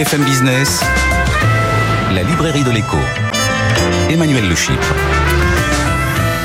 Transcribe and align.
BFM 0.00 0.24
Business, 0.24 0.80
la 2.14 2.22
librairie 2.22 2.64
de 2.64 2.70
l'écho. 2.70 2.96
Emmanuel 4.08 4.48
Le 4.48 4.54
Chypre. 4.54 4.94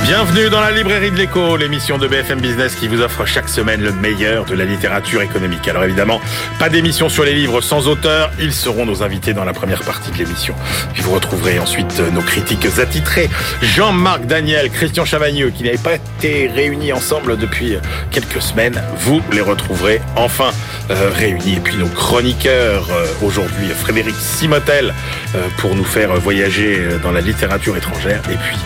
Bienvenue 0.03 0.49
dans 0.49 0.59
la 0.59 0.71
librairie 0.71 1.09
de 1.09 1.15
l'écho, 1.15 1.55
l'émission 1.55 1.97
de 1.97 2.07
BFM 2.07 2.41
Business 2.41 2.75
qui 2.75 2.89
vous 2.89 2.99
offre 2.99 3.25
chaque 3.25 3.47
semaine 3.47 3.81
le 3.81 3.93
meilleur 3.93 4.43
de 4.43 4.55
la 4.55 4.65
littérature 4.65 5.21
économique. 5.21 5.67
Alors 5.69 5.85
évidemment, 5.85 6.19
pas 6.59 6.67
d'émission 6.67 7.07
sur 7.07 7.23
les 7.23 7.33
livres 7.33 7.61
sans 7.61 7.87
auteur, 7.87 8.29
ils 8.41 8.53
seront 8.53 8.85
nos 8.85 9.03
invités 9.03 9.33
dans 9.33 9.45
la 9.45 9.53
première 9.53 9.83
partie 9.83 10.11
de 10.11 10.17
l'émission. 10.17 10.53
Puis 10.93 11.01
vous 11.01 11.11
retrouverez 11.11 11.57
ensuite 11.57 11.99
nos 12.13 12.21
critiques 12.21 12.67
attitrés, 12.77 13.29
Jean-Marc 13.61 14.25
Daniel, 14.25 14.69
Christian 14.69 15.05
Chavagneux, 15.05 15.49
qui 15.49 15.63
n'avaient 15.63 15.77
pas 15.77 15.95
été 15.95 16.51
réunis 16.53 16.91
ensemble 16.91 17.37
depuis 17.37 17.77
quelques 18.11 18.41
semaines. 18.41 18.83
Vous 18.99 19.21
les 19.31 19.41
retrouverez 19.41 20.01
enfin 20.17 20.51
euh, 20.91 21.09
réunis. 21.13 21.55
Et 21.55 21.59
puis 21.59 21.77
nos 21.77 21.87
chroniqueurs 21.87 22.87
euh, 22.91 23.07
aujourd'hui, 23.23 23.67
Frédéric 23.69 24.15
Simotel, 24.15 24.93
euh, 25.33 25.47
pour 25.57 25.75
nous 25.75 25.83
faire 25.83 26.13
voyager 26.15 26.79
dans 27.01 27.11
la 27.11 27.21
littérature 27.21 27.75
étrangère. 27.75 28.21
Et 28.31 28.35
puis 28.35 28.57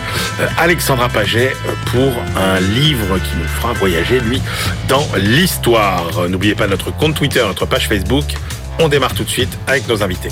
Alexandra 0.58 1.08
Page 1.08 1.38
pour 1.86 2.12
un 2.36 2.60
livre 2.60 3.18
qui 3.18 3.36
nous 3.36 3.48
fera 3.48 3.72
voyager, 3.72 4.20
lui, 4.20 4.42
dans 4.88 5.06
l'histoire. 5.16 6.28
N'oubliez 6.28 6.54
pas 6.54 6.66
notre 6.66 6.90
compte 6.94 7.14
Twitter, 7.14 7.42
notre 7.46 7.66
page 7.66 7.88
Facebook. 7.88 8.24
On 8.78 8.88
démarre 8.88 9.14
tout 9.14 9.24
de 9.24 9.30
suite 9.30 9.58
avec 9.66 9.88
nos 9.88 10.02
invités. 10.02 10.30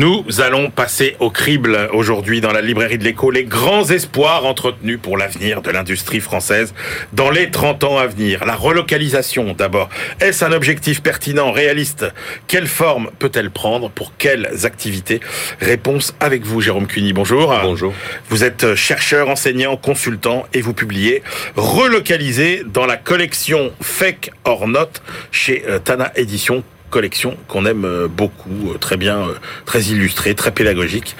Nous 0.00 0.24
allons 0.40 0.70
passer 0.70 1.14
au 1.20 1.28
crible 1.28 1.90
aujourd'hui 1.92 2.40
dans 2.40 2.52
la 2.52 2.62
librairie 2.62 2.96
de 2.96 3.04
l'écho 3.04 3.30
les 3.30 3.44
grands 3.44 3.84
espoirs 3.84 4.46
entretenus 4.46 4.98
pour 4.98 5.18
l'avenir 5.18 5.60
de 5.60 5.70
l'industrie 5.70 6.20
française 6.20 6.72
dans 7.12 7.28
les 7.28 7.50
30 7.50 7.84
ans 7.84 7.98
à 7.98 8.06
venir. 8.06 8.46
La 8.46 8.54
relocalisation 8.54 9.52
d'abord. 9.52 9.90
Est-ce 10.18 10.42
un 10.42 10.52
objectif 10.52 11.02
pertinent, 11.02 11.52
réaliste? 11.52 12.06
Quelle 12.48 12.66
forme 12.66 13.10
peut-elle 13.18 13.50
prendre? 13.50 13.90
Pour 13.90 14.14
quelles 14.16 14.64
activités? 14.64 15.20
Réponse 15.60 16.14
avec 16.18 16.46
vous, 16.46 16.62
Jérôme 16.62 16.86
Cuny. 16.86 17.12
Bonjour. 17.12 17.54
Bonjour. 17.62 17.92
Vous 18.30 18.42
êtes 18.42 18.74
chercheur, 18.76 19.28
enseignant, 19.28 19.76
consultant 19.76 20.46
et 20.54 20.62
vous 20.62 20.72
publiez 20.72 21.22
Relocaliser 21.56 22.62
dans 22.64 22.86
la 22.86 22.96
collection 22.96 23.70
Fake 23.82 24.30
or 24.44 24.66
Not 24.66 24.92
chez 25.30 25.62
euh, 25.68 25.78
Tana 25.78 26.10
Édition 26.16 26.64
collection 26.90 27.36
qu'on 27.48 27.64
aime 27.64 27.84
euh, 27.84 28.08
beaucoup, 28.08 28.72
euh, 28.72 28.78
très 28.78 28.96
bien, 28.96 29.20
euh, 29.20 29.34
très 29.64 29.80
illustrée, 29.82 30.34
très 30.34 30.50
pédagogique 30.50 31.16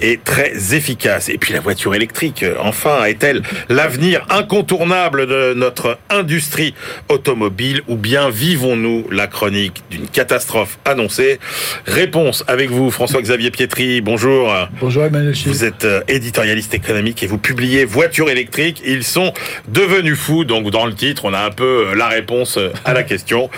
et 0.00 0.18
très 0.24 0.74
efficace. 0.74 1.28
Et 1.28 1.38
puis 1.38 1.52
la 1.52 1.60
voiture 1.60 1.94
électrique, 1.94 2.44
enfin, 2.58 3.04
est-elle 3.04 3.42
l'avenir 3.68 4.26
incontournable 4.28 5.26
de 5.26 5.54
notre 5.54 5.98
industrie 6.10 6.74
automobile 7.08 7.82
ou 7.86 7.96
bien 7.96 8.28
vivons-nous 8.28 9.06
la 9.10 9.28
chronique 9.28 9.84
d'une 9.90 10.08
catastrophe 10.08 10.78
annoncée? 10.84 11.38
Réponse 11.86 12.44
avec 12.48 12.70
vous, 12.70 12.90
François-Xavier 12.90 13.50
Pietri. 13.50 14.00
Bonjour. 14.00 14.52
Bonjour 14.80 15.04
Emmanuel. 15.04 15.34
Vous 15.46 15.64
êtes 15.64 15.86
éditorialiste 16.08 16.74
économique 16.74 17.22
et 17.22 17.26
vous 17.26 17.38
publiez 17.38 17.84
Voiture 17.84 18.30
électrique. 18.30 18.82
Ils 18.84 19.04
sont 19.04 19.32
devenus 19.68 20.18
fous. 20.18 20.44
Donc 20.44 20.70
dans 20.70 20.86
le 20.86 20.94
titre, 20.94 21.26
on 21.26 21.34
a 21.34 21.40
un 21.40 21.50
peu 21.50 21.94
la 21.94 22.08
réponse 22.08 22.58
à 22.84 22.92
la 22.92 23.04
question. 23.04 23.50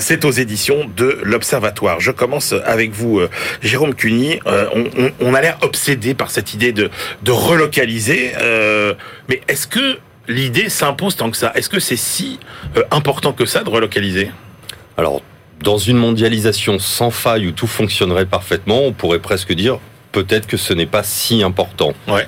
C'est 0.00 0.24
aux 0.24 0.32
éditions 0.32 0.65
de 0.74 1.20
l'Observatoire. 1.22 2.00
Je 2.00 2.10
commence 2.10 2.52
avec 2.64 2.90
vous, 2.90 3.20
euh, 3.20 3.30
Jérôme 3.62 3.94
Cuny. 3.94 4.40
Euh, 4.46 4.66
on, 5.20 5.34
a 5.34 5.40
l'air 5.40 5.58
obsédé 5.62 6.14
par 6.14 6.30
cette 6.30 6.54
idée 6.54 6.72
de, 6.72 6.90
relocaliser, 7.28 8.32
euh, 8.40 8.94
mais 9.28 9.40
est-ce 9.48 9.66
que 9.66 9.98
l'idée 10.28 10.68
s'impose 10.68 11.16
tant 11.16 11.30
que 11.30 11.36
ça? 11.36 11.52
Est-ce 11.54 11.68
que 11.68 11.78
c'est 11.80 11.96
si 11.96 12.40
important 12.90 13.32
que 13.32 13.46
ça 13.46 13.62
de 13.62 13.70
relocaliser? 13.70 14.30
Alors, 14.96 15.22
dans 15.62 15.78
une 15.78 15.96
mondialisation 15.96 16.78
sans 16.78 17.10
faille 17.10 17.46
où 17.46 17.52
tout 17.52 17.66
fonctionnerait 17.66 18.26
parfaitement, 18.26 18.82
on 18.82 18.92
pourrait 18.92 19.20
presque 19.20 19.52
dire 19.52 19.78
peut-être 20.12 20.46
que 20.46 20.56
ce 20.56 20.72
n'est 20.72 20.86
pas 20.86 21.02
si 21.02 21.42
important. 21.42 21.92
Ouais. 22.08 22.26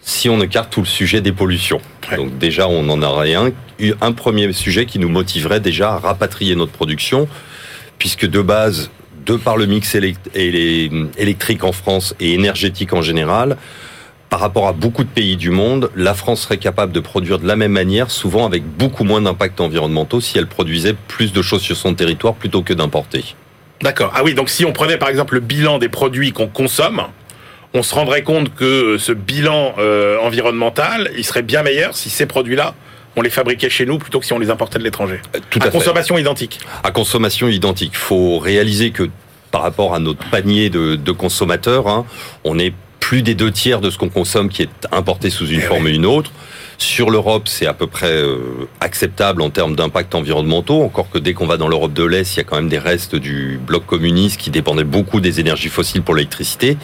Si 0.00 0.28
on 0.28 0.40
écarte 0.40 0.70
tout 0.70 0.80
le 0.80 0.86
sujet 0.86 1.20
des 1.20 1.32
pollutions. 1.32 1.80
Donc 2.16 2.38
déjà, 2.38 2.68
on 2.68 2.84
n'en 2.84 3.02
a 3.02 3.20
rien. 3.20 3.50
Un 4.00 4.12
premier 4.12 4.52
sujet 4.52 4.86
qui 4.86 4.98
nous 4.98 5.08
motiverait 5.08 5.60
déjà 5.60 5.92
à 5.92 5.98
rapatrier 5.98 6.56
notre 6.56 6.72
production 6.72 7.28
puisque 8.00 8.26
de 8.26 8.40
base, 8.40 8.90
de 9.24 9.36
par 9.36 9.56
le 9.56 9.66
mix 9.66 9.94
électrique 9.94 11.62
en 11.62 11.70
France 11.70 12.16
et 12.18 12.32
énergétique 12.34 12.92
en 12.92 13.02
général, 13.02 13.56
par 14.30 14.40
rapport 14.40 14.66
à 14.66 14.72
beaucoup 14.72 15.04
de 15.04 15.08
pays 15.08 15.36
du 15.36 15.50
monde, 15.50 15.90
la 15.94 16.14
France 16.14 16.42
serait 16.42 16.56
capable 16.56 16.92
de 16.92 17.00
produire 17.00 17.38
de 17.38 17.46
la 17.46 17.56
même 17.56 17.72
manière, 17.72 18.10
souvent 18.10 18.46
avec 18.46 18.64
beaucoup 18.64 19.04
moins 19.04 19.20
d'impact 19.20 19.60
environnementaux, 19.60 20.20
si 20.20 20.38
elle 20.38 20.46
produisait 20.46 20.94
plus 21.08 21.32
de 21.32 21.42
choses 21.42 21.62
sur 21.62 21.76
son 21.76 21.94
territoire 21.94 22.34
plutôt 22.34 22.62
que 22.62 22.72
d'importer. 22.72 23.36
D'accord. 23.82 24.12
Ah 24.14 24.22
oui, 24.24 24.34
donc 24.34 24.48
si 24.48 24.64
on 24.64 24.72
prenait 24.72 24.98
par 24.98 25.08
exemple 25.08 25.34
le 25.34 25.40
bilan 25.40 25.78
des 25.78 25.88
produits 25.88 26.32
qu'on 26.32 26.48
consomme, 26.48 27.02
on 27.74 27.82
se 27.82 27.94
rendrait 27.94 28.22
compte 28.22 28.54
que 28.54 28.98
ce 28.98 29.12
bilan 29.12 29.74
euh, 29.78 30.18
environnemental, 30.20 31.10
il 31.16 31.24
serait 31.24 31.42
bien 31.42 31.62
meilleur 31.62 31.94
si 31.94 32.08
ces 32.08 32.26
produits-là 32.26 32.74
on 33.16 33.22
les 33.22 33.30
fabriquait 33.30 33.70
chez 33.70 33.86
nous 33.86 33.98
plutôt 33.98 34.20
que 34.20 34.26
si 34.26 34.32
on 34.32 34.38
les 34.38 34.50
importait 34.50 34.78
de 34.78 34.84
l'étranger. 34.84 35.20
Euh, 35.34 35.40
tout 35.50 35.58
à, 35.62 35.68
consommation 35.68 36.18
identique. 36.18 36.60
À 36.82 36.90
consommation 36.90 37.48
identique. 37.48 37.96
Faut 37.96 38.38
réaliser 38.38 38.90
que 38.90 39.10
par 39.50 39.62
rapport 39.62 39.94
à 39.94 39.98
notre 39.98 40.24
panier 40.30 40.70
de, 40.70 41.12
consommateurs, 41.12 41.88
hein, 41.88 42.06
on 42.44 42.58
est 42.58 42.72
plus 43.00 43.22
des 43.22 43.34
deux 43.34 43.50
tiers 43.50 43.80
de 43.80 43.90
ce 43.90 43.98
qu'on 43.98 44.08
consomme 44.08 44.48
qui 44.48 44.62
est 44.62 44.86
importé 44.92 45.30
sous 45.30 45.48
une 45.48 45.60
eh 45.60 45.62
forme 45.64 45.84
ou 45.84 45.88
une 45.88 46.06
autre. 46.06 46.30
Sur 46.78 47.10
l'Europe, 47.10 47.48
c'est 47.48 47.66
à 47.66 47.74
peu 47.74 47.86
près 47.86 48.12
euh, 48.12 48.68
acceptable 48.80 49.42
en 49.42 49.50
termes 49.50 49.74
d'impact 49.74 50.14
environnementaux, 50.14 50.82
encore 50.82 51.10
que 51.10 51.18
dès 51.18 51.34
qu'on 51.34 51.46
va 51.46 51.56
dans 51.56 51.68
l'Europe 51.68 51.92
de 51.92 52.04
l'Est, 52.04 52.34
il 52.34 52.36
y 52.38 52.40
a 52.40 52.44
quand 52.44 52.56
même 52.56 52.68
des 52.68 52.78
restes 52.78 53.16
du 53.16 53.58
bloc 53.66 53.84
communiste 53.86 54.40
qui 54.40 54.50
dépendait 54.50 54.84
beaucoup 54.84 55.20
des 55.20 55.40
énergies 55.40 55.68
fossiles 55.68 56.02
pour 56.02 56.14
l'électricité. 56.14 56.78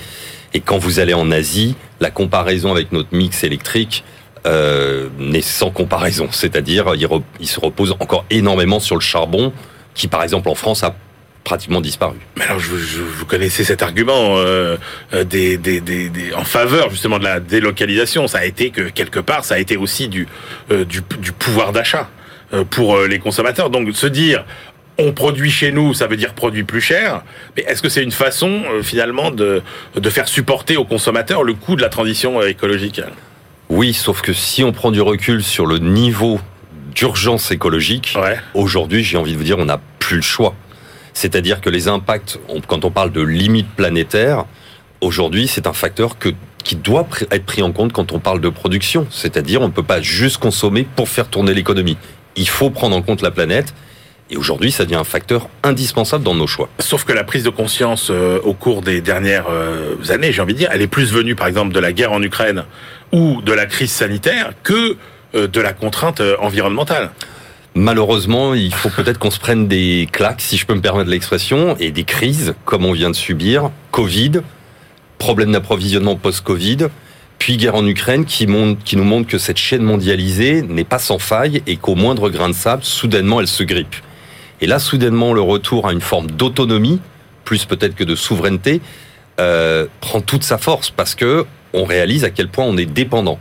Et 0.52 0.60
quand 0.60 0.78
vous 0.78 0.98
allez 1.00 1.14
en 1.14 1.30
Asie, 1.30 1.76
la 2.00 2.10
comparaison 2.10 2.72
avec 2.72 2.92
notre 2.92 3.14
mix 3.14 3.44
électrique, 3.44 4.04
euh, 4.46 5.08
n'est 5.18 5.42
sans 5.42 5.70
comparaison. 5.70 6.28
C'est-à-dire, 6.30 6.94
il, 7.40 7.48
se 7.48 7.58
repose 7.58 7.96
encore 7.98 8.24
énormément 8.30 8.78
sur 8.78 8.94
le 8.94 9.00
charbon, 9.00 9.52
qui 9.94 10.06
par 10.06 10.22
exemple 10.22 10.48
en 10.48 10.54
France 10.54 10.84
a 10.84 10.94
pratiquement 11.42 11.80
disparu. 11.80 12.16
Mais 12.36 12.44
alors, 12.44 12.60
vous 12.60 13.24
connaissez 13.24 13.64
cet 13.64 13.82
argument 13.82 14.36
euh, 14.36 14.76
euh, 15.14 15.24
en 16.36 16.44
faveur 16.44 16.90
justement 16.90 17.18
de 17.18 17.24
la 17.24 17.40
délocalisation. 17.40 18.28
Ça 18.28 18.38
a 18.38 18.44
été 18.44 18.70
que 18.70 18.82
quelque 18.82 19.18
part, 19.18 19.44
ça 19.44 19.54
a 19.54 19.58
été 19.58 19.76
aussi 19.76 20.08
du, 20.08 20.28
pouvoir 21.38 21.72
d'achat 21.72 22.08
pour 22.70 23.00
les 23.00 23.18
consommateurs. 23.18 23.70
Donc, 23.70 23.88
se 23.96 24.06
dire 24.06 24.44
on 24.98 25.12
produit 25.12 25.50
chez 25.50 25.72
nous, 25.72 25.92
ça 25.92 26.06
veut 26.06 26.16
dire 26.16 26.34
produit 26.34 26.62
plus 26.62 26.80
cher. 26.80 27.22
Mais 27.56 27.64
est-ce 27.64 27.82
que 27.82 27.88
c'est 27.88 28.02
une 28.02 28.12
façon 28.12 28.62
finalement 28.82 29.32
de 29.32 29.62
faire 30.08 30.28
supporter 30.28 30.76
aux 30.76 30.84
consommateurs 30.84 31.42
le 31.42 31.54
coût 31.54 31.74
de 31.74 31.82
la 31.82 31.88
transition 31.88 32.40
écologique? 32.42 33.00
Oui, 33.68 33.92
sauf 33.94 34.22
que 34.22 34.32
si 34.32 34.62
on 34.62 34.72
prend 34.72 34.90
du 34.90 35.00
recul 35.00 35.42
sur 35.42 35.66
le 35.66 35.78
niveau 35.78 36.40
d'urgence 36.94 37.50
écologique, 37.50 38.16
aujourd'hui, 38.54 39.02
j'ai 39.02 39.16
envie 39.16 39.32
de 39.32 39.36
vous 39.36 39.44
dire, 39.44 39.58
on 39.58 39.64
n'a 39.64 39.80
plus 39.98 40.16
le 40.16 40.22
choix. 40.22 40.54
C'est-à-dire 41.14 41.60
que 41.60 41.70
les 41.70 41.88
impacts, 41.88 42.38
quand 42.68 42.84
on 42.84 42.90
parle 42.90 43.10
de 43.10 43.22
limites 43.22 43.70
planétaires, 43.74 44.44
aujourd'hui, 45.00 45.48
c'est 45.48 45.66
un 45.66 45.72
facteur 45.72 46.18
que, 46.18 46.28
qui 46.62 46.76
doit 46.76 47.08
être 47.30 47.44
pris 47.44 47.62
en 47.62 47.72
compte 47.72 47.92
quand 47.92 48.12
on 48.12 48.18
parle 48.18 48.40
de 48.40 48.48
production. 48.48 49.06
C'est-à-dire, 49.10 49.62
on 49.62 49.68
ne 49.68 49.72
peut 49.72 49.82
pas 49.82 50.00
juste 50.00 50.38
consommer 50.38 50.86
pour 50.96 51.08
faire 51.08 51.28
tourner 51.28 51.52
l'économie. 51.52 51.96
Il 52.36 52.48
faut 52.48 52.70
prendre 52.70 52.94
en 52.94 53.02
compte 53.02 53.22
la 53.22 53.30
planète 53.30 53.74
et 54.28 54.36
aujourd'hui, 54.36 54.72
ça 54.72 54.84
devient 54.84 54.96
un 54.96 55.04
facteur 55.04 55.48
indispensable 55.62 56.24
dans 56.24 56.34
nos 56.34 56.48
choix. 56.48 56.68
Sauf 56.80 57.04
que 57.04 57.12
la 57.12 57.22
prise 57.22 57.44
de 57.44 57.50
conscience 57.50 58.08
euh, 58.10 58.40
au 58.42 58.54
cours 58.54 58.82
des 58.82 59.00
dernières 59.00 59.46
euh, 59.48 59.94
années, 60.08 60.32
j'ai 60.32 60.42
envie 60.42 60.54
de 60.54 60.58
dire, 60.58 60.70
elle 60.72 60.82
est 60.82 60.88
plus 60.88 61.12
venue, 61.12 61.36
par 61.36 61.46
exemple, 61.46 61.72
de 61.72 61.78
la 61.78 61.92
guerre 61.92 62.12
en 62.12 62.20
Ukraine 62.20 62.64
ou 63.12 63.42
de 63.42 63.52
la 63.52 63.66
crise 63.66 63.92
sanitaire 63.92 64.52
que 64.62 64.96
euh, 65.34 65.46
de 65.46 65.60
la 65.60 65.72
contrainte 65.72 66.22
environnementale. 66.40 67.10
Malheureusement, 67.74 68.54
il 68.54 68.72
faut 68.72 68.88
peut-être 68.88 69.18
qu'on 69.18 69.30
se 69.30 69.38
prenne 69.38 69.68
des 69.68 70.08
claques, 70.10 70.40
si 70.40 70.56
je 70.56 70.64
peux 70.64 70.74
me 70.74 70.80
permettre 70.80 71.10
l'expression, 71.10 71.76
et 71.78 71.90
des 71.90 72.04
crises, 72.04 72.54
comme 72.64 72.86
on 72.86 72.92
vient 72.92 73.10
de 73.10 73.14
subir, 73.14 73.70
Covid, 73.90 74.40
problème 75.18 75.52
d'approvisionnement 75.52 76.16
post-Covid, 76.16 76.88
puis 77.38 77.58
guerre 77.58 77.74
en 77.74 77.86
Ukraine 77.86 78.24
qui, 78.24 78.46
qui 78.84 78.96
nous 78.96 79.04
montre 79.04 79.28
que 79.28 79.36
cette 79.36 79.58
chaîne 79.58 79.82
mondialisée 79.82 80.62
n'est 80.62 80.84
pas 80.84 80.98
sans 80.98 81.18
faille 81.18 81.62
et 81.66 81.76
qu'au 81.76 81.94
moindre 81.94 82.30
grain 82.30 82.48
de 82.48 82.54
sable, 82.54 82.82
soudainement, 82.82 83.40
elle 83.40 83.46
se 83.46 83.62
grippe. 83.62 83.96
Et 84.60 84.66
là, 84.66 84.78
soudainement, 84.78 85.34
le 85.34 85.42
retour 85.42 85.86
à 85.86 85.92
une 85.92 86.00
forme 86.00 86.30
d'autonomie, 86.30 87.00
plus 87.44 87.66
peut-être 87.66 87.94
que 87.94 88.04
de 88.04 88.14
souveraineté, 88.14 88.80
euh, 89.38 89.86
prend 90.00 90.22
toute 90.22 90.44
sa 90.44 90.56
force 90.56 90.90
parce 90.90 91.14
que 91.14 91.44
on 91.76 91.84
réalise 91.84 92.24
à 92.24 92.30
quel 92.30 92.48
point 92.48 92.64
on 92.64 92.76
est 92.76 92.86
dépendant. 92.86 93.38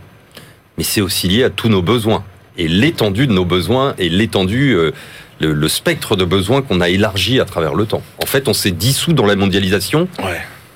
Mais 0.78 0.84
c'est 0.84 1.00
aussi 1.00 1.28
lié 1.28 1.42
à 1.42 1.50
tous 1.50 1.68
nos 1.68 1.82
besoins 1.82 2.22
et 2.58 2.68
l'étendue 2.68 3.26
de 3.26 3.32
nos 3.32 3.44
besoins 3.44 3.94
et 3.98 4.08
l'étendue, 4.08 4.74
euh, 4.74 4.92
le, 5.40 5.68
spectre 5.68 6.16
de 6.16 6.24
besoins 6.24 6.62
qu'on 6.62 6.80
a 6.80 6.88
élargi 6.88 7.40
à 7.40 7.44
travers 7.44 7.74
le 7.74 7.86
temps. 7.86 8.02
En 8.22 8.26
fait, 8.26 8.48
on 8.48 8.52
s'est 8.52 8.70
dissous 8.70 9.12
dans 9.12 9.26
la 9.26 9.36
mondialisation. 9.36 10.08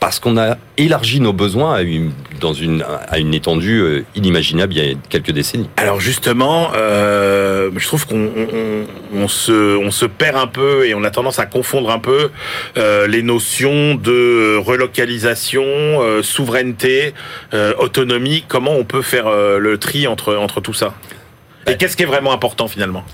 Parce 0.00 0.18
qu'on 0.18 0.38
a 0.38 0.56
élargi 0.78 1.20
nos 1.20 1.34
besoins 1.34 1.74
à 1.74 1.82
une, 1.82 2.12
dans 2.40 2.54
une, 2.54 2.84
à 3.08 3.18
une 3.18 3.34
étendue 3.34 3.80
euh, 3.80 4.04
inimaginable 4.14 4.72
il 4.72 4.84
y 4.84 4.90
a 4.90 4.94
quelques 5.10 5.30
décennies. 5.30 5.68
Alors 5.76 6.00
justement, 6.00 6.72
euh, 6.74 7.70
je 7.76 7.86
trouve 7.86 8.06
qu'on 8.06 8.30
on, 8.36 8.86
on 9.14 9.28
se, 9.28 9.76
on 9.76 9.90
se 9.90 10.06
perd 10.06 10.36
un 10.36 10.46
peu 10.46 10.86
et 10.86 10.94
on 10.94 11.04
a 11.04 11.10
tendance 11.10 11.38
à 11.38 11.46
confondre 11.46 11.90
un 11.90 11.98
peu 11.98 12.30
euh, 12.78 13.06
les 13.06 13.22
notions 13.22 13.94
de 13.94 14.56
relocalisation, 14.56 15.62
euh, 15.66 16.22
souveraineté, 16.22 17.14
euh, 17.52 17.74
autonomie. 17.78 18.44
Comment 18.48 18.72
on 18.72 18.84
peut 18.84 19.02
faire 19.02 19.26
euh, 19.26 19.58
le 19.58 19.78
tri 19.78 20.06
entre, 20.06 20.34
entre 20.34 20.60
tout 20.60 20.74
ça? 20.74 20.94
Et 21.66 21.76
qu'est-ce 21.76 21.96
qui 21.96 22.04
est 22.04 22.06
vraiment 22.06 22.32
important 22.32 22.68
finalement? 22.68 23.04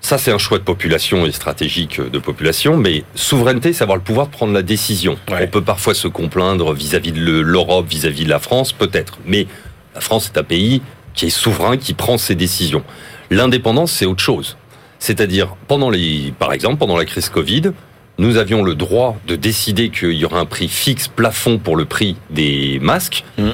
Ça, 0.00 0.16
c'est 0.16 0.30
un 0.30 0.38
choix 0.38 0.58
de 0.58 0.62
population 0.64 1.26
et 1.26 1.32
stratégique 1.32 2.00
de 2.00 2.18
population, 2.18 2.76
mais 2.76 3.02
souveraineté, 3.14 3.72
c'est 3.72 3.82
avoir 3.82 3.96
le 3.96 4.02
pouvoir 4.02 4.28
de 4.28 4.32
prendre 4.32 4.52
la 4.52 4.62
décision. 4.62 5.18
Ouais. 5.28 5.44
On 5.44 5.46
peut 5.48 5.62
parfois 5.62 5.94
se 5.94 6.06
complaindre 6.08 6.72
vis-à-vis 6.72 7.12
de 7.12 7.20
le- 7.20 7.42
l'Europe, 7.42 7.86
vis-à-vis 7.88 8.24
de 8.24 8.30
la 8.30 8.38
France, 8.38 8.72
peut-être, 8.72 9.18
mais 9.26 9.46
la 9.94 10.00
France 10.00 10.30
est 10.34 10.38
un 10.38 10.44
pays 10.44 10.82
qui 11.14 11.26
est 11.26 11.30
souverain, 11.30 11.76
qui 11.76 11.94
prend 11.94 12.16
ses 12.16 12.36
décisions. 12.36 12.84
L'indépendance, 13.30 13.90
c'est 13.92 14.06
autre 14.06 14.22
chose. 14.22 14.56
C'est-à-dire, 15.00 15.56
pendant 15.66 15.90
les, 15.90 16.32
par 16.38 16.52
exemple, 16.52 16.76
pendant 16.78 16.96
la 16.96 17.04
crise 17.04 17.28
Covid, 17.28 17.72
nous 18.18 18.36
avions 18.36 18.62
le 18.62 18.74
droit 18.76 19.16
de 19.26 19.36
décider 19.36 19.90
qu'il 19.90 20.12
y 20.12 20.24
aurait 20.24 20.40
un 20.40 20.46
prix 20.46 20.68
fixe 20.68 21.08
plafond 21.08 21.58
pour 21.58 21.76
le 21.76 21.84
prix 21.84 22.16
des 22.30 22.78
masques, 22.80 23.24
Mm. 23.36 23.50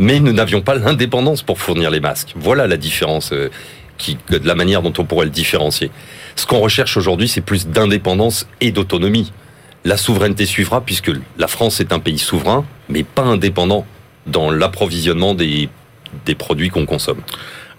mais 0.00 0.18
nous 0.20 0.32
n'avions 0.32 0.60
pas 0.60 0.74
l'indépendance 0.74 1.42
pour 1.42 1.58
fournir 1.60 1.90
les 1.90 2.00
masques. 2.00 2.32
Voilà 2.36 2.66
la 2.66 2.76
différence 2.76 3.32
euh, 3.32 3.48
de 4.30 4.46
la 4.46 4.54
manière 4.54 4.82
dont 4.82 4.92
on 4.98 5.04
pourrait 5.04 5.26
le 5.26 5.30
différencier. 5.32 5.90
Ce 6.36 6.46
qu'on 6.46 6.60
recherche 6.60 6.96
aujourd'hui, 6.96 7.28
c'est 7.28 7.40
plus 7.40 7.66
d'indépendance 7.66 8.46
et 8.60 8.70
d'autonomie. 8.70 9.32
La 9.84 9.96
souveraineté 9.96 10.46
suivra 10.46 10.80
puisque 10.80 11.10
la 11.38 11.48
France 11.48 11.80
est 11.80 11.92
un 11.92 11.98
pays 11.98 12.18
souverain, 12.18 12.64
mais 12.88 13.02
pas 13.04 13.22
indépendant 13.22 13.86
dans 14.26 14.50
l'approvisionnement 14.50 15.34
des, 15.34 15.68
des 16.26 16.34
produits 16.34 16.68
qu'on 16.70 16.86
consomme. 16.86 17.20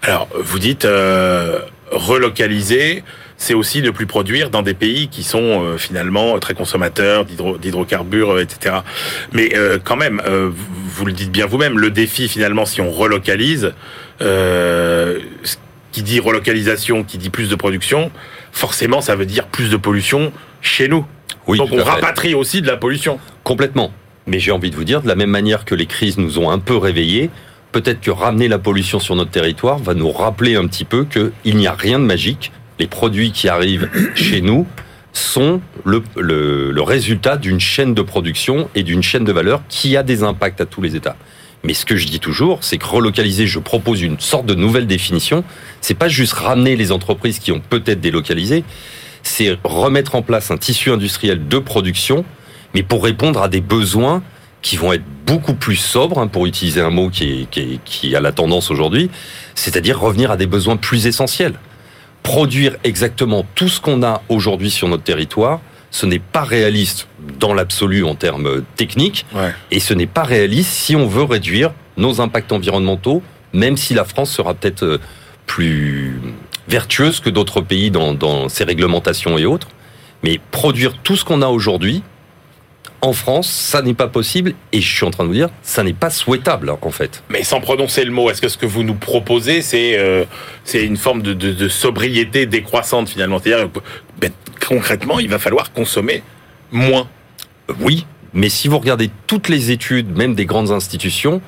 Alors, 0.02 0.28
vous 0.34 0.58
dites 0.58 0.84
euh, 0.86 1.60
relocaliser, 1.92 3.04
c'est 3.36 3.54
aussi 3.54 3.82
ne 3.82 3.90
plus 3.90 4.06
produire 4.06 4.50
dans 4.50 4.62
des 4.62 4.74
pays 4.74 5.08
qui 5.08 5.22
sont 5.22 5.62
euh, 5.62 5.76
finalement 5.78 6.38
très 6.38 6.54
consommateurs 6.54 7.24
d'hydro- 7.26 7.58
d'hydrocarbures, 7.58 8.32
euh, 8.32 8.42
etc. 8.42 8.76
Mais 9.32 9.52
quand 9.84 9.96
même, 9.96 10.20
vous, 10.26 11.04
le 11.04 11.12
dites 11.12 11.30
bien 11.30 11.46
vous-même, 11.46 11.78
le 11.78 11.90
défi 11.90 12.28
finalement, 12.28 12.64
si 12.66 12.80
on 12.80 12.90
relocalise, 12.90 13.72
qui 15.92 16.02
dit 16.02 16.20
relocalisation, 16.20 17.04
qui 17.04 17.18
dit 17.18 17.30
plus 17.30 17.48
de 17.48 17.54
production, 17.56 18.10
forcément, 18.52 19.00
ça 19.00 19.16
veut 19.16 19.26
dire 19.26 19.46
plus 19.46 19.70
de 19.70 19.76
pollution 19.76 20.32
chez 20.60 20.88
nous. 20.88 21.04
Oui, 21.46 21.58
Donc 21.58 21.70
on 21.72 21.76
rapatrie 21.82 22.34
aussi 22.34 22.62
de 22.62 22.66
la 22.66 22.76
pollution. 22.76 23.18
Complètement. 23.44 23.92
Mais 24.26 24.38
j'ai 24.38 24.52
envie 24.52 24.70
de 24.70 24.76
vous 24.76 24.84
dire, 24.84 25.02
de 25.02 25.08
la 25.08 25.14
même 25.16 25.30
manière 25.30 25.64
que 25.64 25.74
les 25.74 25.86
crises 25.86 26.18
nous 26.18 26.38
ont 26.38 26.50
un 26.50 26.58
peu 26.58 26.76
réveillés, 26.76 27.30
peut-être 27.72 28.00
que 28.00 28.10
ramener 28.10 28.46
la 28.48 28.58
pollution 28.58 29.00
sur 29.00 29.16
notre 29.16 29.30
territoire 29.30 29.78
va 29.78 29.94
nous 29.94 30.10
rappeler 30.12 30.56
un 30.56 30.66
petit 30.66 30.84
peu 30.84 31.04
qu'il 31.04 31.56
n'y 31.56 31.66
a 31.66 31.72
rien 31.72 31.98
de 31.98 32.04
magique. 32.04 32.52
Les 32.78 32.86
produits 32.86 33.32
qui 33.32 33.48
arrivent 33.48 33.88
chez 34.14 34.40
nous 34.42 34.66
sont 35.12 35.60
le, 35.84 36.02
le- 36.16 36.70
le 36.70 36.82
résultat 36.82 37.36
d'une 37.36 37.58
chaîne 37.58 37.94
de 37.94 38.02
production 38.02 38.68
et 38.76 38.84
d'une 38.84 39.02
chaîne 39.02 39.24
de 39.24 39.32
valeur 39.32 39.62
qui 39.68 39.96
a 39.96 40.02
des 40.04 40.22
impacts 40.22 40.60
à 40.60 40.66
tous 40.66 40.82
les 40.82 40.94
États. 40.94 41.16
Mais 41.62 41.74
ce 41.74 41.84
que 41.84 41.96
je 41.96 42.06
dis 42.06 42.20
toujours, 42.20 42.58
c'est 42.62 42.78
que 42.78 42.86
relocaliser, 42.86 43.46
je 43.46 43.58
propose 43.58 44.00
une 44.00 44.18
sorte 44.18 44.46
de 44.46 44.54
nouvelle 44.54 44.86
définition. 44.86 45.44
C'est 45.80 45.94
pas 45.94 46.08
juste 46.08 46.32
ramener 46.32 46.74
les 46.76 46.90
entreprises 46.92 47.38
qui 47.38 47.52
ont 47.52 47.60
peut-être 47.60 48.00
délocalisé, 48.00 48.64
c'est 49.22 49.58
remettre 49.64 50.14
en 50.14 50.22
place 50.22 50.50
un 50.50 50.56
tissu 50.56 50.90
industriel 50.90 51.46
de 51.48 51.58
production 51.58 52.24
mais 52.72 52.82
pour 52.84 53.02
répondre 53.02 53.42
à 53.42 53.48
des 53.48 53.60
besoins 53.60 54.22
qui 54.62 54.76
vont 54.76 54.92
être 54.92 55.02
beaucoup 55.26 55.54
plus 55.54 55.74
sobres, 55.74 56.18
hein, 56.20 56.28
pour 56.28 56.46
utiliser 56.46 56.80
un 56.80 56.90
mot 56.90 57.10
qui, 57.10 57.24
est, 57.42 57.50
qui, 57.50 57.60
est- 57.60 57.80
qui 57.84 58.14
a 58.14 58.20
la 58.20 58.30
tendance 58.30 58.70
aujourd'hui, 58.70 59.10
c'est-à-dire 59.56 59.98
revenir 59.98 60.30
à 60.30 60.36
des 60.36 60.46
besoins 60.46 60.76
plus 60.76 61.06
essentiels. 61.08 61.54
Produire 62.22 62.76
exactement 62.84 63.44
tout 63.56 63.68
ce 63.68 63.80
qu'on 63.80 64.02
a 64.04 64.22
aujourd'hui 64.28 64.70
sur 64.70 64.86
notre 64.86 65.02
territoire, 65.02 65.60
ce 65.90 66.06
n'est 66.06 66.18
pas 66.20 66.42
réaliste 66.44 67.08
dans 67.38 67.52
l'absolu 67.54 68.04
en 68.04 68.14
termes 68.14 68.62
techniques, 68.76 69.26
Ouais. 69.34 69.52
et 69.70 69.80
ce 69.80 69.92
n'est 69.94 70.06
pas 70.06 70.22
réaliste 70.22 70.70
si 70.70 70.94
on 70.96 71.06
veut 71.06 71.24
réduire 71.24 71.72
nos 71.96 72.20
impacts 72.20 72.52
environnementaux, 72.52 73.22
même 73.52 73.76
si 73.76 73.94
la 73.94 74.04
France 74.04 74.30
sera 74.30 74.54
peut-être 74.54 74.84
euh, 74.84 74.98
plus 75.46 76.20
vertueuse 76.68 77.20
que 77.20 77.30
d'autres 77.30 77.60
pays 77.60 77.90
dans, 77.90 78.14
dans 78.14 78.48
ses 78.48 78.64
réglementations 78.64 79.36
et 79.38 79.44
autres. 79.44 79.68
Mais 80.22 80.38
produire 80.50 80.92
tout 81.02 81.16
ce 81.16 81.24
qu'on 81.24 81.42
a 81.42 81.48
aujourd'hui, 81.48 82.02
en 83.02 83.12
France, 83.12 83.48
ça 83.48 83.82
n'est 83.82 83.94
pas 83.94 84.08
possible, 84.08 84.54
et 84.72 84.80
je 84.80 84.96
suis 84.96 85.06
en 85.06 85.10
train 85.10 85.24
de 85.24 85.28
vous 85.28 85.34
dire, 85.34 85.48
ça 85.62 85.82
n'est 85.82 85.94
pas 85.94 86.10
souhaitable, 86.10 86.70
en 86.82 86.90
fait. 86.90 87.22
Mais 87.30 87.42
sans 87.42 87.60
prononcer 87.60 88.04
le 88.04 88.10
mot, 88.10 88.30
est-ce 88.30 88.42
que 88.42 88.48
ce 88.48 88.58
que 88.58 88.66
vous 88.66 88.82
nous 88.82 88.94
proposez, 88.94 89.62
c'est 89.62 89.98
euh, 89.98 90.24
c'est 90.64 90.84
une 90.84 90.96
forme 90.96 91.22
de, 91.22 91.32
de, 91.32 91.52
de 91.52 91.68
sobriété 91.68 92.46
décroissante 92.46 93.08
finalement? 93.08 93.38
C'est-à-dire, 93.42 93.68
ben, 94.20 94.30
concrètement, 94.66 95.18
il 95.18 95.28
va 95.28 95.38
falloir 95.38 95.72
consommer 95.72 96.22
moins. 96.70 97.08
Oui, 97.80 98.06
mais 98.34 98.48
si 98.48 98.68
vous 98.68 98.78
regardez 98.78 99.10
toutes 99.26 99.48
les 99.48 99.70
études, 99.70 100.16
même 100.16 100.34
des 100.34 100.44
grandes 100.44 100.70
institutions, 100.70 101.40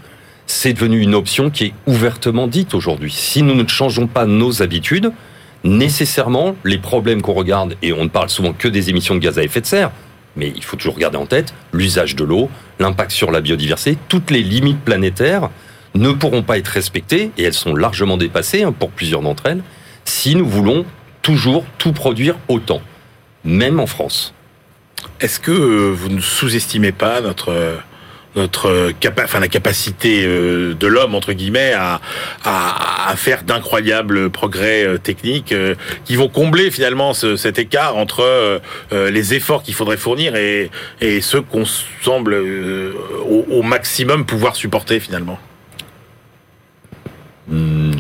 c'est 0.47 0.73
devenu 0.73 1.01
une 1.01 1.15
option 1.15 1.51
qui 1.51 1.67
est 1.67 1.75
ouvertement 1.87 2.47
dite 2.47 2.75
aujourd'hui. 2.75 3.13
Si 3.13 3.43
nous 3.43 3.55
ne 3.55 3.67
changeons 3.67 4.07
pas 4.07 4.27
nos 4.27 4.63
habitudes, 4.63 5.13
nécessairement, 5.65 6.57
les 6.65 6.79
problèmes 6.79 7.23
qu'on 7.23 7.35
regarde, 7.35 7.77
et 7.83 7.93
on 7.93 8.05
ne 8.05 8.09
parle 8.09 8.29
souvent 8.29 8.53
que 8.53 8.69
des 8.69 8.91
émissions 8.91 9.15
de 9.15 9.21
gaz 9.21 9.39
à 9.39 9.45
effet 9.45 9.61
de 9.61 9.67
serre, 9.67 9.91
mais 10.37 10.53
il 10.55 10.65
faut 10.65 10.77
toujours 10.77 10.99
garder 10.99 11.19
en 11.19 11.27
tête 11.27 11.55
l'usage 11.73 12.17
de 12.17 12.25
l'eau, 12.25 12.51
l'impact 12.79 13.11
sur 13.11 13.31
la 13.31 13.41
biodiversité, 13.41 13.99
toutes 14.09 14.31
les 14.31 14.43
limites 14.43 14.81
planétaires 14.81 15.51
ne 15.95 16.11
pourront 16.13 16.43
pas 16.43 16.59
être 16.59 16.69
respectées, 16.69 17.31
et 17.37 17.43
elles 17.43 17.55
sont 17.55 17.75
largement 17.75 18.17
dépassées 18.17 18.63
hein, 18.63 18.73
pour 18.73 18.91
plusieurs 18.91 19.21
d'entre 19.21 19.47
elles, 19.47 19.63
si 20.05 20.35
nous 20.35 20.47
voulons 20.47 20.85
toujours 21.21 21.65
tout 21.79 21.93
produire 21.93 22.37
autant, 22.49 22.81
même 23.45 23.79
en 23.79 23.87
France. 23.87 24.35
Est-ce 25.21 25.39
que 25.39 25.51
euh, 25.51 25.93
vous 25.93 26.09
ne 26.09 26.21
sous-estimez 26.21 26.93
pas 26.93 27.21
notre 27.21 27.51
euh, 27.51 27.77
notre 28.37 28.93
la 29.41 29.49
capacité 29.49 30.25
euh, 30.25 30.75
de 30.75 30.87
l'homme 30.87 31.15
entre 31.15 31.33
guillemets 31.33 31.75
à 31.75 32.01
faire 33.17 33.43
d'incroyables 33.43 34.31
progrès 34.31 34.85
euh, 34.85 34.99
techniques 34.99 35.53
euh, 35.53 35.75
qui 36.05 36.17
vont 36.17 36.29
combler 36.29 36.71
finalement 36.71 37.13
ce- 37.15 37.37
cet 37.37 37.59
écart 37.59 37.97
entre 37.97 38.61
les 38.91 39.35
efforts 39.35 39.63
qu'il 39.63 39.75
faudrait 39.75 39.97
fournir 39.97 40.35
et 40.37 40.71
ceux 41.21 41.43
qu'on 41.43 41.65
semble 42.03 42.35
au, 42.35 43.47
au 43.51 43.63
maximum 43.63 44.25
pouvoir 44.25 44.57
supporter 44.57 45.01
finalement. 45.01 45.39
Hmm, 47.49 47.93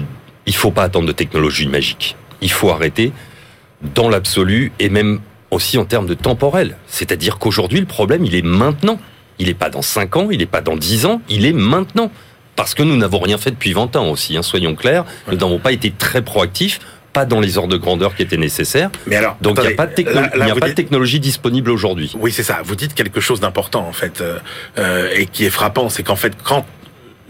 il 0.46 0.54
faut 0.54 0.70
pas 0.70 0.84
attendre 0.84 1.06
de 1.06 1.12
technologie 1.12 1.66
magique. 1.66 2.16
Il 2.40 2.50
faut 2.50 2.70
arrêter 2.70 3.12
dans 3.94 4.08
l'absolu 4.08 4.72
et 4.78 4.88
même 4.88 5.20
aussi 5.50 5.78
en 5.78 5.84
termes 5.84 6.06
de 6.06 6.14
temporel. 6.14 6.76
C'est-à-dire 6.86 7.38
qu'aujourd'hui, 7.38 7.80
le 7.80 7.86
problème, 7.86 8.24
il 8.24 8.34
est 8.34 8.42
maintenant. 8.42 8.98
Il 9.38 9.46
n'est 9.48 9.54
pas 9.54 9.70
dans 9.70 9.82
5 9.82 10.16
ans, 10.16 10.28
il 10.30 10.38
n'est 10.38 10.46
pas 10.46 10.60
dans 10.60 10.76
10 10.76 11.06
ans, 11.06 11.20
il 11.28 11.46
est 11.46 11.52
maintenant. 11.52 12.10
Parce 12.54 12.74
que 12.74 12.82
nous 12.82 12.96
n'avons 12.96 13.18
rien 13.18 13.38
fait 13.38 13.50
depuis 13.50 13.72
20 13.72 13.96
ans 13.96 14.08
aussi, 14.10 14.36
hein, 14.36 14.42
soyons 14.42 14.74
clairs. 14.74 15.04
Nous 15.30 15.36
n'avons 15.38 15.58
pas 15.58 15.72
été 15.72 15.90
très 15.90 16.20
proactifs, 16.22 16.80
pas 17.14 17.24
dans 17.24 17.40
les 17.40 17.56
ordres 17.56 17.72
de 17.72 17.78
grandeur 17.78 18.14
qui 18.14 18.22
étaient 18.22 18.36
nécessaires. 18.36 18.90
Mais 19.06 19.16
alors 19.16 19.36
Donc 19.40 19.58
il 19.62 19.66
n'y 19.66 19.72
a, 19.72 19.76
pas 19.76 19.86
de, 19.86 19.94
techno- 19.94 20.20
là- 20.20 20.30
là, 20.34 20.54
a 20.60 20.70
technologie 20.70 21.18
disponible 21.18 21.70
aujourd'hui. 21.70 22.12
Oui, 22.18 22.30
c'est 22.30 22.42
ça. 22.42 22.60
Vous 22.62 22.76
dites 22.76 22.94
quelque 22.94 23.20
chose 23.20 23.40
d'important 23.40 23.86
en 23.88 23.92
fait, 23.92 24.20
euh, 24.20 24.38
euh, 24.78 25.08
et 25.14 25.26
qui 25.26 25.44
est 25.46 25.50
frappant, 25.50 25.88
c'est 25.88 26.02
qu'en 26.02 26.16
fait, 26.16 26.34
quand 26.44 26.66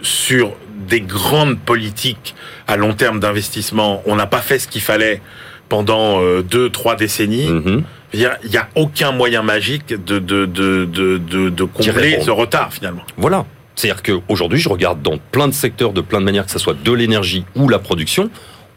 sur 0.03 0.55
des 0.89 1.01
grandes 1.01 1.59
politiques 1.59 2.35
à 2.67 2.77
long 2.77 2.93
terme 2.95 3.21
d'investissement, 3.21 4.03
on 4.07 4.17
n'a 4.17 4.27
pas 4.27 4.41
fait 4.41 4.59
ce 4.59 4.67
qu'il 4.67 4.83
fallait 4.83 5.23
pendant 5.69 6.21
euh, 6.21 6.43
deux, 6.43 6.69
trois 6.69 6.97
décennies. 6.97 7.49
Mhm. 7.49 7.63
dire, 7.63 7.83
Il 8.15 8.19
n'y 8.51 8.57
a 8.57 8.69
aucun 8.75 9.13
moyen 9.13 9.43
magique 9.43 9.89
de 9.89 10.19
de 10.19 10.47
de 10.47 10.85
de 10.85 11.19
de, 11.19 11.49
de 11.49 11.65
combler 11.65 12.21
ce 12.23 12.31
retard 12.31 12.73
finalement. 12.73 13.03
Voilà. 13.17 13.45
C'est-à-dire 13.75 14.03
qu'aujourd'hui, 14.03 14.59
je 14.61 14.69
regarde 14.69 15.01
dans 15.01 15.17
plein 15.17 15.49
de 15.49 15.55
secteurs, 15.55 15.93
de 15.95 16.03
plein 16.03 16.21
de 16.21 16.25
manières, 16.27 16.45
que 16.45 16.51
ce 16.53 16.59
soit 16.59 16.77
de 16.81 16.93
l'énergie 16.93 17.45
ou 17.57 17.69
la 17.71 17.79
production, 17.79 18.29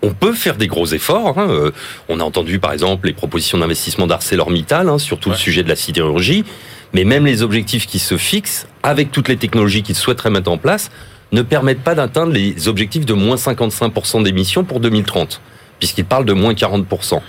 on 0.02 0.14
peut 0.14 0.32
faire 0.34 0.56
des 0.56 0.68
gros 0.68 0.86
efforts. 0.86 1.38
hein. 1.38 1.48
Euh, 1.50 1.72
On 2.08 2.22
a 2.22 2.24
entendu, 2.24 2.60
par 2.60 2.72
exemple, 2.72 3.08
les 3.08 3.14
propositions 3.14 3.58
d'investissement 3.58 4.08
d'ArcelorMittal 4.08 4.88
hein, 4.88 4.98
sur 4.98 5.20
tout 5.20 5.30
Ouais. 5.30 5.36
le 5.36 5.40
sujet 5.42 5.64
de 5.64 5.70
la 5.70 5.76
sidérurgie. 5.76 6.46
Mais 6.94 7.04
même 7.04 7.26
les 7.26 7.42
objectifs 7.44 7.88
qui 7.88 8.00
se 8.00 8.16
fixent, 8.16 8.68
avec 8.84 9.12
toutes 9.12 9.28
les 9.28 9.36
technologies 9.36 9.84
qu'ils 9.84 9.96
souhaiteraient 9.96 10.30
mettre 10.30 10.50
en 10.50 10.58
place, 10.58 10.92
ne 11.34 11.42
permettent 11.42 11.82
pas 11.84 11.94
d'atteindre 11.96 12.32
les 12.32 12.70
objectifs 12.70 13.06
de 13.06 13.14
moins 13.14 13.36
55% 13.36 14.24
d'émissions 14.24 14.64
pour 14.64 14.80
2030, 14.80 15.42
puisqu'ils 15.80 16.06
parlent 16.06 16.24
de 16.26 16.32
moins 16.34 16.54
40%. 16.54 17.22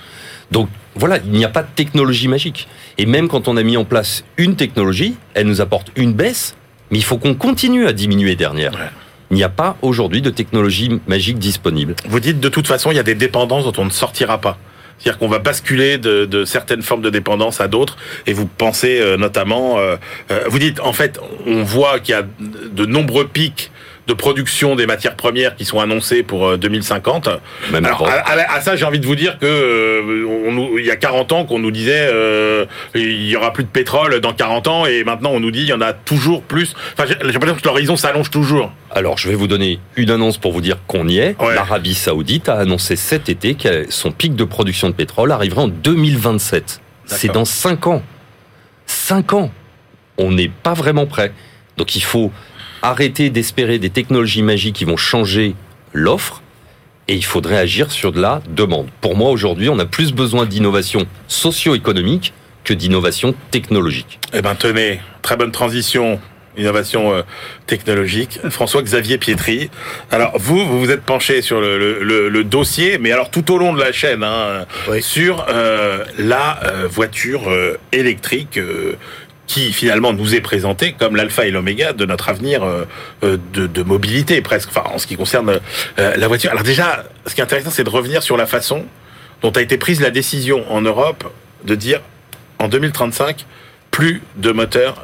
Donc 0.50 0.69
voilà, 0.95 1.19
il 1.19 1.33
n'y 1.33 1.45
a 1.45 1.49
pas 1.49 1.62
de 1.62 1.69
technologie 1.75 2.29
magique. 2.29 2.69
Et 2.99 3.07
même 3.07 3.29
quand 3.29 3.49
on 3.49 3.57
a 3.57 3.62
mis 3.62 3.76
en 3.76 3.85
place 3.85 4.25
une 4.37 4.57
technologie, 4.57 5.17
elle 5.35 5.47
nous 5.47 5.61
apporte 5.61 5.91
une 5.97 6.12
baisse, 6.12 6.57
mais 6.91 6.99
il 6.99 7.05
faut 7.05 7.19
qu'on 7.19 7.35
continue 7.35 7.87
à 7.87 7.93
diminuer 7.93 8.37
derrière. 8.37 8.73
Ouais. 8.73 8.91
Il 9.31 9.37
n'y 9.37 9.43
a 9.43 9.49
pas 9.49 9.76
aujourd'hui 9.83 10.23
de 10.23 10.31
technologie 10.31 11.00
magique 11.09 11.38
disponible. 11.38 11.97
Vous 12.09 12.21
dites 12.21 12.38
de 12.38 12.49
toute 12.49 12.67
façon, 12.67 12.93
il 12.93 12.97
y 12.97 13.00
a 13.00 13.03
des 13.03 13.17
dépendances 13.17 13.65
dont 13.65 13.83
on 13.83 13.85
ne 13.85 13.91
sortira 13.91 14.41
pas. 14.41 14.57
C'est-à-dire 14.99 15.19
qu'on 15.19 15.29
va 15.29 15.41
basculer 15.41 15.99
de, 15.99 16.25
de, 16.25 16.45
certaines 16.45 16.83
formes 16.83 17.03
de 17.03 17.11
dépendance 17.11 17.61
à 17.61 17.69
d'autres. 17.69 17.97
Et 18.26 18.33
vous 18.33 18.47
pensez 18.47 18.99
euh, 18.99 19.17
notamment, 19.17 19.79
euh, 19.79 19.97
euh, 20.31 20.45
vous 20.49 20.59
dites, 20.59 20.81
en 20.81 20.93
fait, 20.93 21.21
on 21.47 21.62
voit 21.65 22.00
qu'il 22.00 22.15
y 22.15 22.19
a 22.19 22.25
de 22.41 22.87
nombreux 22.87 23.26
pics 23.26 23.71
de 24.06 24.14
production 24.14 24.76
des 24.76 24.86
matières 24.86 25.16
premières 25.16 25.56
qui 25.56 25.64
sont 25.64 25.80
annoncées 25.80 26.22
pour 26.22 26.56
2050. 26.56 27.28
Même 27.72 27.84
Alors, 27.84 28.08
à, 28.08 28.60
ça, 28.60 28.76
j'ai 28.76 28.84
envie 28.84 29.00
de 29.00 29.06
vous 29.06 29.16
dire 29.16 29.38
que 29.38 30.25
on, 30.26 30.78
il 30.78 30.84
y 30.84 30.90
a 30.90 30.96
40 30.96 31.32
ans 31.32 31.44
qu'on 31.44 31.58
nous 31.58 31.70
disait 31.70 32.08
euh, 32.12 32.66
il 32.94 33.26
y 33.26 33.36
aura 33.36 33.52
plus 33.52 33.64
de 33.64 33.68
pétrole 33.68 34.20
dans 34.20 34.32
40 34.32 34.68
ans 34.68 34.86
et 34.86 35.04
maintenant 35.04 35.30
on 35.30 35.40
nous 35.40 35.50
dit 35.50 35.60
il 35.60 35.66
y 35.66 35.72
en 35.72 35.80
a 35.80 35.92
toujours 35.92 36.42
plus. 36.42 36.75
Enfin, 36.92 37.04
j'ai 37.08 37.32
l'impression 37.32 37.56
que 37.56 37.64
l'horizon 37.64 37.96
s'allonge 37.96 38.30
toujours. 38.30 38.72
Alors, 38.90 39.18
je 39.18 39.28
vais 39.28 39.34
vous 39.34 39.48
donner 39.48 39.80
une 39.96 40.10
annonce 40.10 40.38
pour 40.38 40.52
vous 40.52 40.60
dire 40.60 40.78
qu'on 40.86 41.08
y 41.08 41.18
est. 41.18 41.36
L'Arabie 41.40 41.94
Saoudite 41.94 42.48
a 42.48 42.54
annoncé 42.54 42.96
cet 42.96 43.28
été 43.28 43.54
que 43.54 43.90
son 43.90 44.12
pic 44.12 44.34
de 44.34 44.44
production 44.44 44.88
de 44.88 44.94
pétrole 44.94 45.32
arriverait 45.32 45.62
en 45.62 45.68
2027. 45.68 46.80
C'est 47.06 47.32
dans 47.32 47.44
5 47.44 47.86
ans. 47.88 48.02
5 48.86 49.32
ans. 49.34 49.50
On 50.18 50.30
n'est 50.32 50.48
pas 50.48 50.75
vraiment 50.75 51.06
prêt. 51.06 51.32
Donc, 51.76 51.94
il 51.94 52.02
faut 52.02 52.32
arrêter 52.83 53.30
d'espérer 53.30 53.78
des 53.78 53.90
technologies 53.90 54.42
magiques 54.42 54.76
qui 54.76 54.85
vont 54.85 54.97
changer 54.97 55.54
l'offre 55.92 56.42
et 57.09 57.14
il 57.14 57.25
faudrait 57.25 57.59
agir 57.59 57.90
sur 57.90 58.12
de 58.12 58.21
la 58.21 58.42
demande. 58.49 58.88
Pour 59.00 59.16
moi, 59.16 59.30
aujourd'hui, 59.30 59.68
on 59.68 59.78
a 59.78 59.85
plus 59.85 60.12
besoin 60.12 60.45
d'innovation 60.45 61.06
socio-économique 61.28 62.33
que 62.64 62.75
d'innovation 62.75 63.35
technologique. 63.50 64.18
Eh 64.33 64.42
ben, 64.42 64.54
tenez, 64.56 65.00
très 65.23 65.37
bonne 65.37 65.52
transition 65.52 66.21
innovation 66.56 67.12
euh, 67.12 67.23
technologique. 67.66 68.40
François-Xavier 68.49 69.18
Pietri. 69.18 69.71
Alors 70.11 70.33
vous, 70.38 70.64
vous 70.66 70.80
vous 70.80 70.90
êtes 70.90 71.02
penché 71.02 71.42
sur 71.42 71.61
le, 71.61 72.02
le, 72.02 72.28
le, 72.28 72.45
dossier, 72.45 72.99
mais 72.99 73.12
alors 73.12 73.30
tout 73.30 73.52
au 73.52 73.59
long 73.59 73.73
de 73.73 73.80
la 73.80 73.92
chaîne, 73.92 74.23
hein, 74.23 74.64
sur 75.00 75.47
euh, 75.49 76.04
la 76.18 76.61
euh, 76.64 76.87
voiture 76.88 77.42
électrique 77.92 78.59
qui 79.47 79.73
finalement 79.73 80.12
nous 80.12 80.35
est 80.35 80.41
présentée 80.41 80.95
comme 80.99 81.17
l'alpha 81.17 81.47
et 81.47 81.50
l'oméga 81.50 81.93
de 81.93 82.05
notre 82.05 82.29
avenir 82.29 82.65
de, 83.23 83.38
de, 83.67 83.83
mobilité 83.83 84.41
presque, 84.41 84.71
enfin 84.71 84.85
en 84.93 84.99
ce 84.99 85.07
qui 85.07 85.17
concerne 85.17 85.61
la 85.97 86.29
voiture. 86.29 86.50
Alors 86.50 86.65
déjà, 86.65 87.05
ce 87.26 87.35
qui 87.35 87.41
est 87.41 87.45
intéressant, 87.45 87.71
c'est 87.71 87.85
de 87.85 87.91
revenir 87.91 88.23
sur 88.23 88.37
la 88.37 88.47
façon 88.47 88.85
dont 89.43 89.50
a 89.50 89.62
été 89.62 89.79
prise 89.79 90.00
la 90.00 90.11
décision 90.11 90.65
en 90.71 90.81
Europe 90.81 91.33
de 91.65 91.75
dire 91.76 92.00
en 92.59 92.69
2035 92.69 93.47
plus 93.93 94.23
de 94.37 94.50
moteurs 94.50 95.03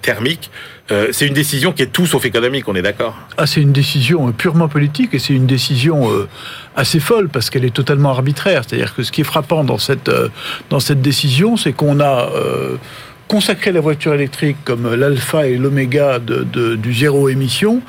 thermiques 0.00 0.50
euh, 0.92 1.08
c'est 1.12 1.26
une 1.26 1.34
décision 1.34 1.72
qui 1.72 1.82
est 1.82 1.92
tout 1.92 2.06
sauf 2.06 2.24
économique, 2.24 2.68
on 2.68 2.74
est 2.74 2.82
d'accord? 2.82 3.16
Ah, 3.38 3.46
C'est 3.46 3.62
une 3.62 3.72
décision 3.72 4.28
euh, 4.28 4.32
purement 4.32 4.68
politique 4.68 5.14
et 5.14 5.18
c'est 5.18 5.32
une 5.32 5.46
décision 5.46 6.10
euh, 6.10 6.28
assez 6.76 7.00
folle 7.00 7.28
parce 7.28 7.50
qu'elle 7.50 7.64
est 7.64 7.74
totalement 7.74 8.10
arbitraire. 8.10 8.62
C'est-à-dire 8.66 8.94
que 8.94 9.02
ce 9.02 9.10
qui 9.10 9.22
est 9.22 9.24
frappant 9.24 9.64
dans 9.64 9.78
cette 9.78 11.02
décision, 11.02 11.56
c'est 11.56 11.72
qu'on 11.72 12.00
a 12.00 12.28
consacré 13.32 13.72
la 13.72 13.80
voiture 13.80 14.12
électrique 14.12 14.58
comme 14.64 14.94
l'alpha 14.94 15.48
et 15.48 15.56
l'oméga 15.56 16.18
de, 16.18 16.76
du 16.76 16.92
zéro 16.92 17.28
émission 17.28 17.80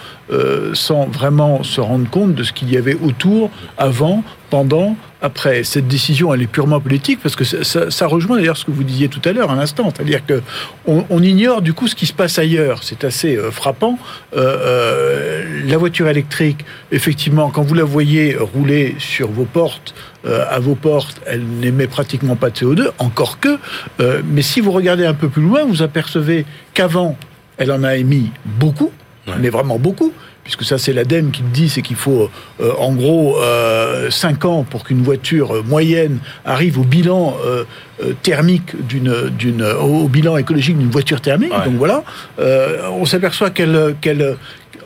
sans 0.74 1.06
vraiment 1.06 1.62
se 1.64 1.82
rendre 1.82 2.10
compte 2.10 2.34
de 2.34 2.44
ce 2.44 2.54
qu'il 2.54 2.72
y 2.72 2.78
avait 2.78 2.96
autour, 2.96 3.52
avant, 3.78 4.24
pendant, 4.50 4.96
après. 5.24 5.64
Cette 5.64 5.88
décision, 5.88 6.32
elle 6.34 6.44
est 6.44 6.48
purement 6.48 6.80
politique 6.80 7.20
parce 7.24 7.36
que 7.36 7.44
ça, 7.44 8.06
rejoint 8.06 8.38
d'ailleurs 8.38 8.58
ce 8.58 8.66
que 8.66 8.72
vous 8.72 8.84
disiez 8.84 9.08
tout 9.08 9.22
à 9.26 9.32
l'heure, 9.32 9.50
un 9.50 9.58
instant. 9.58 9.92
C'est-à-dire 9.96 10.24
que 10.26 10.42
on, 10.86 11.24
ignore 11.24 11.62
du 11.62 11.74
coup 11.74 11.88
ce 11.88 11.96
qui 11.96 12.06
se 12.06 12.14
passe 12.14 12.38
ailleurs. 12.38 12.84
C'est 12.84 13.04
assez 13.04 13.36
euh, 13.36 13.50
frappant. 13.50 13.98
Euh, 14.36 14.42
euh, 14.44 15.62
la 15.66 15.78
voiture 15.78 16.08
électrique, 16.08 16.66
effectivement, 16.92 17.50
quand 17.50 17.64
vous 17.64 17.74
la 17.74 17.86
voyez 17.86 18.36
rouler 18.36 18.96
sur 19.00 19.30
vos 19.32 19.46
portes, 19.46 19.96
euh, 20.25 20.46
à 20.50 20.60
vos 20.60 20.75
portes, 20.75 21.22
elle 21.25 21.44
n'émet 21.46 21.88
pratiquement 21.88 22.36
pas 22.36 22.50
de 22.50 22.56
CO2, 22.56 22.92
encore 23.00 23.39
que. 23.39 23.58
Euh, 24.00 24.22
mais 24.25 24.42
si 24.42 24.62
vous 24.62 24.72
regardez 24.72 25.06
un 25.06 25.13
peu 25.13 25.30
plus 25.30 25.42
loin, 25.42 25.63
vous 25.65 25.82
apercevez 25.82 26.46
qu'avant, 26.74 27.18
elle 27.58 27.72
en 27.72 27.84
a 27.84 27.96
émis 27.96 28.32
beaucoup, 28.46 28.92
mais 29.39 29.50
vraiment 29.50 29.80
beaucoup 29.80 30.12
puisque 30.44 30.63
ça 30.63 30.77
c'est 30.77 30.94
l'ADEME 30.94 31.32
qui 31.32 31.42
le 31.42 31.50
dit, 31.50 31.70
c'est 31.70 31.82
qu'il 31.82 31.96
faut 31.96 32.30
euh, 32.62 32.72
en 32.77 32.94
gros 32.94 33.38
euh, 33.42 34.10
5 34.10 34.46
ans 34.46 34.65
pour 34.70 34.84
qu'une 34.84 35.01
voiture 35.01 35.63
moyenne 35.63 36.20
arrive 36.46 36.80
au 36.80 36.84
bilan 36.84 37.36
euh, 37.46 37.63
thermique 38.22 38.75
d'une, 38.88 39.30
d'une, 39.38 39.63
au 39.63 40.08
bilan 40.08 40.38
écologique 40.38 40.77
d'une 40.77 40.89
voiture 40.89 41.22
thermique. 41.22 41.53
Donc 41.65 41.75
voilà, 41.75 42.03
on 42.92 43.06
s'aperçoit 43.06 43.50
qu'elle, 43.51 43.96
qu'elle 44.01 44.36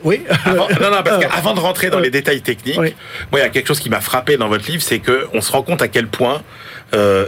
oui. 0.04 0.22
Avant, 0.44 0.68
non, 0.80 0.90
non, 0.90 1.02
parce 1.04 1.24
qu'avant 1.24 1.54
de 1.54 1.60
rentrer 1.60 1.90
dans 1.90 2.00
les 2.00 2.10
détails 2.10 2.42
techniques, 2.42 2.76
moi, 2.76 2.90
il 3.34 3.38
y 3.38 3.40
a 3.40 3.48
quelque 3.48 3.66
chose 3.66 3.80
qui 3.80 3.90
m'a 3.90 4.00
frappé 4.00 4.36
dans 4.36 4.48
votre 4.48 4.70
livre, 4.70 4.82
c'est 4.82 4.98
que 4.98 5.26
on 5.34 5.40
se 5.40 5.52
rend 5.52 5.62
compte 5.62 5.82
à 5.82 5.88
quel 5.88 6.08
point, 6.08 6.42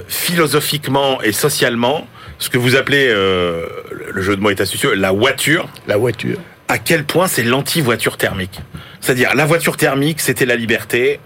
philosophiquement 0.09 1.21
et 1.23 1.33
socialement, 1.33 2.07
ce 2.39 2.49
que 2.49 2.59
vous 2.59 2.77
appelez, 2.77 3.09
le 3.09 4.23
jeu 4.23 4.37
de 4.37 4.41
mots 4.41 4.51
est 4.51 4.61
astucieux, 4.61 4.95
la 4.95 5.13
voiture. 5.13 5.69
La 5.87 5.97
voiture 5.97 6.39
à 6.71 6.79
quel 6.79 7.05
point 7.05 7.27
c'est 7.27 7.43
l'anti-voiture 7.43 8.17
thermique. 8.17 8.61
C'est-à-dire, 9.01 9.35
la 9.35 9.45
voiture 9.45 9.77
thermique, 9.77 10.21
c'était 10.21 10.47
la 10.47 10.55
liberté, 10.55 11.19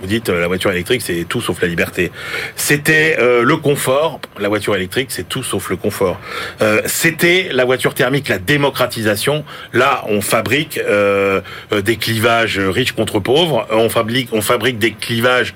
vous 0.00 0.06
dites 0.06 0.28
euh, 0.28 0.40
la 0.40 0.46
voiture 0.46 0.70
électrique, 0.70 1.02
c'est 1.02 1.24
tout 1.28 1.40
sauf 1.40 1.60
la 1.60 1.68
liberté. 1.68 2.12
C'était 2.56 3.16
euh, 3.18 3.42
le 3.42 3.56
confort. 3.56 4.20
La 4.38 4.48
voiture 4.48 4.76
électrique, 4.76 5.08
c'est 5.10 5.28
tout 5.28 5.42
sauf 5.42 5.70
le 5.70 5.76
confort. 5.76 6.20
Euh, 6.62 6.82
C'était 6.86 7.48
la 7.52 7.64
voiture 7.64 7.94
thermique, 7.94 8.28
la 8.28 8.38
démocratisation. 8.38 9.44
Là, 9.72 10.04
on 10.08 10.20
fabrique 10.20 10.78
euh, 10.78 11.40
euh, 11.72 11.80
des 11.82 11.96
clivages 11.96 12.58
riches 12.58 12.92
contre 12.92 13.18
pauvres. 13.18 13.66
On 13.70 13.88
fabrique, 13.88 14.28
on 14.32 14.42
fabrique 14.42 14.78
des 14.78 14.92
clivages 14.92 15.54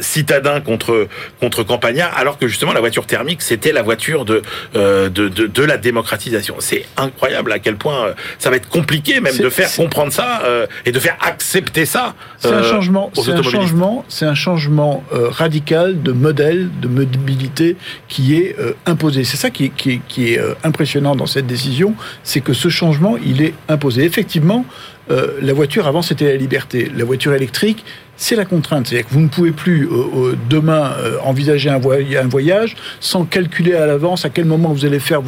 citadins 0.00 0.60
contre 0.60 1.08
contre 1.40 1.62
campagnards. 1.62 2.16
Alors 2.16 2.38
que 2.38 2.48
justement, 2.48 2.72
la 2.72 2.80
voiture 2.80 3.06
thermique, 3.06 3.42
c'était 3.42 3.72
la 3.72 3.82
voiture 3.82 4.24
de, 4.24 4.42
de, 4.74 5.08
de 5.08 5.46
de 5.46 5.62
la 5.62 5.76
démocratisation. 5.76 6.56
C'est 6.58 6.86
incroyable 6.96 7.52
à 7.52 7.58
quel 7.58 7.76
point 7.76 8.14
ça 8.38 8.50
va 8.50 8.56
être 8.56 8.68
compliqué 8.68 9.20
même 9.20 9.36
de 9.36 9.50
faire 9.50 9.70
comprendre 9.74 10.12
ça 10.12 10.42
et 10.86 10.92
de 10.92 10.98
faire 10.98 11.16
accepter 11.20 11.84
ça. 11.86 12.14
C'est 12.38 12.48
un 12.48 12.62
changement. 12.62 13.10
Un 13.16 13.42
c'est 14.08 14.26
un 14.26 14.34
changement 14.34 15.02
euh, 15.12 15.28
radical 15.28 16.02
de 16.02 16.12
modèle 16.12 16.70
de 16.80 16.88
mobilité 16.88 17.76
qui 18.08 18.36
est 18.36 18.56
euh, 18.58 18.72
imposé. 18.86 19.24
C'est 19.24 19.36
ça 19.36 19.50
qui 19.50 19.64
est, 19.66 20.38
euh, 20.38 20.54
impressionnant 20.64 21.16
dans 21.16 21.26
cette 21.26 21.46
décision, 21.46 21.94
c'est 22.22 22.40
que 22.40 22.52
ce 22.52 22.68
changement, 22.68 23.16
il 23.24 23.42
est 23.42 23.54
imposé. 23.68 24.04
Effectivement, 24.04 24.64
la 25.08 25.52
voiture 25.52 25.86
avant 25.86 26.00
c'était 26.00 26.24
la 26.24 26.36
liberté. 26.36 26.90
La 26.96 27.04
voiture 27.04 27.34
électrique, 27.34 27.84
c'est 28.16 28.36
la 28.36 28.44
contrainte. 28.44 28.86
C'est-à-dire 28.86 29.08
que 29.08 29.14
vous 29.14 29.20
ne 29.20 29.28
pouvez 29.28 29.50
plus 29.50 29.88
demain 30.48 30.92
envisager 31.24 31.70
un, 31.70 31.78
voyage 31.78 32.76
sans 33.00 33.24
calculer 33.24 33.74
à 33.74 33.86
l'avance 33.86 34.24
à 34.24 34.30
quel 34.30 34.44
moment 34.44 34.72
vous 34.72 34.84
allez 34.84 35.00
faire 35.00 35.20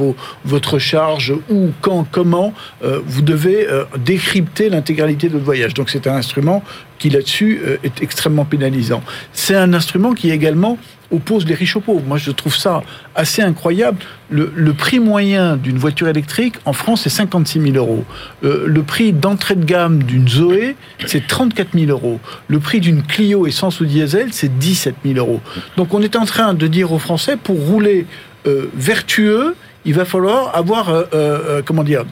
votre 0.44 0.78
charge, 0.78 1.34
où, 1.50 1.70
quand, 1.80 2.06
comment. 2.10 2.52
vous 2.82 3.22
devez 3.22 3.66
décrypter 3.98 4.68
l'intégralité 4.68 5.28
de 5.28 5.34
votre 5.34 5.44
voyage. 5.44 5.74
Donc 5.74 5.90
c'est 5.90 6.06
un 6.06 6.14
instrument 6.14 6.62
qui 6.98 7.10
là-dessus 7.10 7.60
euh, 7.64 7.76
est 7.84 8.02
extrêmement 8.02 8.44
pénalisant. 8.44 9.02
C'est 9.32 9.54
un 9.54 9.72
instrument 9.74 10.12
qui 10.12 10.30
également 10.30 10.78
oppose 11.10 11.46
les 11.46 11.54
riches 11.54 11.76
aux 11.76 11.80
pauvres. 11.80 12.04
Moi, 12.06 12.18
je 12.18 12.30
trouve 12.30 12.56
ça 12.56 12.82
assez 13.14 13.42
incroyable. 13.42 13.98
Le, 14.28 14.72
prix 14.72 14.98
moyen 14.98 15.56
d'une 15.56 15.78
voiture 15.78 16.08
électrique 16.08 16.56
en 16.64 16.72
France, 16.72 17.02
c'est 17.02 17.10
56 17.10 17.60
000 17.60 17.76
euros. 17.76 18.04
Euh, 18.44 18.64
le 18.66 18.82
prix 18.82 19.12
d'entrée 19.12 19.54
de 19.54 19.64
gamme 19.64 20.02
d'une 20.02 20.28
Zoé, 20.28 20.76
c'est 21.06 21.26
34 21.26 21.78
000 21.78 21.90
euros. 21.90 22.18
Le 22.48 22.58
prix 22.58 22.80
d'une 22.80 23.02
Clio 23.02 23.46
essence 23.46 23.80
ou 23.80 23.84
diesel, 23.84 24.32
c'est 24.32 24.58
17 24.58 24.96
000 25.04 25.18
euros. 25.18 25.40
Donc, 25.76 25.94
on 25.94 26.02
est 26.02 26.16
en 26.16 26.24
train 26.24 26.54
de 26.54 26.66
dire 26.66 26.92
aux 26.92 26.98
Français, 26.98 27.36
pour 27.36 27.56
rouler 27.56 28.06
euh, 28.46 28.68
vertueux, 28.74 29.54
il 29.84 29.94
va 29.94 30.04
falloir 30.04 30.56
avoir, 30.56 30.88
euh, 30.90 31.62
comment 31.64 31.84
dire, 31.84 32.04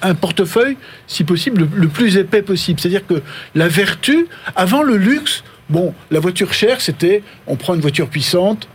un 0.00 0.14
portefeuille, 0.14 0.76
si 1.08 1.24
possible, 1.24 1.68
le, 1.74 1.88
plus 1.88 2.16
épais 2.16 2.42
possible. 2.42 2.78
C'est-à-dire 2.78 3.04
que 3.04 3.20
la 3.56 3.66
vertu, 3.66 4.26
avant 4.54 4.84
le 4.84 4.96
luxe, 4.96 5.42
bon, 5.70 5.94
la 6.10 6.20
voiture 6.20 6.52
chère, 6.52 6.80
c'était, 6.80 7.22
on 7.46 7.56
prend 7.56 7.74
une 7.74 7.80
voiture 7.80 8.08
puissante, 8.08 8.68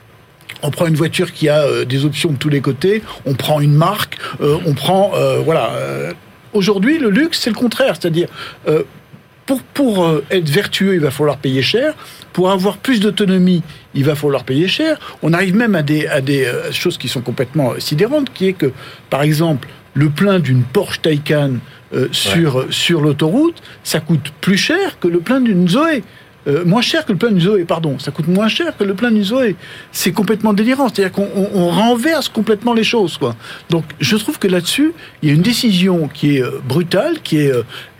on 0.63 0.71
prend 0.71 0.87
une 0.87 0.95
voiture 0.95 1.31
qui 1.33 1.49
a 1.49 1.85
des 1.85 2.05
options 2.05 2.31
de 2.31 2.37
tous 2.37 2.49
les 2.49 2.61
côtés, 2.61 3.03
on 3.25 3.33
prend 3.33 3.59
une 3.59 3.73
marque, 3.73 4.17
on 4.39 4.73
prend, 4.73 5.11
voilà. 5.43 5.71
Aujourd'hui, 6.53 6.97
le 6.97 7.09
luxe, 7.09 7.39
c'est 7.41 7.49
le 7.49 7.55
contraire, 7.55 7.95
c'est-à-dire 7.99 8.29
pour, 9.45 9.61
pour 9.61 10.21
être 10.31 10.49
vertueux, 10.49 10.95
il 10.95 10.99
va 10.99 11.11
falloir 11.11 11.37
payer 11.37 11.61
cher. 11.61 11.93
Pour 12.33 12.51
avoir 12.51 12.77
plus 12.77 12.99
d'autonomie, 12.99 13.63
il 13.93 14.03
va 14.03 14.15
falloir 14.15 14.43
payer 14.43 14.67
cher. 14.67 14.99
On 15.21 15.33
arrive 15.33 15.55
même 15.55 15.75
à 15.75 15.83
des, 15.83 16.07
à 16.07 16.21
des 16.21 16.45
euh, 16.45 16.71
choses 16.71 16.97
qui 16.97 17.07
sont 17.07 17.21
complètement 17.21 17.73
sidérantes, 17.79 18.33
qui 18.33 18.47
est 18.47 18.53
que, 18.53 18.71
par 19.09 19.21
exemple, 19.21 19.67
le 19.93 20.09
plein 20.09 20.39
d'une 20.39 20.63
Porsche 20.63 21.01
Taycan 21.01 21.53
euh, 21.93 22.07
sur, 22.11 22.65
sur 22.71 23.01
l'autoroute, 23.01 23.61
ça 23.83 23.99
coûte 23.99 24.33
plus 24.41 24.57
cher 24.57 24.99
que 24.99 25.07
le 25.07 25.19
plein 25.19 25.39
d'une 25.39 25.69
Zoé. 25.69 26.03
Euh, 26.47 26.65
moins 26.65 26.81
cher 26.81 27.05
que 27.05 27.11
le 27.11 27.17
plein 27.17 27.37
Zoé, 27.39 27.65
pardon. 27.65 27.99
Ça 27.99 28.11
coûte 28.11 28.27
moins 28.27 28.47
cher 28.47 28.75
que 28.77 28.83
le 28.83 28.93
plein 28.93 29.11
Zoé. 29.21 29.55
C'est 29.91 30.11
complètement 30.11 30.53
délirant. 30.53 30.89
C'est-à-dire 30.89 31.11
qu'on 31.11 31.69
renverse 31.69 32.29
complètement 32.29 32.73
les 32.73 32.83
choses, 32.83 33.17
quoi. 33.17 33.35
Donc, 33.69 33.83
je 33.99 34.15
trouve 34.17 34.39
que 34.39 34.47
là-dessus, 34.47 34.93
il 35.21 35.29
y 35.29 35.31
a 35.31 35.35
une 35.35 35.41
décision 35.41 36.07
qui 36.07 36.37
est 36.37 36.43
euh, 36.43 36.61
brutale, 36.67 37.21
qui 37.23 37.37
est 37.37 37.51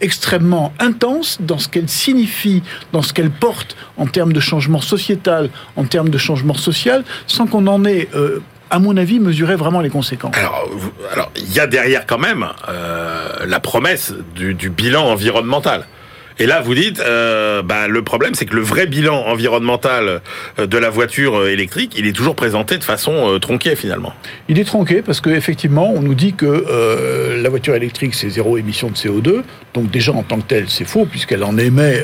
extrêmement 0.02 0.74
intense 0.80 1.38
dans 1.42 1.58
ce 1.58 1.68
qu'elle 1.68 1.90
signifie, 1.90 2.64
dans 2.92 3.02
ce 3.02 3.14
qu'elle 3.14 3.32
porte 3.32 3.76
en 3.98 4.08
termes 4.08 4.34
de 4.34 4.40
changement 4.40 4.82
sociétal, 4.82 5.50
en 5.76 5.86
termes 5.86 6.10
de 6.10 6.18
changement 6.18 6.54
social, 6.54 7.04
sans 7.28 7.48
qu'on 7.48 7.68
en 7.68 7.86
ait 7.86 8.10
à 8.70 8.80
mon 8.80 8.98
avis, 8.98 9.20
mesurer 9.20 9.56
vraiment 9.56 9.82
les 9.82 9.90
conséquences. 9.90 10.36
Alors, 10.38 11.32
il 11.36 11.54
y 11.54 11.60
a 11.60 11.68
derrière 11.68 12.06
quand 12.06 12.18
même 12.18 12.46
euh, 12.68 13.46
la 13.46 13.60
promesse 13.60 14.14
du 14.36 14.70
bilan 14.70 15.06
environnemental. 15.06 15.86
Et 16.38 16.48
là, 16.48 16.62
vous 16.62 16.76
dites, 16.76 17.00
euh, 17.00 17.62
bah, 17.62 17.88
le 17.88 18.02
problème, 18.02 18.36
c'est 18.36 18.46
que 18.46 18.56
le 18.56 18.62
vrai 18.62 18.88
bilan 18.88 19.16
environnemental 19.26 20.22
euh, 20.60 20.68
de 20.68 20.78
la 20.78 20.90
voiture 20.90 21.40
euh, 21.40 21.52
électrique, 21.52 21.94
il 21.98 22.08
est 22.08 22.12
toujours 22.12 22.36
présenté 22.36 22.78
de 22.78 22.84
façon 22.84 23.40
tronquée 23.40 23.76
finalement. 23.76 24.14
Il 24.50 24.60
est 24.60 24.66
tronqué 24.66 25.02
parce 25.02 25.22
qu'effectivement, 25.22 25.92
on 25.94 26.02
nous 26.02 26.14
dit 26.14 26.34
que 26.34 27.36
la 27.42 27.50
voiture 27.50 27.76
électrique, 27.76 28.14
c'est 28.16 28.30
zéro 28.30 28.58
émission 28.58 28.90
de 28.90 28.96
CO2. 28.96 29.44
Donc 29.74 29.92
déjà, 29.92 30.12
en 30.12 30.24
tant 30.24 30.38
que 30.38 30.48
telle, 30.48 30.66
c'est 30.70 30.86
faux 30.86 31.06
puisqu'elle 31.06 31.44
en 31.44 31.58
émet 31.58 32.04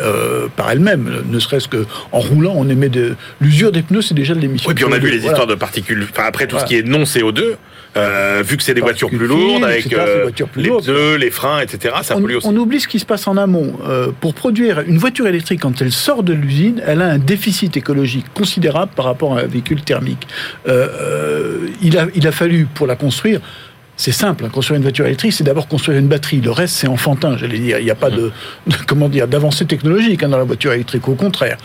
par 0.55 0.71
elle-même. 0.71 1.23
Ne 1.29 1.39
serait-ce 1.39 1.67
qu'en 1.67 2.19
roulant, 2.19 2.53
on 2.55 2.69
émet 2.69 2.89
de... 2.89 3.15
L'usure 3.39 3.71
des 3.71 3.81
pneus, 3.81 4.01
c'est 4.01 4.13
déjà 4.13 4.33
de 4.33 4.39
l'émission. 4.39 4.69
Oui, 4.69 4.75
puis 4.75 4.85
on 4.85 4.91
a 4.91 4.97
vu 4.97 5.09
les 5.11 5.25
histoires 5.25 5.47
de 5.47 5.55
particules. 5.55 6.07
Enfin, 6.11 6.23
après, 6.25 6.47
tout 6.47 6.57
ce 6.59 6.65
qui 6.65 6.75
est 6.75 6.83
non 6.85 7.03
CO2, 7.03 7.55
euh, 7.97 8.41
vu 8.45 8.55
que 8.57 8.63
c'est 8.63 8.73
des 8.73 8.81
voitures 8.81 9.09
plus 9.09 9.27
lourdes, 9.27 9.65
avec 9.65 9.91
euh, 9.91 10.29
les 10.55 10.69
pneus, 10.69 11.15
les 11.15 11.31
freins, 11.31 11.59
etc., 11.59 11.95
ça 12.03 12.15
on, 12.15 12.21
pollue 12.21 12.35
aussi. 12.35 12.47
On 12.47 12.55
oublie 12.55 12.79
ce 12.79 12.87
qui 12.87 12.99
se 12.99 13.05
passe 13.05 13.27
en 13.27 13.35
amont. 13.35 13.73
Euh, 13.85 14.11
pour 14.19 14.33
produire 14.33 14.81
une 14.81 14.97
voiture 14.97 15.27
électrique, 15.27 15.61
quand 15.61 15.81
elle 15.81 15.91
sort 15.91 16.23
de 16.23 16.33
l'usine, 16.33 16.81
elle 16.85 17.01
a 17.01 17.07
un 17.07 17.17
déficit 17.17 17.75
écologique 17.75 18.25
considérable 18.33 18.91
par 18.95 19.05
rapport 19.05 19.37
à 19.37 19.41
un 19.41 19.47
véhicule 19.47 19.81
thermique. 19.81 20.25
il, 20.65 21.97
a, 21.97 22.07
il 22.15 22.27
a 22.27 22.31
fallu, 22.31 22.65
pour 22.73 22.87
la 22.87 22.95
construire, 22.95 23.41
c'est 24.01 24.11
simple, 24.11 24.45
hein, 24.45 24.49
construire 24.49 24.77
une 24.77 24.83
voiture 24.83 25.05
électrique, 25.05 25.31
c'est 25.31 25.43
d'abord 25.43 25.67
construire 25.67 25.99
une 25.99 26.07
batterie. 26.07 26.41
Le 26.41 26.49
reste, 26.49 26.75
c'est 26.75 26.87
enfantin, 26.87 27.37
j'allais 27.37 27.59
dire. 27.59 27.77
Il 27.77 27.85
n'y 27.85 27.91
a 27.91 27.95
pas 27.95 28.09
de, 28.09 28.31
comment 28.87 29.09
dire, 29.09 29.27
d'avancée 29.27 29.65
technologique 29.65 30.23
hein, 30.23 30.29
dans 30.29 30.39
la 30.39 30.43
voiture 30.43 30.73
électrique, 30.73 31.07
au 31.07 31.13
contraire. 31.13 31.57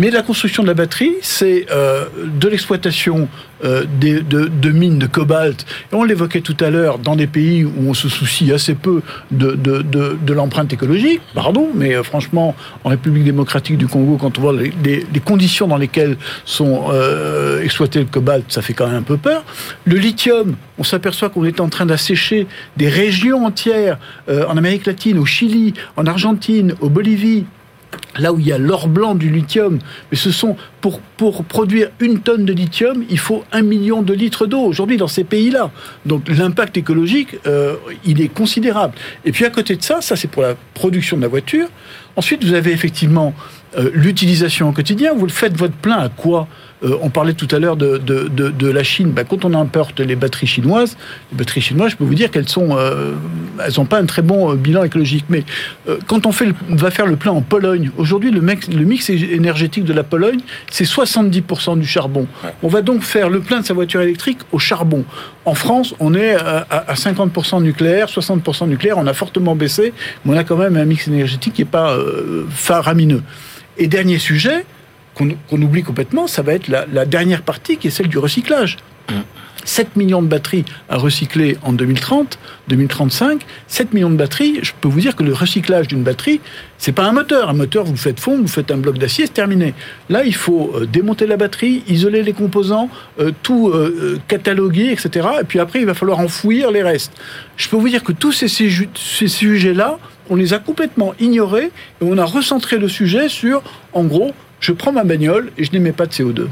Mais 0.00 0.08
la 0.10 0.22
construction 0.22 0.62
de 0.62 0.68
la 0.68 0.72
batterie, 0.72 1.12
c'est 1.20 1.66
euh, 1.70 2.06
de 2.24 2.48
l'exploitation 2.48 3.28
euh, 3.66 3.84
de, 4.00 4.70
mines 4.70 4.98
de 4.98 5.06
cobalt. 5.06 5.66
On 5.92 6.04
l'évoquait 6.04 6.40
tout 6.40 6.56
à 6.60 6.70
l'heure, 6.70 6.98
dans 6.98 7.16
des 7.16 7.26
pays 7.26 7.66
où 7.66 7.74
on 7.86 7.92
se 7.92 8.08
soucie 8.08 8.50
assez 8.50 8.74
peu 8.74 9.02
de, 9.30 10.32
l'empreinte 10.32 10.72
écologique, 10.72 11.20
pardon, 11.34 11.68
mais 11.74 11.94
euh, 11.94 12.02
franchement, 12.02 12.56
en 12.82 12.88
République 12.88 13.24
démocratique 13.24 13.76
du 13.76 13.88
Congo, 13.88 14.16
quand 14.16 14.38
on 14.38 14.40
voit 14.40 14.54
les, 14.54 15.04
conditions 15.22 15.68
dans 15.68 15.76
lesquelles 15.76 16.16
sont 16.46 16.90
exploités 17.62 17.98
le 17.98 18.06
cobalt, 18.06 18.46
ça 18.48 18.62
fait 18.62 18.72
quand 18.72 18.86
même 18.86 18.96
un 18.96 19.02
peu 19.02 19.18
peur. 19.18 19.44
Le 19.84 19.96
lithium, 19.96 20.56
on 20.78 20.82
s'aperçoit 20.82 21.28
qu'on 21.28 21.44
est 21.44 21.60
en 21.60 21.68
train 21.68 21.84
d'assécher 21.84 22.46
des 22.78 22.88
régions 22.88 23.44
entières 23.44 23.98
en 24.28 24.56
Amérique 24.56 24.86
latine, 24.86 25.18
au 25.18 25.26
Chili, 25.26 25.74
en 25.98 26.06
Argentine, 26.06 26.74
au 26.80 26.88
Bolivie, 26.88 27.44
là 28.18 28.32
où 28.32 28.40
il 28.40 28.46
y 28.46 28.52
a 28.52 28.58
l'or 28.58 28.88
blanc 28.88 29.14
du 29.14 29.30
lithium, 29.30 29.78
mais 30.10 30.16
ce 30.16 30.30
sont 30.30 30.56
pour, 30.80 31.00
produire 31.44 31.90
une 32.00 32.20
tonne 32.20 32.44
de 32.44 32.52
lithium, 32.52 33.04
il 33.08 33.18
faut 33.18 33.44
un 33.52 33.62
million 33.62 34.02
de 34.02 34.12
litres 34.12 34.46
d'eau 34.46 34.60
aujourd'hui 34.60 34.96
dans 34.96 35.08
ces 35.08 35.24
pays-là. 35.24 35.70
Donc 36.06 36.28
l'impact 36.28 36.76
écologique, 36.76 37.36
euh, 37.46 37.76
il 38.04 38.20
est 38.20 38.28
considérable. 38.28 38.94
Et 39.24 39.32
puis 39.32 39.44
à 39.44 39.50
côté 39.50 39.76
de 39.76 39.82
ça, 39.82 40.00
ça 40.00 40.16
c'est 40.16 40.28
pour 40.28 40.42
la 40.42 40.54
production 40.74 41.16
de 41.16 41.22
la 41.22 41.28
voiture. 41.28 41.68
Ensuite, 42.16 42.44
vous 42.44 42.54
avez 42.54 42.72
effectivement 42.72 43.34
euh, 43.78 43.90
l'utilisation 43.94 44.68
au 44.68 44.72
quotidien. 44.72 45.14
Vous 45.14 45.26
le 45.26 45.32
faites 45.32 45.56
votre 45.56 45.76
plein 45.76 45.98
à 45.98 46.08
quoi? 46.08 46.48
Euh, 46.82 46.96
on 47.02 47.10
parlait 47.10 47.34
tout 47.34 47.48
à 47.50 47.58
l'heure 47.58 47.76
de, 47.76 47.98
de, 47.98 48.70
la 48.70 48.82
Chine. 48.82 49.10
Ben, 49.10 49.24
quand 49.24 49.44
on 49.44 49.54
importe 49.54 50.00
les 50.00 50.16
batteries 50.16 50.46
chinoises, 50.46 50.96
les 51.32 51.38
batteries 51.38 51.60
chinoises, 51.60 51.92
je 51.92 51.96
peux 51.96 52.04
vous 52.04 52.14
dire 52.14 52.30
qu'elles 52.30 52.48
sont, 52.48 52.76
euh, 52.76 53.12
elles 53.64 53.72
n'ont 53.76 53.84
pas 53.84 53.98
un 53.98 54.06
très 54.06 54.22
bon 54.22 54.52
euh, 54.52 54.56
bilan 54.56 54.84
écologique. 54.84 55.24
Mais 55.28 55.44
quand 56.06 56.26
on 56.26 56.32
fait 56.32 56.48
va 56.68 56.90
faire 56.90 57.06
le 57.06 57.16
plein 57.16 57.32
en 57.32 57.42
Pologne, 57.42 57.90
aujourd'hui 57.96 58.30
le 58.30 58.40
mix, 58.40 58.68
le 58.68 58.84
mix 58.84 59.10
énergétique 59.10 59.84
de 59.84 59.92
la 59.92 60.04
Pologne, 60.04 60.40
c'est 60.70 60.84
70% 60.84 61.78
du 61.78 61.86
charbon. 61.86 62.26
On 62.62 62.68
va 62.68 62.82
donc 62.82 63.02
faire 63.02 63.28
le 63.28 63.40
plein 63.40 63.60
de 63.60 63.66
sa 63.66 63.74
voiture 63.74 64.00
électrique 64.00 64.38
au 64.52 64.58
charbon. 64.58 65.04
En 65.44 65.54
France, 65.54 65.94
on 66.00 66.14
est 66.14 66.34
à, 66.34 66.66
à 66.70 66.94
50% 66.94 67.62
nucléaire, 67.62 68.06
60% 68.06 68.68
nucléaire. 68.68 68.98
On 68.98 69.06
a 69.06 69.14
fortement 69.14 69.54
baissé, 69.54 69.92
mais 70.24 70.34
on 70.34 70.36
a 70.38 70.44
quand 70.44 70.56
même 70.56 70.76
un 70.76 70.84
mix 70.84 71.08
énergétique 71.08 71.54
qui 71.54 71.62
n'est 71.62 71.68
pas 71.68 71.96
faramineux. 72.50 73.22
Et 73.78 73.86
dernier 73.86 74.18
sujet, 74.18 74.64
qu'on 75.20 75.62
oublie 75.62 75.82
complètement, 75.82 76.26
ça 76.26 76.42
va 76.42 76.54
être 76.54 76.68
la, 76.68 77.04
dernière 77.04 77.42
partie 77.42 77.76
qui 77.76 77.88
est 77.88 77.90
celle 77.90 78.08
du 78.08 78.18
recyclage. 78.18 78.78
7 79.64 79.96
millions 79.96 80.22
de 80.22 80.28
batteries 80.28 80.64
à 80.88 80.96
recycler 80.96 81.58
en 81.62 81.72
2030, 81.72 82.38
2035. 82.68 83.42
7 83.66 83.92
millions 83.92 84.10
de 84.10 84.16
batteries, 84.16 84.60
je 84.62 84.72
peux 84.80 84.88
vous 84.88 85.00
dire 85.00 85.16
que 85.16 85.22
le 85.22 85.32
recyclage 85.32 85.88
d'une 85.88 86.02
batterie, 86.02 86.40
c'est 86.78 86.92
pas 86.92 87.04
un 87.04 87.12
moteur. 87.12 87.50
Un 87.50 87.54
moteur, 87.54 87.84
vous 87.84 87.96
faites 87.96 88.20
fondre, 88.20 88.42
vous 88.42 88.48
faites 88.48 88.70
un 88.70 88.78
bloc 88.78 88.98
d'acier, 88.98 89.26
c'est 89.26 89.34
terminé. 89.34 89.74
Là, 90.08 90.24
il 90.24 90.34
faut 90.34 90.72
euh, 90.74 90.86
démonter 90.86 91.26
la 91.26 91.36
batterie, 91.36 91.82
isoler 91.88 92.22
les 92.22 92.32
composants, 92.32 92.88
euh, 93.18 93.32
tout 93.42 93.68
euh, 93.68 94.18
cataloguer, 94.28 94.90
etc. 94.92 95.28
Et 95.42 95.44
puis 95.44 95.58
après, 95.58 95.80
il 95.80 95.86
va 95.86 95.94
falloir 95.94 96.20
enfouir 96.20 96.70
les 96.70 96.82
restes. 96.82 97.12
Je 97.56 97.68
peux 97.68 97.76
vous 97.76 97.88
dire 97.88 98.02
que 98.02 98.12
tous 98.12 98.32
ces, 98.32 98.48
ces 98.48 99.28
sujets-là, 99.28 99.98
on 100.30 100.36
les 100.36 100.54
a 100.54 100.58
complètement 100.58 101.12
ignorés 101.18 101.70
et 102.00 102.02
on 102.02 102.16
a 102.16 102.24
recentré 102.24 102.78
le 102.78 102.88
sujet 102.88 103.28
sur, 103.28 103.62
en 103.92 104.04
gros, 104.04 104.32
je 104.60 104.72
prends 104.72 104.92
ma 104.92 105.04
bagnole 105.04 105.50
et 105.58 105.64
je 105.64 105.72
n'émets 105.72 105.92
pas 105.92 106.06
de 106.06 106.12
CO2. 106.12 106.46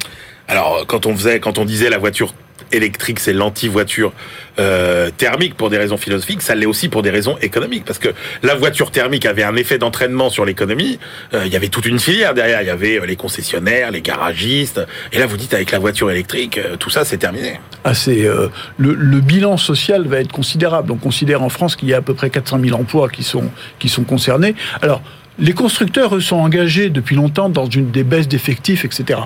Alors, 0.48 0.84
quand 0.86 1.06
on 1.06 1.14
faisait, 1.14 1.40
quand 1.40 1.58
on 1.58 1.64
disait 1.64 1.90
la 1.90 1.98
voiture 1.98 2.32
électrique, 2.72 3.20
c'est 3.20 3.32
l'anti-voiture 3.32 4.12
euh, 4.58 5.10
thermique 5.16 5.54
pour 5.54 5.70
des 5.70 5.78
raisons 5.78 5.96
philosophiques, 5.96 6.42
ça 6.42 6.54
l'est 6.54 6.66
aussi 6.66 6.88
pour 6.88 7.02
des 7.02 7.10
raisons 7.10 7.36
économiques. 7.40 7.84
Parce 7.84 7.98
que 7.98 8.08
la 8.42 8.54
voiture 8.54 8.90
thermique 8.90 9.26
avait 9.26 9.42
un 9.42 9.56
effet 9.56 9.78
d'entraînement 9.78 10.30
sur 10.30 10.44
l'économie. 10.44 10.98
Euh, 11.34 11.44
il 11.46 11.52
y 11.52 11.56
avait 11.56 11.68
toute 11.68 11.86
une 11.86 11.98
filière 11.98 12.34
derrière. 12.34 12.62
Il 12.62 12.66
y 12.66 12.70
avait 12.70 12.98
euh, 12.98 13.06
les 13.06 13.16
concessionnaires, 13.16 13.90
les 13.90 14.02
garagistes. 14.02 14.80
Et 15.12 15.18
là, 15.18 15.26
vous 15.26 15.36
dites 15.36 15.54
avec 15.54 15.70
la 15.70 15.78
voiture 15.78 16.10
électrique, 16.10 16.60
tout 16.78 16.90
ça, 16.90 17.04
c'est 17.04 17.18
terminé. 17.18 17.60
Ah, 17.84 17.94
c'est 17.94 18.22
le, 18.22 18.50
le, 18.94 19.20
bilan 19.20 19.56
social 19.56 20.06
va 20.06 20.20
être 20.20 20.32
considérable. 20.32 20.92
On 20.92 20.96
considère 20.96 21.42
en 21.42 21.48
France 21.48 21.76
qu'il 21.76 21.88
y 21.88 21.94
a 21.94 21.98
à 21.98 22.02
peu 22.02 22.14
près 22.14 22.30
400 22.30 22.60
000 22.62 22.78
emplois 22.78 23.08
qui 23.08 23.22
sont 23.22 23.50
qui 23.78 23.88
sont 23.88 24.04
concernés. 24.04 24.54
Alors 24.82 25.02
les 25.38 25.52
constructeurs, 25.52 26.16
eux, 26.16 26.20
sont 26.20 26.36
engagés 26.36 26.90
depuis 26.90 27.14
longtemps 27.14 27.48
dans 27.48 27.66
une, 27.66 27.90
des 27.90 28.02
baisses 28.02 28.26
d'effectifs, 28.26 28.84
etc. 28.84 29.20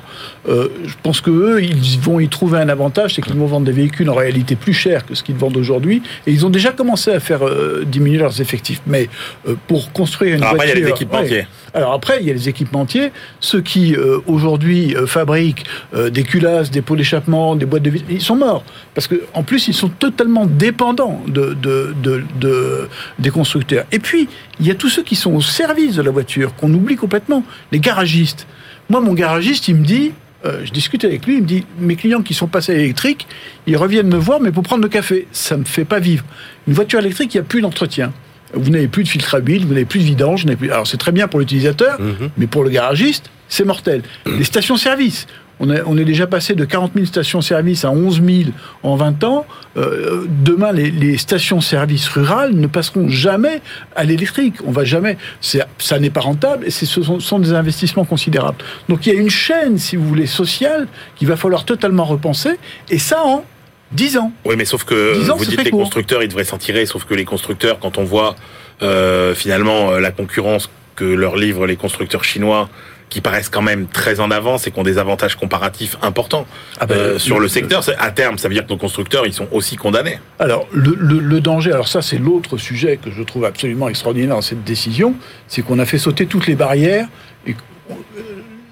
Euh, 0.48 0.68
je 0.84 0.94
pense 1.02 1.20
qu'eux, 1.22 1.62
ils 1.62 1.98
vont 1.98 2.20
y 2.20 2.28
trouver 2.28 2.58
un 2.58 2.68
avantage, 2.68 3.14
c'est 3.14 3.22
qu'ils 3.22 3.34
vont 3.34 3.46
vendre 3.46 3.66
des 3.66 3.72
véhicules 3.72 4.08
en 4.10 4.14
réalité 4.14 4.54
plus 4.54 4.74
chers 4.74 5.06
que 5.06 5.14
ce 5.14 5.22
qu'ils 5.22 5.36
vendent 5.36 5.56
aujourd'hui. 5.56 6.02
Et 6.26 6.32
ils 6.32 6.44
ont 6.44 6.50
déjà 6.50 6.72
commencé 6.72 7.10
à 7.10 7.20
faire 7.20 7.46
euh, 7.46 7.84
diminuer 7.86 8.18
leurs 8.18 8.40
effectifs. 8.40 8.82
Mais 8.86 9.08
euh, 9.48 9.54
pour 9.68 9.92
construire 9.92 10.36
une 10.36 10.42
Alors 10.42 10.56
voiture... 10.56 10.72
Après, 10.72 10.80
il 10.80 10.82
y 10.82 10.84
a 10.84 10.86
les 10.86 10.92
équipementiers. 10.92 11.46
Alors 11.74 11.92
après, 11.94 12.18
il 12.20 12.26
y 12.26 12.30
a 12.30 12.34
les 12.34 12.48
équipementiers. 12.50 13.12
Ceux 13.40 13.62
qui, 13.62 13.96
aujourd'hui, 14.26 14.94
fabriquent 15.06 15.64
des 16.10 16.22
culasses, 16.22 16.70
des 16.70 16.82
pots 16.82 16.96
d'échappement, 16.96 17.56
des 17.56 17.64
boîtes 17.64 17.82
de 17.82 17.92
ils 18.10 18.20
sont 18.20 18.36
morts. 18.36 18.62
Parce 18.94 19.08
qu'en 19.08 19.42
plus, 19.42 19.68
ils 19.68 19.74
sont 19.74 19.88
totalement 19.88 20.44
dépendants 20.44 21.22
de, 21.26 21.54
de, 21.54 21.94
de, 22.02 22.88
des 23.18 23.30
constructeurs. 23.30 23.86
Et 23.90 24.00
puis, 24.00 24.28
il 24.60 24.66
y 24.66 24.70
a 24.70 24.74
tous 24.74 24.90
ceux 24.90 25.02
qui 25.02 25.16
sont 25.16 25.34
au 25.34 25.40
service 25.40 25.96
de 26.02 26.06
la 26.06 26.12
voiture, 26.12 26.54
qu'on 26.56 26.72
oublie 26.72 26.96
complètement. 26.96 27.44
Les 27.70 27.80
garagistes. 27.80 28.46
Moi, 28.90 29.00
mon 29.00 29.14
garagiste, 29.14 29.68
il 29.68 29.76
me 29.76 29.84
dit, 29.84 30.12
euh, 30.44 30.62
je 30.64 30.72
discute 30.72 31.04
avec 31.04 31.26
lui, 31.26 31.36
il 31.36 31.42
me 31.42 31.46
dit, 31.46 31.64
mes 31.78 31.96
clients 31.96 32.22
qui 32.22 32.34
sont 32.34 32.48
passés 32.48 32.72
à 32.72 32.76
l'électrique, 32.76 33.26
ils 33.66 33.76
reviennent 33.76 34.08
me 34.08 34.16
voir, 34.16 34.40
mais 34.40 34.50
pour 34.50 34.62
prendre 34.62 34.82
le 34.82 34.88
café. 34.88 35.26
Ça 35.32 35.56
me 35.56 35.64
fait 35.64 35.84
pas 35.84 36.00
vivre. 36.00 36.24
Une 36.66 36.74
voiture 36.74 36.98
électrique, 36.98 37.34
il 37.34 37.38
n'y 37.38 37.42
a 37.42 37.44
plus 37.44 37.60
d'entretien. 37.60 38.12
Vous 38.54 38.70
n'avez 38.70 38.88
plus 38.88 39.04
de 39.04 39.08
filtre 39.08 39.34
à 39.34 39.38
huile, 39.38 39.64
vous 39.64 39.72
n'avez 39.72 39.84
plus 39.84 40.00
de 40.00 40.04
vidange. 40.04 40.44
Plus... 40.44 40.70
Alors 40.70 40.86
c'est 40.86 40.98
très 40.98 41.12
bien 41.12 41.26
pour 41.26 41.40
l'utilisateur, 41.40 41.98
mhm. 42.00 42.30
mais 42.36 42.46
pour 42.46 42.64
le 42.64 42.70
garagiste, 42.70 43.30
c'est 43.48 43.64
mortel. 43.64 44.02
Les 44.26 44.44
stations-service. 44.44 45.26
On, 45.64 45.96
est 45.96 46.04
déjà 46.04 46.26
passé 46.26 46.54
de 46.54 46.64
40 46.64 46.92
000 46.94 47.06
stations-service 47.06 47.84
à 47.84 47.92
11 47.92 48.20
000 48.24 48.50
en 48.82 48.96
20 48.96 49.22
ans. 49.22 49.46
Euh, 49.76 50.24
demain, 50.28 50.72
les, 50.72 51.16
stations-service 51.16 52.08
rurales 52.08 52.52
ne 52.54 52.66
passeront 52.66 53.08
jamais 53.08 53.60
à 53.94 54.02
l'électrique. 54.02 54.56
On 54.66 54.72
va 54.72 54.84
jamais. 54.84 55.16
Ça 55.40 55.98
n'est 56.00 56.10
pas 56.10 56.20
rentable 56.20 56.66
et 56.66 56.70
ce 56.70 56.84
sont, 56.84 57.20
sont, 57.20 57.38
des 57.38 57.52
investissements 57.52 58.04
considérables. 58.04 58.58
Donc 58.88 59.06
il 59.06 59.14
y 59.14 59.16
a 59.16 59.20
une 59.20 59.30
chaîne, 59.30 59.78
si 59.78 59.94
vous 59.94 60.06
voulez, 60.06 60.26
sociale 60.26 60.88
qu'il 61.14 61.28
va 61.28 61.36
falloir 61.36 61.64
totalement 61.64 62.04
repenser. 62.04 62.58
Et 62.90 62.98
ça 62.98 63.22
en 63.24 63.44
10 63.92 64.16
ans. 64.16 64.32
Oui, 64.44 64.56
mais 64.56 64.64
sauf 64.64 64.82
que 64.82 65.14
vous 65.14 65.44
dites 65.44 65.56
que 65.58 65.62
les 65.62 65.70
constructeurs, 65.70 66.24
ils 66.24 66.28
devraient 66.28 66.44
s'en 66.44 66.58
tirer. 66.58 66.86
Sauf 66.86 67.04
que 67.04 67.14
les 67.14 67.24
constructeurs, 67.24 67.78
quand 67.78 67.98
on 67.98 68.04
voit 68.04 68.34
euh, 68.82 69.32
finalement 69.34 69.92
euh, 69.92 70.00
la 70.00 70.10
concurrence 70.10 70.68
que 70.96 71.04
leur 71.04 71.36
livrent 71.36 71.66
les 71.66 71.76
constructeurs 71.76 72.24
chinois 72.24 72.68
qui 73.12 73.20
paraissent 73.20 73.50
quand 73.50 73.62
même 73.62 73.86
très 73.88 74.20
en 74.20 74.30
avance 74.30 74.66
et 74.66 74.70
qui 74.70 74.80
ont 74.80 74.84
des 74.84 74.96
avantages 74.96 75.36
comparatifs 75.36 75.98
importants 76.00 76.46
ah 76.80 76.86
ben, 76.86 76.96
euh, 76.96 77.18
sur 77.18 77.38
le, 77.38 77.46
secteur. 77.46 77.84
À 77.98 78.10
terme, 78.10 78.38
ça 78.38 78.48
veut 78.48 78.54
dire 78.54 78.64
que 78.64 78.70
nos 78.70 78.78
constructeurs, 78.78 79.26
ils 79.26 79.34
sont 79.34 79.48
aussi 79.52 79.76
condamnés. 79.76 80.18
Alors, 80.38 80.66
le, 80.72 81.40
danger, 81.40 81.72
alors 81.72 81.88
ça, 81.88 82.00
c'est 82.00 82.16
l'autre 82.16 82.56
sujet 82.56 82.96
que 82.96 83.10
je 83.10 83.22
trouve 83.22 83.44
absolument 83.44 83.90
extraordinaire 83.90 84.36
dans 84.36 84.40
cette 84.40 84.64
décision, 84.64 85.14
c'est 85.46 85.60
qu'on 85.60 85.78
a 85.78 85.84
fait 85.84 85.98
sauter 85.98 86.24
toutes 86.24 86.46
les 86.46 86.54
barrières. 86.54 87.06
Et 87.46 87.54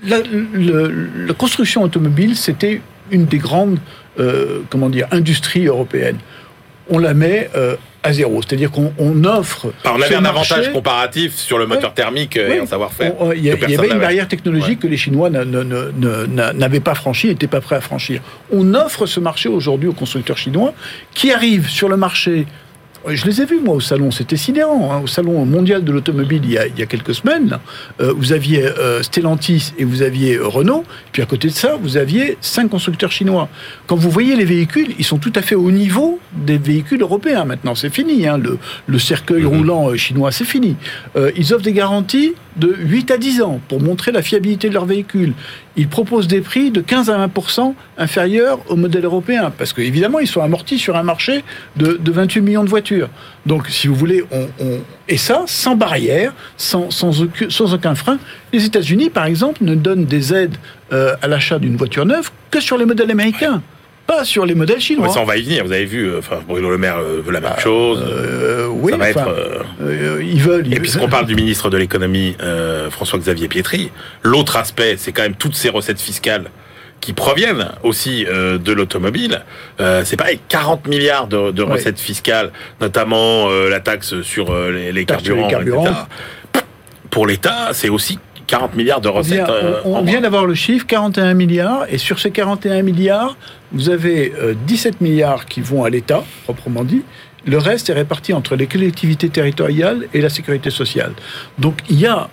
la, 0.05 0.21
la, 0.55 1.35
construction 1.35 1.83
automobile, 1.83 2.35
c'était 2.35 2.81
une 3.11 3.27
des 3.27 3.39
grandes, 3.39 3.79
euh, 4.19 4.61
comment 4.71 4.89
dire, 4.89 5.07
industries 5.11 5.67
européennes. 5.67 6.19
On 6.89 6.99
la 6.99 7.13
met 7.13 7.51
euh, 7.55 7.77
à 8.03 8.13
zéro, 8.13 8.41
c'est-à-dire 8.43 8.71
qu'on 8.71 9.25
offre. 9.25 9.73
on 9.85 10.01
avait 10.01 10.15
un 10.15 10.25
avantage 10.25 10.73
comparatif 10.73 11.35
sur 11.37 11.59
le 11.59 11.67
moteur 11.67 11.93
thermique 11.93 12.37
et 12.37 12.59
un 12.59 12.67
savoir-faire. 12.67 13.15
Il 13.37 13.45
y, 13.45 13.51
avait 13.51 13.91
une 13.91 13.99
barrière 13.99 14.29
technologique 14.29 14.81
que 14.81 14.87
les 14.87 14.97
Chinois 14.97 15.31
n'avaient 15.31 16.81
pas 16.81 16.95
franchie, 16.95 17.29
n'étaient 17.29 17.47
pas 17.47 17.61
prêts 17.61 17.77
à 17.77 17.81
franchir. 17.81 18.23
On 18.53 18.75
offre 18.75 19.07
ce 19.07 19.21
marché 19.21 19.49
aujourd'hui 19.49 19.89
aux 19.89 19.93
constructeurs 19.93 20.39
chinois 20.39 20.73
qui 21.15 21.33
arrivent 21.33 21.69
sur 21.69 21.89
le 21.89 21.97
marché 21.97 22.47
je 23.09 23.27
les 23.27 23.41
ai 23.41 23.45
vus, 23.45 23.61
moi, 23.61 23.75
au 23.75 23.81
salon. 23.81 24.11
C'était 24.11 24.37
sidérant. 24.37 24.93
Hein. 24.93 25.01
Au 25.03 25.07
salon 25.07 25.45
mondial 25.45 25.85
de 25.85 25.93
l'automobile, 25.93 26.43
il, 26.45 26.51
il, 26.51 26.79
y 26.79 26.83
a 26.83 26.87
quelques 26.87 27.15
semaines, 27.15 27.59
euh, 28.01 28.13
vous 28.17 28.33
aviez 28.33 28.65
euh, 28.65 29.03
Stellantis 29.03 29.73
et 29.79 29.85
vous 29.85 30.03
aviez 30.03 30.37
euh, 30.37 30.47
Renault. 30.47 30.85
Puis 31.13 31.23
à 31.23 31.27
côté 31.27 31.49
de 31.49 31.53
ça, 31.53 31.77
vous 31.81 31.97
aviez 31.97 32.37
cinq 32.41 32.69
constructeurs 32.69 33.13
chinois. 33.13 33.49
Quand 33.87 33.97
vous 33.97 34.11
voyez 34.11 34.37
les 34.37 34.45
véhicules, 34.45 34.95
ils 34.99 35.05
sont 35.05 35.19
tout 35.19 35.33
à 35.35 35.43
fait 35.43 35.55
au 35.55 35.71
niveau 35.71 36.21
des 36.33 36.59
véhicules 36.59 37.01
européens. 37.01 37.45
Maintenant, 37.45 37.75
c'est 37.75 37.91
fini. 37.91 38.27
Hein. 38.27 38.39
Le, 38.39 38.59
le, 38.87 38.99
cercueil 38.99 39.43
mhm. 39.43 39.49
roulant 39.49 39.97
chinois, 39.97 40.33
c'est 40.33 40.45
fini. 40.45 40.77
ils 41.37 41.55
offrent 41.55 41.65
des 41.65 41.73
garanties 41.73 42.35
de 42.61 42.75
8 42.79 43.11
à 43.11 43.19
10 43.19 43.43
ans 43.43 43.61
pour 43.69 43.81
montrer 43.81 44.13
la 44.13 44.23
fiabilité 44.23 44.69
de 44.69 44.75
leur 44.75 44.85
véhicule. 44.85 45.33
Ils 45.77 45.89
proposent 45.89 46.29
des 46.29 46.41
prix 46.41 46.71
de 46.71 46.81
15 46.81 47.11
à 47.11 47.27
20% 47.27 47.75
inférieurs 47.99 48.61
au 48.69 48.77
modèle 48.77 49.05
européen, 49.05 49.53
parce 49.57 49.73
qu'évidemment, 49.73 50.19
ils 50.21 50.27
sont 50.27 50.43
amortis 50.43 50.79
sur 50.79 50.97
un 50.97 51.03
marché 51.03 51.43
de, 51.77 51.99
28 52.05 52.41
millions 52.41 52.65
de 52.65 52.69
voitures. 52.69 53.09
Donc, 53.47 53.69
si 53.69 53.89
vous 53.89 53.95
voulez, 53.95 54.23
et 55.09 55.17
ça, 55.17 55.45
sans 55.47 55.75
barrière, 55.75 56.33
sans, 56.57 56.91
sans, 56.91 57.23
aucun, 57.23 57.95
frein. 57.95 58.19
Les 58.53 58.65
États-Unis, 58.65 59.11
par 59.11 59.25
exemple, 59.25 59.65
ne 59.65 59.75
donnent 59.75 60.05
des 60.05 60.35
aides 60.35 60.57
euh, 60.93 61.15
à 61.23 61.29
l'achat 61.29 61.59
d'une 61.59 61.77
voiture 61.77 62.05
neuve 62.05 62.31
que 62.51 62.61
sur 62.61 62.77
les 62.77 62.85
modèles 62.85 63.11
américains 63.11 63.63
pas 64.11 64.25
sur 64.25 64.45
les 64.45 64.57
modèles 64.57 64.81
chinois. 64.81 65.09
ça, 65.09 65.21
on 65.21 65.25
va 65.25 65.37
y 65.37 65.43
venir. 65.43 65.65
Vous 65.65 65.73
avez 65.73 65.85
vu, 65.85 66.09
euh, 66.09 66.19
enfin, 66.19 66.41
Bruno 66.47 66.69
Le 66.69 66.79
Maire 66.79 66.99
euh, 66.99 67.23
veut 67.25 67.33
la 67.33 67.41
même 67.41 67.51
bah, 67.51 67.63
chose. 67.63 68.05
Euh, 68.05 68.67
oui, 68.67 68.91
ça 68.91 68.99
va 68.99 69.11
être, 69.11 69.65
ils 70.21 70.43
veulent. 70.43 70.73
Et 70.73 70.81
puisqu'on 70.81 71.09
parle 71.09 71.27
du 71.27 71.37
ministre 71.37 71.71
de 71.71 71.77
l'économie, 71.77 72.37
François-Xavier 72.91 73.49
Pietri, 73.49 73.91
l'autre 74.23 74.57
aspect, 74.57 74.97
c'est 74.99 75.13
quand 75.13 75.23
même 75.23 75.37
toutes 75.37 75.55
ces 75.55 75.69
recettes 75.69 76.01
fiscales 76.01 76.51
qui 77.01 77.13
proviennent 77.13 77.69
aussi 77.83 78.25
de 78.27 78.73
l'automobile. 78.73 79.43
c'est 80.05 80.17
pareil, 80.17 80.41
40 80.49 80.89
milliards 80.89 81.29
de, 81.29 81.63
recettes 81.63 82.01
fiscales, 82.01 82.51
notamment 82.81 83.49
la 83.49 83.81
taxe 83.81 84.23
sur 84.23 84.55
les, 84.71 85.05
carburants, 85.05 85.49
Pour 87.11 87.27
l'État, 87.27 87.71
c'est 87.73 87.89
aussi 87.89 88.19
40 88.51 88.75
milliards 88.75 89.01
de 89.01 89.09
recettes. 89.09 89.49
On 89.85 90.03
vient, 90.03 90.21
d'avoir 90.21 90.45
le 90.45 90.55
chiffre, 90.55 90.85
41 90.87 91.35
milliards, 91.35 91.87
et 91.89 91.99
sur 91.99 92.19
ces 92.19 92.33
41 92.33 92.83
milliards, 92.83 93.37
vous 93.73 93.91
avez 93.91 94.33
17 94.67 94.95
euh, 94.95 95.05
milliards 95.05 95.47
qui 95.47 95.61
vont 95.61 95.85
à 95.85 95.91
l'État, 95.91 96.25
proprement 96.45 96.83
dit. 96.83 97.03
Le 97.47 97.59
reste 97.59 97.89
est 97.89 97.95
réparti 97.95 98.33
entre 98.33 98.57
les 98.57 98.67
collectivités 98.67 99.31
territoriales 99.31 100.09
et 100.13 100.21
la 100.21 100.29
sécurité 100.29 100.71
sociale. 100.71 101.13
Donc 101.59 101.79
il 101.89 102.01
y 102.01 102.07
a 102.07 102.29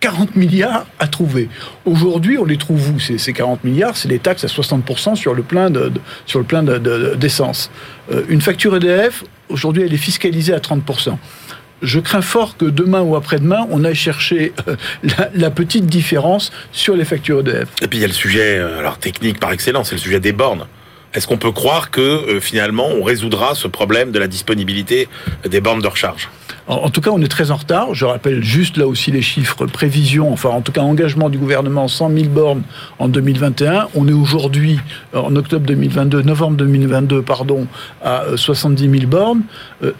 40 0.00 0.36
milliards 0.36 0.86
à 0.98 1.06
trouver. 1.06 1.48
Aujourd'hui, 1.84 2.38
on 2.38 2.44
les 2.44 2.56
trouve 2.56 2.94
où 2.94 2.98
ces, 2.98 3.32
40 3.32 3.62
milliards? 3.64 3.96
C'est 3.96 4.08
les 4.08 4.18
taxes 4.18 4.44
à 4.44 4.48
60% 4.48 5.14
sur 5.16 5.34
le 5.34 5.42
plein 5.42 5.70
de, 5.70 5.92
sur 6.26 6.38
le 6.38 6.44
plein 6.44 6.62
d'essence. 6.62 7.70
Euh, 8.10 8.22
une 8.28 8.40
facture 8.40 8.74
EDF, 8.76 9.24
aujourd'hui, 9.48 9.82
elle 9.82 9.94
est 9.94 9.98
fiscalisée 9.98 10.54
à 10.54 10.58
30% 10.58 11.16
je 11.82 12.00
crains 12.00 12.22
fort 12.22 12.56
que 12.56 12.64
demain 12.64 13.02
ou 13.02 13.16
après-demain, 13.16 13.66
on 13.70 13.84
aille 13.84 13.94
chercher 13.94 14.52
euh, 14.68 14.76
la, 15.34 15.50
petite 15.50 15.86
différence 15.86 16.52
sur 16.72 16.96
les 16.96 17.04
factures 17.04 17.40
EDF. 17.40 17.68
Et 17.82 17.88
puis 17.88 17.98
il 17.98 18.02
y 18.02 18.04
a 18.04 18.08
le 18.08 18.12
sujet, 18.12 18.58
euh, 18.58 18.78
alors 18.78 18.98
technique 18.98 19.38
par 19.38 19.52
excellence, 19.52 19.88
c'est 19.88 19.94
le 19.94 20.00
sujet 20.00 20.20
des 20.20 20.32
bornes. 20.32 20.66
Est-ce 21.14 21.26
qu'on 21.26 21.38
peut 21.38 21.52
croire 21.52 21.90
que 21.90 22.00
euh, 22.00 22.40
finalement 22.40 22.88
on 22.88 23.02
résoudra 23.02 23.54
ce 23.54 23.68
problème 23.68 24.10
de 24.10 24.18
la 24.18 24.26
disponibilité 24.26 25.08
des 25.48 25.60
bornes 25.60 25.80
de 25.80 25.88
recharge? 25.88 26.28
En, 26.68 26.90
tout 26.90 27.00
cas, 27.00 27.10
on 27.12 27.22
est 27.22 27.28
très 27.28 27.52
en 27.52 27.56
retard. 27.56 27.94
Je 27.94 28.04
rappelle 28.04 28.42
juste 28.42 28.76
là 28.76 28.88
aussi 28.88 29.12
les 29.12 29.22
chiffres 29.22 29.66
prévision, 29.66 30.32
enfin 30.32 30.48
en 30.48 30.62
tout 30.62 30.72
cas 30.72 30.80
engagement 30.80 31.28
du 31.28 31.38
gouvernement 31.38 31.86
100 31.86 32.10
000 32.10 32.24
bornes 32.24 32.62
en 32.98 33.06
2021. 33.06 33.86
On 33.94 34.08
est 34.08 34.12
aujourd'hui 34.12 34.80
en 35.14 35.36
octobre 35.36 35.64
2022, 35.64 36.22
novembre 36.22 36.56
2022, 36.56 37.22
pardon, 37.22 37.68
à 38.02 38.24
70 38.34 38.90
000 38.90 39.06
bornes. 39.06 39.42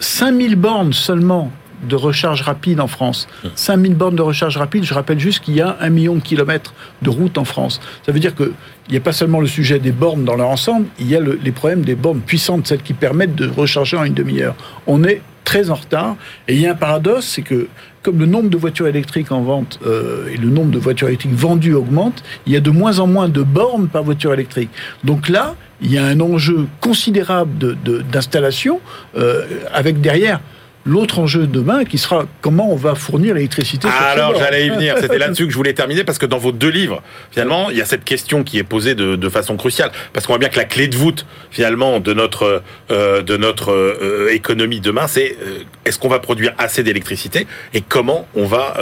5 0.00 0.34
000 0.36 0.56
bornes 0.56 0.92
seulement 0.92 1.52
de 1.82 1.96
recharge 1.96 2.42
rapide 2.42 2.80
en 2.80 2.86
France. 2.86 3.28
5000 3.54 3.94
bornes 3.94 4.16
de 4.16 4.22
recharge 4.22 4.56
rapide, 4.56 4.84
je 4.84 4.94
rappelle 4.94 5.18
juste 5.18 5.40
qu'il 5.40 5.54
y 5.54 5.60
a 5.60 5.76
un 5.80 5.90
million 5.90 6.14
de 6.14 6.20
kilomètres 6.20 6.74
de 7.02 7.10
route 7.10 7.38
en 7.38 7.44
France. 7.44 7.80
Ça 8.04 8.12
veut 8.12 8.20
dire 8.20 8.34
qu'il 8.34 8.52
n'y 8.90 8.96
a 8.96 9.00
pas 9.00 9.12
seulement 9.12 9.40
le 9.40 9.46
sujet 9.46 9.78
des 9.78 9.92
bornes 9.92 10.24
dans 10.24 10.36
leur 10.36 10.48
ensemble, 10.48 10.86
il 10.98 11.08
y 11.08 11.16
a 11.16 11.20
les 11.20 11.52
problèmes 11.52 11.82
des 11.82 11.94
bornes 11.94 12.20
puissantes, 12.20 12.66
celles 12.66 12.82
qui 12.82 12.94
permettent 12.94 13.34
de 13.34 13.48
recharger 13.48 13.96
en 13.96 14.04
une 14.04 14.14
demi-heure. 14.14 14.54
On 14.86 15.04
est 15.04 15.22
très 15.46 15.70
en 15.70 15.74
retard. 15.76 16.16
Et 16.48 16.54
il 16.54 16.60
y 16.60 16.66
a 16.66 16.72
un 16.72 16.74
paradoxe, 16.74 17.26
c'est 17.26 17.42
que 17.42 17.68
comme 18.02 18.18
le 18.18 18.26
nombre 18.26 18.50
de 18.50 18.56
voitures 18.56 18.86
électriques 18.86 19.32
en 19.32 19.40
vente 19.40 19.80
euh, 19.86 20.28
et 20.28 20.36
le 20.36 20.48
nombre 20.48 20.70
de 20.70 20.78
voitures 20.78 21.08
électriques 21.08 21.34
vendues 21.34 21.72
augmente, 21.72 22.22
il 22.46 22.52
y 22.52 22.56
a 22.56 22.60
de 22.60 22.70
moins 22.70 22.98
en 22.98 23.06
moins 23.06 23.28
de 23.28 23.42
bornes 23.42 23.88
par 23.88 24.04
voiture 24.04 24.34
électrique. 24.34 24.70
Donc 25.02 25.28
là, 25.28 25.54
il 25.80 25.90
y 25.90 25.98
a 25.98 26.04
un 26.04 26.20
enjeu 26.20 26.66
considérable 26.80 27.76
d'installation 28.10 28.80
euh, 29.16 29.44
avec 29.72 30.00
derrière 30.00 30.40
l'autre 30.86 31.18
enjeu 31.18 31.40
de 31.40 31.46
demain 31.46 31.84
qui 31.84 31.98
sera 31.98 32.26
comment 32.40 32.72
on 32.72 32.76
va 32.76 32.94
fournir 32.94 33.34
l'électricité. 33.34 33.88
alors 33.88 34.34
j'allais 34.38 34.66
y 34.66 34.70
venir, 34.70 34.96
c'était 35.00 35.18
là-dessus 35.18 35.44
que 35.44 35.50
je 35.50 35.56
voulais 35.56 35.74
terminer 35.74 36.04
parce 36.04 36.18
que 36.18 36.26
dans 36.26 36.38
vos 36.38 36.52
deux 36.52 36.68
livres, 36.68 37.02
finalement, 37.32 37.70
il 37.70 37.76
y 37.76 37.82
a 37.82 37.84
cette 37.84 38.04
question 38.04 38.44
qui 38.44 38.58
est 38.58 38.64
posée 38.64 38.94
de, 38.94 39.26
façon 39.28 39.56
cruciale 39.56 39.90
parce 40.12 40.24
qu'on 40.24 40.34
voit 40.34 40.38
bien 40.38 40.48
que 40.48 40.56
la 40.56 40.64
clé 40.64 40.86
de 40.86 40.96
voûte 40.96 41.26
finalement 41.50 41.98
de 41.98 42.14
notre 42.14 42.62
euh, 42.92 43.22
de 43.22 43.36
notre 43.36 43.72
euh, 43.72 44.32
économie 44.32 44.80
demain, 44.80 45.08
c'est 45.08 45.36
euh, 45.42 45.64
est-ce 45.84 45.98
qu'on 45.98 46.08
va 46.08 46.20
produire 46.20 46.54
assez 46.58 46.84
d'électricité 46.84 47.48
et 47.74 47.80
comment 47.80 48.28
on 48.36 48.46
va 48.46 48.76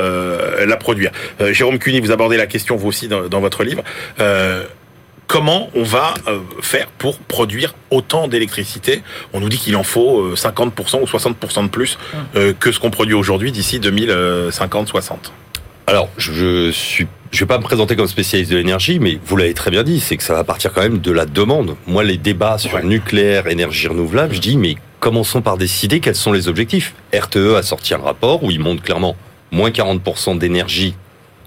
la 0.67 0.77
produire? 0.77 1.11
Jérôme 1.53 1.79
Cuny, 1.79 2.01
vous 2.01 2.13
abordez 2.13 2.37
la 2.37 2.47
question 2.47 2.77
vous 2.77 2.89
aussi 2.89 3.09
dans, 3.09 3.29
dans 3.29 3.41
votre 3.41 3.65
livre 3.65 3.83
comment 5.27 5.71
on 5.75 5.83
va 5.83 6.15
euh, 6.29 6.41
faire 6.61 6.89
pour 6.99 7.19
produire 7.19 7.75
autant 7.91 8.29
d'électricité 8.29 9.03
On 9.33 9.41
nous 9.41 9.49
dit 9.49 9.59
qu'il 9.59 9.77
en 9.77 9.83
faut 9.83 10.35
50% 10.35 10.97
euh, 10.97 11.03
ou 11.03 11.05
60% 11.05 11.65
de 11.65 11.69
plus 11.69 11.99
euh, 12.37 12.53
que 12.59 12.73
ce 12.73 12.81
qu'on 12.81 12.91
produit 12.91 13.15
aujourd'hui 13.15 13.53
d'ici 13.53 13.81
2050-60. 13.81 15.17
Alors, 15.87 16.09
je 16.17 16.71
suis 16.71 17.07
je 17.31 17.41
vais 17.41 17.47
pas 17.47 17.59
me 17.59 17.65
présenter 17.65 17.97
comme 17.97 18.07
spécialiste 18.07 18.53
de 18.53 18.57
l'énergie, 18.57 19.01
mais 19.01 19.19
vous 19.27 19.37
l'avez 19.37 19.55
très 19.55 19.73
bien 19.73 19.83
dit, 19.83 19.99
c'est 19.99 20.17
que 20.17 20.23
ça 20.23 20.35
va 20.35 20.45
partir 20.45 20.73
quand 20.73 20.83
même 20.83 21.01
de 21.01 21.11
la 21.11 21.27
demande. 21.27 21.75
Moi, 21.89 22.05
les 22.05 22.17
débats 22.17 22.59
sur 22.59 22.81
nucléaire, 22.85 23.49
énergie 23.49 23.89
renouvelable, 23.89 24.37
je 24.37 24.41
dis, 24.41 24.57
mais 24.57 24.77
commençons 25.01 25.43
par 25.43 25.57
décider 25.57 25.99
quels 25.99 26.15
sont 26.15 26.31
les 26.31 26.47
objectifs. 26.47 26.95
RTE 27.13 27.57
a 27.57 27.65
sorti 27.65 27.93
un 27.93 27.99
rapport 27.99 28.45
où 28.45 28.53
il 28.53 28.61
montre 28.61 28.85
clairement 28.85 29.17
moins 29.51 29.71
40% 29.71 30.39
d'énergie 30.39 30.95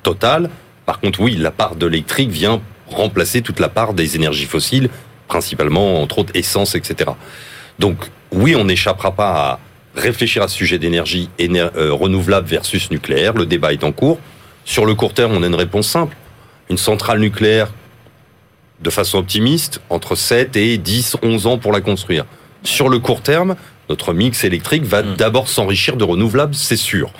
totale. 0.03 0.49
Par 0.85 0.99
contre, 0.99 1.21
oui, 1.21 1.37
la 1.37 1.51
part 1.51 1.77
de 1.77 1.85
l'électrique 1.85 2.31
vient 2.31 2.61
remplacer 2.89 3.41
toute 3.41 3.59
la 3.59 3.69
part 3.69 3.93
des 3.93 4.15
énergies 4.15 4.45
fossiles, 4.45 4.89
principalement, 5.27 6.01
entre 6.01 6.19
autres, 6.19 6.31
essence, 6.35 6.75
etc. 6.75 7.11
Donc, 7.79 7.97
oui, 8.31 8.55
on 8.55 8.65
n'échappera 8.65 9.11
pas 9.11 9.29
à 9.29 9.59
réfléchir 9.95 10.43
à 10.43 10.47
ce 10.47 10.55
sujet 10.55 10.79
d'énergie 10.79 11.29
euh, 11.39 11.91
renouvelable 11.91 12.47
versus 12.47 12.91
nucléaire. 12.91 13.33
Le 13.33 13.45
débat 13.45 13.73
est 13.73 13.83
en 13.83 13.91
cours. 13.91 14.19
Sur 14.65 14.85
le 14.85 14.95
court 14.95 15.13
terme, 15.13 15.33
on 15.33 15.43
a 15.43 15.47
une 15.47 15.55
réponse 15.55 15.87
simple. 15.87 16.15
Une 16.69 16.77
centrale 16.77 17.19
nucléaire, 17.19 17.69
de 18.81 18.89
façon 18.89 19.19
optimiste, 19.19 19.81
entre 19.89 20.15
7 20.15 20.55
et 20.55 20.77
10, 20.77 21.17
11 21.23 21.47
ans 21.47 21.57
pour 21.57 21.71
la 21.71 21.81
construire. 21.81 22.25
Sur 22.63 22.89
le 22.89 22.99
court 22.99 23.21
terme, 23.21 23.55
notre 23.89 24.13
mix 24.13 24.43
électrique 24.43 24.83
va 24.83 25.01
mmh. 25.01 25.15
d'abord 25.15 25.47
s'enrichir 25.47 25.95
de 25.95 26.03
renouvelables, 26.03 26.55
c'est 26.55 26.75
sûr. 26.75 27.11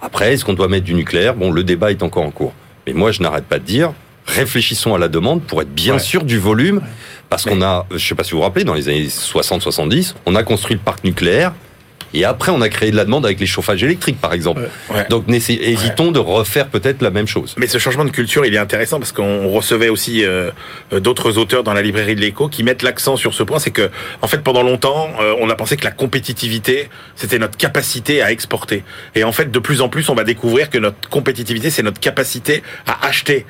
Après, 0.00 0.32
est-ce 0.32 0.44
qu'on 0.44 0.54
doit 0.54 0.68
mettre 0.68 0.84
du 0.84 0.94
nucléaire? 0.94 1.34
Bon, 1.34 1.50
le 1.50 1.64
débat 1.64 1.90
est 1.90 2.02
encore 2.02 2.24
en 2.24 2.30
cours. 2.30 2.54
Mais 2.86 2.92
moi, 2.92 3.12
je 3.12 3.22
n'arrête 3.22 3.44
pas 3.44 3.58
de 3.58 3.64
dire, 3.64 3.92
réfléchissons 4.26 4.94
à 4.94 4.98
la 4.98 5.08
demande 5.08 5.42
pour 5.42 5.62
être 5.62 5.72
bien 5.72 5.98
sûr 5.98 6.24
du 6.24 6.38
volume, 6.38 6.82
parce 7.28 7.44
qu'on 7.44 7.62
a, 7.62 7.86
je 7.90 7.98
sais 7.98 8.14
pas 8.14 8.24
si 8.24 8.32
vous 8.32 8.38
vous 8.38 8.42
rappelez, 8.44 8.64
dans 8.64 8.74
les 8.74 8.88
années 8.88 9.06
60-70, 9.06 10.14
on 10.26 10.34
a 10.34 10.42
construit 10.42 10.74
le 10.74 10.80
parc 10.80 11.04
nucléaire, 11.04 11.52
et 12.16 12.24
après, 12.24 12.50
on 12.50 12.62
a 12.62 12.70
créé 12.70 12.90
de 12.90 12.96
la 12.96 13.04
demande 13.04 13.26
avec 13.26 13.38
les 13.38 13.46
chauffages 13.46 13.84
électriques, 13.84 14.18
par 14.18 14.32
exemple. 14.32 14.62
Donc, 15.10 15.24
hésitons 15.28 16.12
de 16.12 16.18
refaire 16.18 16.68
peut-être 16.68 17.02
la 17.02 17.10
même 17.10 17.26
chose. 17.26 17.54
Mais 17.58 17.66
ce 17.66 17.76
changement 17.76 18.06
de 18.06 18.10
culture, 18.10 18.46
il 18.46 18.54
est 18.54 18.58
intéressant 18.58 18.98
parce 18.98 19.12
qu'on 19.12 19.48
recevait 19.48 19.90
aussi 19.90 20.24
euh, 20.24 20.50
euh, 20.94 21.00
d'autres 21.00 21.36
auteurs 21.36 21.62
dans 21.62 21.74
la 21.74 21.82
librairie 21.82 22.14
de 22.14 22.20
l'écho 22.22 22.48
qui 22.48 22.62
mettent 22.62 22.82
l'accent 22.82 23.16
sur 23.16 23.34
ce 23.34 23.42
point. 23.42 23.58
C'est 23.58 23.70
que, 23.70 23.90
en 24.22 24.28
fait, 24.28 24.42
pendant 24.42 24.62
longtemps, 24.62 25.10
euh, 25.20 25.34
on 25.40 25.50
a 25.50 25.54
pensé 25.54 25.76
que 25.76 25.84
la 25.84 25.90
compétitivité, 25.90 26.88
c'était 27.16 27.38
notre 27.38 27.58
capacité 27.58 28.22
à 28.22 28.32
exporter. 28.32 28.82
Et 29.14 29.22
en 29.22 29.32
fait, 29.32 29.50
de 29.50 29.58
plus 29.58 29.82
en 29.82 29.90
plus, 29.90 30.08
on 30.08 30.14
va 30.14 30.24
découvrir 30.24 30.70
que 30.70 30.78
notre 30.78 31.10
compétitivité, 31.10 31.68
c'est 31.68 31.82
notre 31.82 32.00
capacité 32.00 32.62
à 32.86 33.06
acheter 33.06 33.44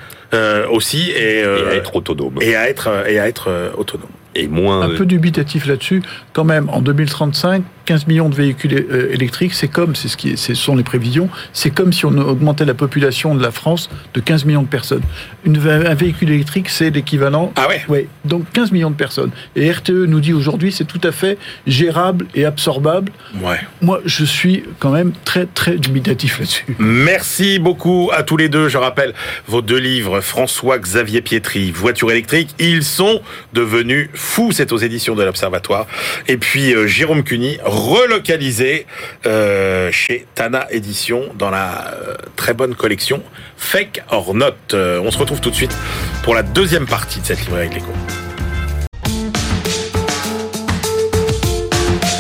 aussi 0.73 1.13
et, 1.13 1.45
à 1.45 1.75
être 1.75 1.95
autonome. 1.95 2.39
Et 2.41 2.57
à 2.57 2.69
être 2.69 3.09
et 3.09 3.21
à 3.21 3.29
être 3.29 3.73
autonome. 3.79 4.11
Et 4.35 4.49
moins 4.49 4.83
un 4.83 4.95
peu 4.97 5.07
dubitatif 5.07 5.67
là-dessus. 5.67 6.03
Quand 6.33 6.45
même, 6.45 6.69
en 6.69 6.83
2035, 6.83 7.63
15 7.87 8.07
millions 8.07 8.29
de 8.29 8.35
véhicules 8.35 8.75
euh, 8.75 9.13
électriques, 9.13 9.55
c'est 9.55 9.69
comme, 9.69 9.95
c'est 9.95 10.09
ce 10.09 10.17
qui, 10.17 10.37
ce 10.37 10.55
sont 10.55 10.77
les 10.77 10.83
prévisions, 10.83 11.31
c'est 11.53 11.71
comme 11.71 11.93
si 11.93 12.05
on 12.05 12.17
augmentait 12.19 12.65
la 12.65 12.75
population 12.75 13.35
de 13.35 13.43
la 13.43 13.53
France 13.53 13.89
de 14.13 14.21
15 14.21 14.45
millions 14.45 14.63
de 14.63 14.69
personnes. 14.69 15.03
Une, 15.45 15.57
un 15.57 15.95
véhicule 15.95 16.31
électrique, 16.31 16.69
c'est 16.69 16.91
l'équivalent. 16.91 17.53
Ah 17.57 17.69
ouais. 17.69 17.85
Ouais. 17.89 18.09
Donc 18.25 18.45
15 18.53 18.73
millions 18.73 18.91
de 18.91 18.97
personnes. 18.97 19.31
Et 19.55 19.71
RTE 19.71 19.91
nous 19.91 20.21
dit 20.21 20.33
aujourd'hui, 20.33 20.73
c'est 20.73 20.85
tout 20.85 21.01
à 21.05 21.13
fait 21.13 21.39
gérable 21.67 22.27
et 22.35 22.45
absorbable. 22.45 23.13
Ouais. 23.41 23.61
Moi, 23.81 24.01
je 24.05 24.25
suis 24.25 24.65
quand 24.81 24.91
même 24.91 25.13
très 25.25 25.47
très 25.47 25.77
dubitatif 25.77 26.39
là-dessus. 26.41 26.65
Merci 26.79 27.59
beaucoup 27.59 28.11
à 28.13 28.23
tous 28.23 28.37
les 28.37 28.49
deux. 28.49 28.69
Je 28.69 28.79
rappelle 28.79 29.15
vos 29.47 29.63
deux 29.63 29.79
livres, 29.79 30.21
François 30.21 30.79
Xavier 30.79 31.23
Pietri, 31.23 31.71
Voiture 31.71 32.11
électrique. 32.11 32.51
Ils 32.59 32.83
sont 32.83 33.21
devenus 33.53 34.11
fous. 34.15 34.51
C'est 34.53 34.73
aux 34.73 34.79
éditions 34.79 35.15
de 35.15 35.23
l'Observatoire. 35.23 35.87
Et 36.27 36.37
puis 36.37 36.75
euh, 36.75 36.87
Jérôme 36.87 37.23
Cuny, 37.23 37.59
relocalisé 37.77 38.87
euh, 39.27 39.91
chez 39.93 40.27
Tana 40.35 40.67
Édition 40.71 41.25
dans 41.39 41.51
la 41.51 41.95
euh, 41.95 42.15
très 42.35 42.55
bonne 42.55 42.75
collection 42.75 43.23
Fake 43.57 44.03
or 44.11 44.35
Not. 44.35 44.55
Euh, 44.75 45.01
on 45.05 45.11
se 45.11 45.19
retrouve 45.19 45.41
tout 45.41 45.51
de 45.51 45.55
suite 45.55 45.77
pour 46.23 46.35
la 46.35 46.43
deuxième 46.43 46.87
partie 46.87 47.21
de 47.21 47.27
cette 47.27 47.41
librairie 47.41 47.69
de 47.69 47.75
l'écho. 47.75 47.93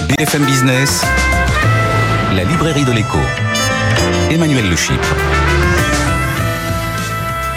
BFM 0.09 0.45
Business, 0.45 1.05
la 2.35 2.45
librairie 2.45 2.85
de 2.85 2.93
l'écho. 2.93 3.19
Emmanuel 4.31 4.69
Le 4.69 4.77
Chypre. 4.77 5.15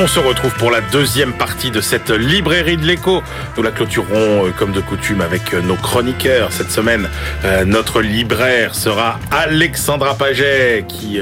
On 0.01 0.07
se 0.07 0.19
retrouve 0.21 0.53
pour 0.53 0.71
la 0.71 0.79
deuxième 0.79 1.33
partie 1.33 1.71
de 1.71 1.81
cette 1.81 2.09
librairie 2.09 2.77
de 2.77 2.85
l'écho. 2.85 3.21
Nous 3.57 3.63
la 3.63 3.71
clôturerons 3.71 4.45
euh, 4.45 4.51
comme 4.57 4.71
de 4.71 4.79
coutume 4.79 5.19
avec 5.19 5.53
euh, 5.53 5.61
nos 5.61 5.75
chroniqueurs. 5.75 6.53
Cette 6.53 6.71
semaine, 6.71 7.09
euh, 7.43 7.65
notre 7.65 8.01
libraire 8.01 8.75
sera 8.75 9.19
Alexandra 9.29 10.15
Paget 10.15 10.85
qui, 10.87 11.19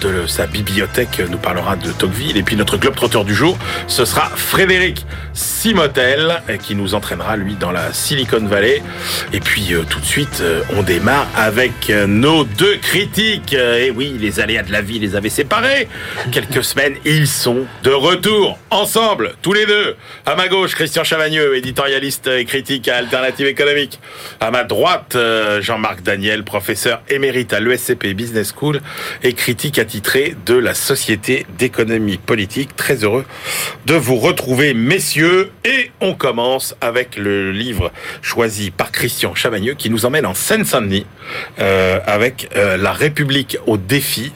de 0.00 0.26
sa 0.26 0.48
bibliothèque, 0.48 1.22
nous 1.30 1.38
parlera 1.38 1.76
de 1.76 1.92
Tocqueville. 1.92 2.36
Et 2.36 2.42
puis 2.42 2.56
notre 2.56 2.76
globe 2.76 2.96
trotteur 2.96 3.24
du 3.24 3.36
jour, 3.36 3.56
ce 3.86 4.04
sera 4.04 4.28
Frédéric 4.34 5.06
Simotel 5.32 6.42
qui 6.60 6.74
nous 6.74 6.94
entraînera, 6.94 7.36
lui, 7.36 7.54
dans 7.54 7.70
la 7.70 7.92
Silicon 7.92 8.44
Valley. 8.44 8.82
Et 9.32 9.38
puis 9.38 9.72
tout 9.88 10.00
de 10.00 10.04
suite, 10.04 10.42
on 10.76 10.82
démarre 10.82 11.28
avec 11.36 11.92
nos 12.08 12.42
deux 12.42 12.78
critiques. 12.78 13.52
Et 13.52 13.92
oui, 13.92 14.16
les 14.18 14.40
aléas 14.40 14.64
de 14.64 14.72
la 14.72 14.82
vie 14.82 14.98
les 14.98 15.14
avaient 15.14 15.28
séparés. 15.28 15.88
Quelques 16.32 16.64
semaines, 16.64 16.96
ils 17.04 17.28
sont 17.28 17.64
de 17.84 17.90
retour 17.90 18.07
ensemble, 18.70 19.34
tous 19.42 19.52
les 19.52 19.66
deux. 19.66 19.96
À 20.24 20.34
ma 20.34 20.48
gauche, 20.48 20.74
Christian 20.74 21.04
Chavagneux, 21.04 21.56
éditorialiste 21.56 22.26
et 22.26 22.44
critique 22.44 22.88
à 22.88 22.96
Alternative 22.96 23.46
économique. 23.46 24.00
À 24.40 24.50
ma 24.50 24.64
droite, 24.64 25.14
euh, 25.14 25.60
Jean-Marc 25.60 26.02
Daniel, 26.02 26.42
professeur 26.42 27.02
émérite 27.10 27.52
à 27.52 27.60
l'ESCP 27.60 28.14
Business 28.14 28.54
School 28.56 28.80
et 29.22 29.34
critique 29.34 29.78
attitré 29.78 30.34
de 30.46 30.54
la 30.54 30.74
Société 30.74 31.46
d'économie 31.58 32.16
politique. 32.16 32.76
Très 32.76 33.04
heureux 33.04 33.24
de 33.84 33.94
vous 33.94 34.16
retrouver, 34.16 34.74
messieurs. 34.74 35.50
Et 35.64 35.90
on 36.00 36.14
commence 36.14 36.74
avec 36.80 37.16
le 37.16 37.52
livre 37.52 37.92
choisi 38.22 38.70
par 38.70 38.90
Christian 38.90 39.34
Chavagneux 39.34 39.74
qui 39.74 39.90
nous 39.90 40.06
emmène 40.06 40.24
en 40.24 40.34
Seine-Saint-Denis 40.34 41.06
euh, 41.58 42.00
avec 42.06 42.48
euh, 42.56 42.76
La 42.76 42.92
République 42.92 43.58
au 43.66 43.76
défi 43.76 44.32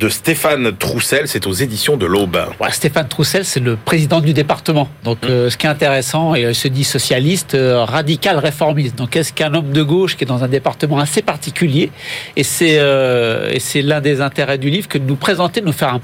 de 0.00 0.08
Stéphane 0.08 0.74
Troussel, 0.76 1.28
c'est 1.28 1.46
aux 1.46 1.52
éditions 1.52 1.98
de 1.98 2.06
l'Aube. 2.06 2.38
Ouais, 2.58 2.72
Stéphane 2.72 3.06
Troussel, 3.06 3.44
c'est 3.44 3.60
le 3.60 3.76
président 3.76 4.20
du 4.20 4.32
département. 4.32 4.88
Donc, 5.04 5.22
mmh. 5.22 5.26
euh, 5.28 5.50
ce 5.50 5.58
qui 5.58 5.66
est 5.66 5.70
intéressant, 5.70 6.34
il 6.34 6.54
se 6.54 6.68
dit 6.68 6.84
socialiste, 6.84 7.54
euh, 7.54 7.84
radical, 7.84 8.38
réformiste. 8.38 8.96
Donc, 8.96 9.14
est-ce 9.14 9.34
qu'un 9.34 9.52
homme 9.52 9.72
de 9.72 9.82
gauche 9.82 10.16
qui 10.16 10.24
est 10.24 10.26
dans 10.26 10.42
un 10.42 10.48
département 10.48 10.98
assez 10.98 11.20
particulier 11.20 11.90
Et 12.34 12.44
c'est 12.44 12.78
euh, 12.78 13.54
l'un 13.74 14.00
des 14.00 14.22
intérêts 14.22 14.56
du 14.56 14.70
livre 14.70 14.88
que 14.88 14.96
de 14.96 15.04
nous 15.04 15.16
présenter, 15.16 15.60
de 15.60 15.66
nous 15.66 15.72
faire 15.72 15.92
un 15.92 16.00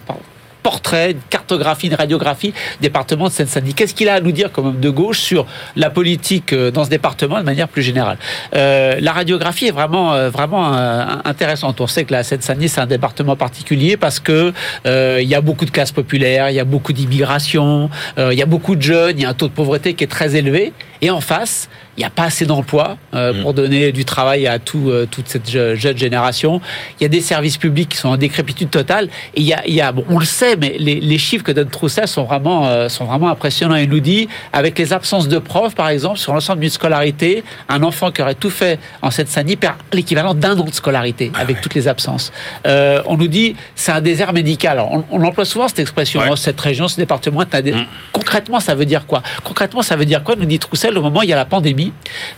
portrait, 0.66 1.12
une 1.12 1.20
cartographie, 1.30 1.86
une 1.86 1.94
radiographie 1.94 2.52
département 2.80 3.26
de 3.28 3.30
Seine-Saint-Denis. 3.30 3.74
Qu'est-ce 3.74 3.94
qu'il 3.94 4.08
a 4.08 4.14
à 4.14 4.20
nous 4.20 4.32
dire 4.32 4.50
comme 4.50 4.66
homme 4.66 4.80
de 4.80 4.90
gauche 4.90 5.20
sur 5.20 5.46
la 5.76 5.90
politique 5.90 6.52
euh, 6.52 6.72
dans 6.72 6.84
ce 6.84 6.90
département 6.90 7.38
de 7.38 7.44
manière 7.44 7.68
plus 7.68 7.82
générale? 7.82 8.18
Euh, 8.56 8.96
La 9.00 9.12
radiographie 9.12 9.66
est 9.66 9.76
vraiment, 9.80 10.12
euh, 10.12 10.28
vraiment 10.28 10.72
intéressante. 11.24 11.80
On 11.80 11.86
sait 11.86 12.04
que 12.04 12.12
la 12.12 12.24
Seine-Saint-Denis, 12.24 12.70
c'est 12.70 12.80
un 12.80 12.86
département 12.86 13.36
particulier 13.36 13.96
parce 13.96 14.18
que 14.18 14.52
il 14.84 15.28
y 15.28 15.36
a 15.36 15.40
beaucoup 15.40 15.66
de 15.66 15.70
classes 15.70 15.92
populaires, 15.92 16.50
il 16.50 16.56
y 16.56 16.60
a 16.60 16.64
beaucoup 16.64 16.92
d'immigration, 16.92 17.88
il 18.18 18.38
y 18.42 18.42
a 18.42 18.46
beaucoup 18.46 18.74
de 18.74 18.82
jeunes, 18.82 19.18
il 19.18 19.22
y 19.22 19.24
a 19.24 19.28
un 19.28 19.34
taux 19.34 19.46
de 19.46 19.52
pauvreté 19.52 19.94
qui 19.94 20.02
est 20.02 20.08
très 20.18 20.34
élevé. 20.34 20.72
Et 21.00 21.10
en 21.10 21.20
face, 21.20 21.68
il 21.96 22.00
n'y 22.00 22.04
a 22.04 22.10
pas 22.10 22.24
assez 22.24 22.44
d'emplois 22.44 22.98
euh, 23.14 23.32
mmh. 23.32 23.42
pour 23.42 23.54
donner 23.54 23.92
du 23.92 24.04
travail 24.04 24.46
à 24.46 24.58
tout, 24.58 24.90
euh, 24.90 25.06
toute 25.10 25.28
cette 25.28 25.48
jeune 25.48 25.96
génération. 25.96 26.60
Il 27.00 27.02
y 27.02 27.06
a 27.06 27.08
des 27.08 27.20
services 27.20 27.56
publics 27.56 27.90
qui 27.90 27.96
sont 27.96 28.08
en 28.08 28.16
décrépitude 28.16 28.70
totale. 28.70 29.08
Et 29.34 29.40
il 29.40 29.46
y 29.46 29.54
a, 29.54 29.66
il 29.66 29.74
y 29.74 29.80
a 29.80 29.92
bon, 29.92 30.04
on 30.08 30.18
le 30.18 30.24
sait, 30.24 30.56
mais 30.56 30.76
les, 30.78 31.00
les 31.00 31.18
chiffres 31.18 31.44
que 31.44 31.52
donne 31.52 31.68
Troussel 31.68 32.06
sont 32.06 32.24
vraiment, 32.24 32.66
euh, 32.66 32.88
sont 32.88 33.04
vraiment 33.04 33.28
impressionnants. 33.28 33.76
Il 33.76 33.88
nous 33.88 34.00
dit, 34.00 34.28
avec 34.52 34.78
les 34.78 34.92
absences 34.92 35.28
de 35.28 35.38
profs, 35.38 35.74
par 35.74 35.88
exemple, 35.88 36.18
sur 36.18 36.34
l'ensemble 36.34 36.60
d'une 36.60 36.70
scolarité, 36.70 37.44
un 37.68 37.82
enfant 37.82 38.10
qui 38.10 38.22
aurait 38.22 38.34
tout 38.34 38.50
fait 38.50 38.78
en 39.02 39.10
cette 39.10 39.28
sanie 39.28 39.56
perd 39.56 39.76
l'équivalent 39.92 40.34
d'un 40.34 40.58
an 40.58 40.64
de 40.64 40.72
scolarité 40.74 41.30
ah 41.34 41.40
avec 41.40 41.56
ouais. 41.56 41.62
toutes 41.62 41.74
les 41.74 41.88
absences. 41.88 42.32
Euh, 42.66 43.02
on 43.06 43.16
nous 43.16 43.28
dit, 43.28 43.56
c'est 43.74 43.92
un 43.92 44.00
désert 44.00 44.32
médical. 44.32 44.72
Alors, 44.72 44.92
on, 44.92 45.04
on, 45.10 45.24
emploie 45.24 45.44
souvent 45.44 45.68
cette 45.68 45.78
expression, 45.78 46.20
ouais. 46.20 46.36
cette 46.36 46.60
région, 46.60 46.88
ce 46.88 46.96
département. 46.96 47.42
Dé... 47.62 47.72
Mmh. 47.72 47.86
Concrètement, 48.12 48.60
ça 48.60 48.74
veut 48.74 48.84
dire 48.84 49.06
quoi? 49.06 49.22
Concrètement, 49.44 49.82
ça 49.82 49.96
veut 49.96 50.04
dire 50.04 50.22
quoi? 50.22 50.36
Nous 50.36 50.44
dit 50.44 50.58
Troussel, 50.58 50.96
au 50.98 51.02
moment 51.02 51.20
où 51.20 51.22
il 51.22 51.30
y 51.30 51.32
a 51.32 51.36
la 51.36 51.44
pandémie, 51.44 51.85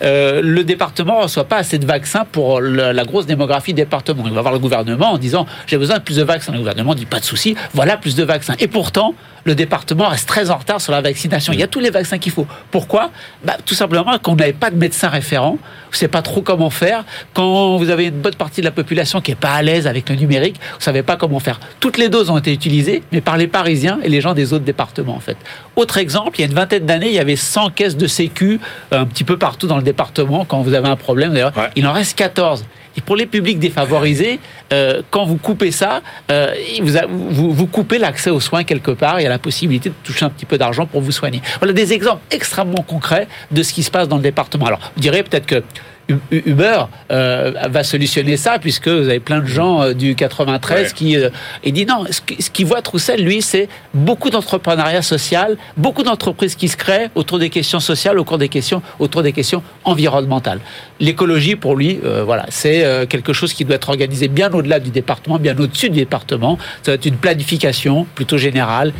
euh, 0.03 0.41
le 0.43 0.65
département 0.65 1.19
ne 1.19 1.23
reçoit 1.25 1.45
pas 1.45 1.57
assez 1.57 1.79
de 1.79 1.87
vaccins 1.87 2.25
pour 2.31 2.61
la 2.61 3.05
grosse 3.05 3.27
démographie 3.27 3.73
du 3.73 3.83
département. 3.83 4.25
Il 4.27 4.33
va 4.33 4.43
voir 4.43 4.53
le 4.53 4.59
gouvernement 4.59 5.13
en 5.13 5.19
disant 5.19 5.47
j'ai 5.67 5.79
besoin 5.79 5.99
de 5.99 6.03
plus 6.03 6.17
de 6.17 6.23
vaccins. 6.23 6.53
Le 6.53 6.59
gouvernement 6.59 6.95
dit 6.95 7.07
pas 7.07 7.21
de 7.21 7.25
souci, 7.25 7.57
voilà 7.75 7.97
plus 7.97 8.15
de 8.15 8.25
vaccins. 8.25 8.55
Et 8.59 8.69
pourtant, 8.69 9.15
le 9.45 9.55
département 9.55 10.09
reste 10.09 10.29
très 10.29 10.51
en 10.51 10.57
retard 10.57 10.81
sur 10.81 10.93
la 10.93 11.01
vaccination. 11.01 11.53
Il 11.53 11.61
y 11.61 11.63
a 11.63 11.67
tous 11.67 11.81
les 11.81 11.91
vaccins 11.91 12.19
qu'il 12.19 12.33
faut. 12.33 12.47
Pourquoi? 12.71 13.11
Bah, 13.45 13.57
Tout 13.65 13.75
simplement 13.75 14.19
qu'on 14.19 14.37
n'avait 14.37 14.53
pas 14.53 14.71
de 14.71 14.77
médecin 14.77 15.09
référent, 15.09 15.53
vous 15.53 15.93
ne 15.93 15.97
savez 15.97 16.11
pas 16.11 16.23
trop 16.23 16.43
comment 16.43 16.71
faire. 16.71 17.05
Quand 17.35 17.77
vous 17.77 17.91
avez 17.91 18.07
une 18.07 18.21
bonne 18.21 18.35
partie 18.35 18.61
de 18.61 18.67
la 18.67 18.73
population 18.73 19.21
qui 19.21 19.31
n'est 19.31 19.37
pas 19.37 19.53
à 19.53 19.63
l'aise 19.63 19.87
avec 19.87 20.09
le 20.09 20.17
numérique, 20.17 20.57
vous 20.73 20.79
ne 20.79 20.83
savez 20.83 21.03
pas 21.03 21.17
comment 21.17 21.41
faire. 21.41 21.61
Toutes 21.81 21.99
les 21.99 22.09
doses 22.09 22.31
ont 22.31 22.39
été 22.39 22.53
utilisées, 22.53 23.03
mais 23.13 23.21
par 23.21 23.37
les 23.37 23.47
Parisiens 23.47 23.99
et 24.03 24.09
les 24.09 24.21
gens 24.21 24.35
des 24.35 24.53
autres 24.53 24.65
départements, 24.65 25.17
en 25.17 25.21
fait. 25.21 25.37
Autre 25.77 25.99
exemple, 25.99 26.39
il 26.39 26.41
y 26.41 26.45
a 26.45 26.47
une 26.47 26.55
vingtaine 26.55 26.87
d'années, 26.87 27.09
il 27.09 27.15
y 27.15 27.21
avait 27.21 27.37
100 27.37 27.71
caisses 27.71 27.97
de 27.97 28.07
sécu 28.07 28.61
un 28.93 29.07
petit 29.07 29.25
peu 29.25 29.39
partout 29.39 29.67
dans 29.67 29.77
le 29.77 29.83
département 29.83 30.45
quand 30.45 30.63
vous 30.63 30.75
avez 30.75 30.89
un 30.89 30.97
problème. 30.97 31.33
D'ailleurs, 31.33 31.57
ouais. 31.57 31.71
il 31.77 31.87
en 31.87 31.93
reste 31.93 32.19
14. 32.19 32.65
Et 32.99 33.01
pour 33.01 33.15
les 33.15 33.27
publics 33.27 33.61
défavorisés, 33.61 34.41
euh, 34.73 35.03
quand 35.13 35.25
vous 35.25 35.37
coupez 35.37 35.71
ça, 35.71 36.03
euh, 36.33 36.53
vous, 36.81 37.53
vous, 37.53 37.67
coupez 37.69 37.97
l'accès 37.97 38.31
aux 38.31 38.41
soins 38.41 38.65
quelque 38.65 38.91
part. 38.91 39.21
Y 39.21 39.27
a 39.27 39.29
la 39.29 39.39
possibilité 39.39 39.91
de 39.91 39.95
toucher 40.03 40.25
un 40.25 40.31
petit 40.31 40.47
peu 40.47 40.59
d'argent 40.59 40.85
pour 40.85 41.01
vous 41.01 41.13
soigner. 41.13 41.41
Voilà 41.61 41.73
des 41.73 41.93
exemples 41.93 42.23
extrêmement 42.33 42.83
concrets 42.83 43.29
de 43.53 43.63
ce 43.63 43.73
qui 43.73 43.85
se 43.85 43.91
passe 43.93 44.09
dans 44.09 44.17
le 44.17 44.23
département. 44.23 44.67
Alors, 44.67 44.81
vous 44.97 45.01
direz 45.01 45.23
peut-être 45.23 45.47
que 45.47 45.63
Uber 46.31 46.85
euh, 47.11 47.53
va 47.69 47.85
solutionner 47.85 48.39
ça 48.39 48.59
puisque 48.59 48.89
vous 48.89 49.09
avez 49.09 49.21
plein 49.21 49.41
de 49.41 49.47
gens 49.47 49.83
euh, 49.83 49.93
du 49.93 50.15
93 50.15 50.87
ouais. 50.87 50.93
qui 50.95 51.17
euh, 51.17 51.29
et 51.63 51.71
dit 51.71 51.85
non 51.85 52.05
ce 52.11 52.21
qu'il 52.23 52.39
qu 52.51 52.65
voit 52.65 52.81
Troussel 52.81 53.23
lui 53.23 53.43
c'est 53.43 53.69
beaucoup 53.93 54.31
d'entrepreneuriat 54.31 55.03
social 55.03 55.59
beaucoup 55.77 56.03
d'entreprises 56.03 56.55
qui 56.55 56.69
se 56.69 56.79
créent 56.79 57.11
autour 57.15 57.39
des 57.39 57.51
questions 57.51 57.81
sociales 57.81 58.19
au 58.19 58.25
cours 58.25 58.39
des 58.39 58.49
questions 58.49 58.81
autour 58.99 59.23
des 59.23 59.33
questions 59.33 59.63
environnementales. 59.85 60.61
L'écologie 60.99 61.57
pour 61.57 61.77
lui 61.77 62.01
euh, 62.05 62.25
voilà 62.25 62.47
c'est 62.49 63.07
quelque 63.09 63.35
chose 63.35 63.53
qui 63.53 63.65
doit 63.65 63.77
être 63.77 63.91
organisé 63.91 64.29
bien 64.29 64.51
au-delà 64.53 64.81
du 64.81 64.91
département 64.91 65.39
bien 65.39 65.59
au-dessus 65.59 65.91
du 65.91 65.99
département. 65.99 66.59
Ça 66.83 66.93
va 66.93 66.95
être 66.95 67.07
une 67.07 67.17
planification 67.17 68.07
plutôt 68.15 68.39
générale 68.39 68.93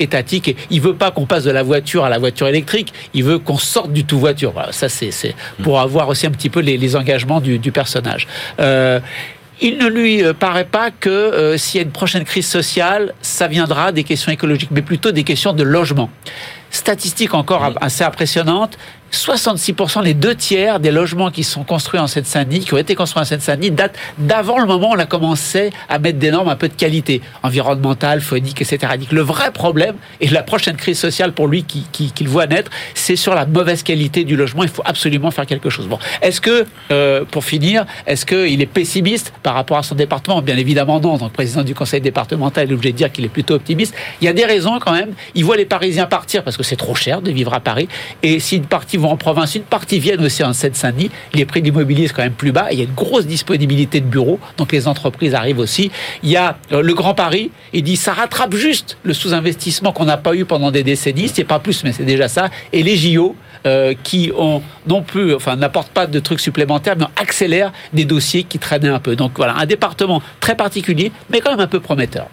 étatique 0.00 0.48
et 0.48 0.56
il 0.70 0.80
veut 0.80 0.94
pas 0.94 1.10
qu'on 1.10 1.26
passe 1.26 1.44
de 1.44 1.50
la 1.50 1.62
voiture 1.62 2.04
à 2.04 2.08
la 2.08 2.18
voiture 2.18 2.48
électrique. 2.48 2.92
Il 3.14 3.24
veut 3.24 3.38
qu'on 3.38 3.58
sorte 3.58 3.92
du 3.92 4.04
tout 4.04 4.18
voiture 4.18 4.52
voilà 4.52 4.72
ça 4.72 4.88
c'est 4.88 5.34
pour 5.62 5.80
avoir 5.80 6.08
aussi 6.08 6.26
un 6.26 6.30
petit 6.30 6.50
peu 6.50 6.55
les, 6.60 6.76
les 6.76 6.96
engagements 6.96 7.40
du, 7.40 7.58
du 7.58 7.72
personnage. 7.72 8.26
Euh, 8.60 9.00
il 9.60 9.78
ne 9.78 9.88
lui 9.88 10.22
paraît 10.38 10.66
pas 10.66 10.90
que 10.90 11.08
euh, 11.08 11.56
s'il 11.56 11.78
y 11.80 11.82
a 11.82 11.86
une 11.86 11.92
prochaine 11.92 12.24
crise 12.24 12.46
sociale, 12.46 13.14
ça 13.22 13.48
viendra 13.48 13.90
des 13.90 14.04
questions 14.04 14.30
écologiques, 14.30 14.70
mais 14.70 14.82
plutôt 14.82 15.12
des 15.12 15.24
questions 15.24 15.54
de 15.54 15.62
logement. 15.62 16.10
Statistique 16.70 17.32
encore 17.32 17.72
assez 17.80 18.04
impressionnante, 18.04 18.76
66%, 19.12 20.02
les 20.02 20.14
deux 20.14 20.34
tiers 20.34 20.80
des 20.80 20.90
logements 20.90 21.30
qui 21.30 21.44
sont 21.44 21.64
construits 21.64 22.00
en 22.00 22.06
Seine-Saint-Denis, 22.06 22.60
qui 22.60 22.74
ont 22.74 22.78
été 22.78 22.94
construits 22.94 23.22
en 23.22 23.24
Seine-Saint-Denis, 23.24 23.70
datent 23.70 23.96
d'avant 24.18 24.58
le 24.58 24.66
moment 24.66 24.90
où 24.90 24.94
on 24.94 24.98
a 24.98 25.06
commencé 25.06 25.70
à 25.88 25.98
mettre 25.98 26.18
des 26.18 26.30
normes 26.30 26.48
un 26.48 26.56
peu 26.56 26.68
de 26.68 26.74
qualité, 26.74 27.22
environnementale, 27.42 28.20
phonique, 28.20 28.60
etc. 28.60 28.94
Le 29.10 29.20
vrai 29.22 29.52
problème, 29.52 29.96
et 30.20 30.28
la 30.28 30.42
prochaine 30.42 30.76
crise 30.76 30.98
sociale 30.98 31.32
pour 31.32 31.48
lui 31.48 31.64
qu'il 31.64 31.82
qui, 31.92 32.10
qui 32.10 32.24
voit 32.24 32.46
naître, 32.46 32.70
c'est 32.94 33.16
sur 33.16 33.34
la 33.34 33.46
mauvaise 33.46 33.82
qualité 33.82 34.24
du 34.24 34.36
logement. 34.36 34.62
Il 34.64 34.68
faut 34.68 34.82
absolument 34.84 35.30
faire 35.30 35.46
quelque 35.46 35.70
chose. 35.70 35.86
Bon, 35.86 35.98
est-ce 36.20 36.40
que, 36.40 36.66
euh, 36.90 37.24
pour 37.30 37.44
finir, 37.44 37.86
est-ce 38.06 38.26
qu'il 38.26 38.60
est 38.60 38.66
pessimiste 38.66 39.32
par 39.42 39.54
rapport 39.54 39.78
à 39.78 39.82
son 39.82 39.94
département? 39.94 40.42
Bien 40.42 40.56
évidemment 40.56 41.00
non. 41.00 41.16
Donc, 41.16 41.32
président 41.32 41.62
du 41.62 41.74
conseil 41.74 42.00
départemental 42.00 42.68
est 42.68 42.74
obligé 42.74 42.92
de 42.92 42.96
dire 42.96 43.12
qu'il 43.12 43.24
est 43.24 43.28
plutôt 43.28 43.54
optimiste. 43.54 43.94
Il 44.20 44.24
y 44.24 44.28
a 44.28 44.32
des 44.32 44.44
raisons 44.44 44.78
quand 44.78 44.92
même. 44.92 45.12
Il 45.34 45.44
voit 45.44 45.56
les 45.56 45.64
Parisiens 45.64 46.06
partir 46.06 46.42
parce 46.42 46.56
que 46.56 46.62
c'est 46.62 46.76
trop 46.76 46.94
cher 46.94 47.22
de 47.22 47.30
vivre 47.30 47.54
à 47.54 47.60
Paris. 47.60 47.88
Et 48.22 48.40
s'ils 48.40 48.62
partent 48.62 48.95
vont 48.98 49.10
en 49.10 49.16
province, 49.16 49.54
une 49.54 49.62
partie 49.62 49.98
viennent 49.98 50.24
aussi 50.24 50.42
en 50.42 50.52
Seine-Saint-Denis. 50.52 51.10
Les 51.34 51.44
prix 51.44 51.60
de 51.60 51.66
l'immobilier 51.66 52.08
sont 52.08 52.14
quand 52.14 52.22
même 52.22 52.32
plus 52.32 52.52
bas. 52.52 52.68
il 52.72 52.78
y 52.78 52.82
a 52.82 52.84
une 52.84 52.94
grosse 52.94 53.26
disponibilité 53.26 54.00
de 54.00 54.06
bureaux, 54.06 54.38
donc 54.56 54.72
les 54.72 54.88
entreprises 54.88 55.34
arrivent 55.34 55.58
aussi. 55.58 55.90
Il 56.22 56.30
y 56.30 56.36
a 56.36 56.58
euh, 56.72 56.82
le 56.82 56.94
Grand 56.94 57.14
Paris, 57.14 57.50
il 57.72 57.82
dit 57.82 57.96
ça 57.96 58.12
rattrape 58.12 58.54
juste 58.54 58.98
le 59.02 59.14
sous-investissement 59.14 59.92
qu'on 59.92 60.04
n'a 60.04 60.16
pas 60.16 60.34
eu 60.34 60.44
pendant 60.44 60.70
des 60.70 60.82
décennies. 60.82 61.28
C'est 61.32 61.44
pas 61.44 61.58
plus, 61.58 61.84
mais 61.84 61.92
c'est 61.92 62.04
déjà 62.04 62.28
ça. 62.28 62.48
Et 62.72 62.82
les 62.82 62.96
JO, 62.96 63.36
euh, 63.66 63.94
qui 64.04 64.30
ont 64.36 64.62
n'apportent 65.56 65.90
pas 65.90 66.06
de 66.06 66.20
trucs 66.20 66.38
supplémentaires, 66.38 66.94
mais 66.96 67.06
accélèrent 67.20 67.72
des 67.92 68.04
dossiers 68.04 68.44
qui 68.44 68.60
traînaient 68.60 68.88
un 68.88 69.00
peu. 69.00 69.16
Donc 69.16 69.32
voilà, 69.36 69.56
un 69.56 69.66
département 69.66 70.22
très 70.38 70.54
particulier, 70.54 71.10
mais 71.30 71.40
quand 71.40 71.50
même 71.50 71.60
un 71.60 71.66
peu 71.66 71.80
prometteur. 71.80 72.28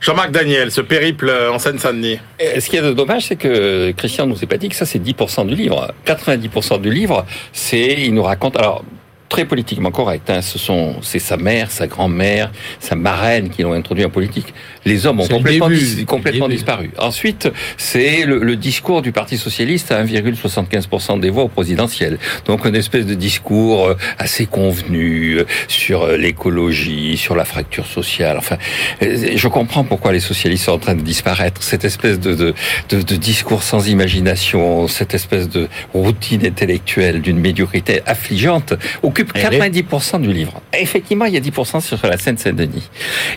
Jean-Marc 0.00 0.30
Daniel, 0.30 0.70
ce 0.70 0.80
périple 0.80 1.30
en 1.52 1.58
Seine-Saint-Denis. 1.58 2.20
Euh, 2.40 2.60
ce 2.60 2.68
qui 2.68 2.76
est 2.76 2.82
de 2.82 2.92
dommage, 2.92 3.26
c'est 3.26 3.36
que 3.36 3.90
Christian 3.92 4.26
nous 4.26 4.42
a 4.42 4.46
pas 4.46 4.56
dit 4.56 4.68
que 4.68 4.76
ça, 4.76 4.86
c'est 4.86 5.00
10% 5.00 5.46
du 5.46 5.54
livre. 5.54 5.92
90% 6.06 6.80
du 6.80 6.90
livre, 6.90 7.26
c'est, 7.52 7.94
il 7.98 8.14
nous 8.14 8.22
raconte, 8.22 8.56
alors, 8.56 8.84
très 9.28 9.44
politiquement 9.44 9.90
correct. 9.90 10.30
Hein. 10.30 10.42
Ce 10.42 10.58
sont, 10.58 10.96
c'est 11.02 11.18
sa 11.18 11.36
mère, 11.36 11.70
sa 11.70 11.86
grand-mère, 11.86 12.50
sa 12.80 12.96
marraine 12.96 13.50
qui 13.50 13.62
l'ont 13.62 13.72
introduit 13.72 14.04
en 14.04 14.10
politique. 14.10 14.54
Les 14.84 15.06
hommes 15.06 15.20
ont 15.20 15.28
complètement, 15.28 15.68
complètement 16.06 16.48
disparu. 16.48 16.90
Ensuite, 16.98 17.50
c'est 17.76 18.24
le, 18.24 18.56
discours 18.56 19.02
du 19.02 19.12
Parti 19.12 19.36
socialiste 19.36 19.92
à 19.92 20.02
1,75% 20.02 21.20
des 21.20 21.30
voix 21.30 21.44
au 21.44 21.48
présidentiel. 21.48 22.18
Donc, 22.46 22.64
une 22.64 22.74
espèce 22.74 23.06
de 23.06 23.14
discours 23.14 23.86
euh, 23.86 23.96
assez 24.18 24.46
convenu 24.46 25.34
euh, 25.34 25.44
sur 25.68 26.02
euh, 26.02 26.16
l'écologie, 26.16 27.16
sur 27.16 27.36
la 27.36 27.44
fracture 27.44 27.86
sociale. 27.86 28.38
Enfin, 28.38 28.56
je 29.00 29.48
comprends 29.48 29.84
pourquoi 29.84 30.12
les 30.12 30.20
socialistes 30.20 30.64
sont 30.64 30.72
en 30.72 30.78
train 30.78 30.94
de 30.94 31.02
disparaître. 31.02 31.62
Cette 31.62 31.84
espèce 31.84 32.18
de, 32.18 32.34
de, 32.34 32.54
de, 32.88 33.02
de 33.02 33.16
discours 33.16 33.62
sans 33.62 33.88
imagination, 33.88 34.88
cette 34.88 35.14
espèce 35.14 35.48
de 35.48 35.68
routine 35.92 36.44
intellectuelle 36.46 37.20
d'une 37.20 37.38
médiocrité 37.38 38.00
affligeante 38.06 38.74
occupe 39.20 39.34
90% 39.34 40.20
du 40.20 40.32
livre. 40.32 40.60
Effectivement, 40.72 41.24
il 41.24 41.34
y 41.34 41.36
a 41.36 41.40
10% 41.40 41.80
sur 41.80 41.98
la 42.06 42.16
Seine-Saint-Denis. 42.18 42.88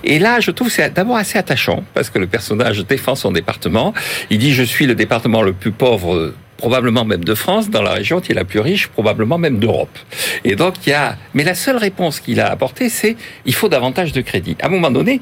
Et 0.03 0.19
là, 0.19 0.39
je 0.39 0.51
trouve 0.51 0.69
c'est 0.69 0.93
d'abord 0.93 1.17
assez 1.17 1.37
attachant 1.37 1.83
parce 1.93 2.09
que 2.09 2.19
le 2.19 2.27
personnage 2.27 2.85
défend 2.85 3.15
son 3.15 3.31
département. 3.31 3.93
Il 4.29 4.37
dit 4.37 4.53
je 4.53 4.63
suis 4.63 4.85
le 4.85 4.95
département 4.95 5.41
le 5.41 5.53
plus 5.53 5.71
pauvre 5.71 6.33
probablement 6.62 7.06
même 7.06 7.24
de 7.24 7.34
France, 7.34 7.71
dans 7.71 7.82
la 7.82 7.93
région 7.93 8.21
qui 8.21 8.32
est 8.34 8.36
la 8.36 8.45
plus 8.45 8.60
riche, 8.60 8.88
probablement 8.88 9.39
même 9.39 9.58
d'Europe. 9.58 9.97
Et 10.43 10.56
donc 10.56 10.76
il 10.86 10.91
y 10.91 10.93
a, 10.93 11.17
mais 11.34 11.43
la 11.43 11.56
seule 11.56 11.78
réponse 11.78 12.19
qu'il 12.19 12.39
a 12.39 12.52
apportée, 12.52 12.88
c'est 12.88 13.15
il 13.45 13.56
faut 13.56 13.67
davantage 13.67 14.12
de 14.13 14.21
crédit. 14.21 14.56
À 14.62 14.67
un 14.67 14.69
moment 14.69 14.91
donné, 14.91 15.21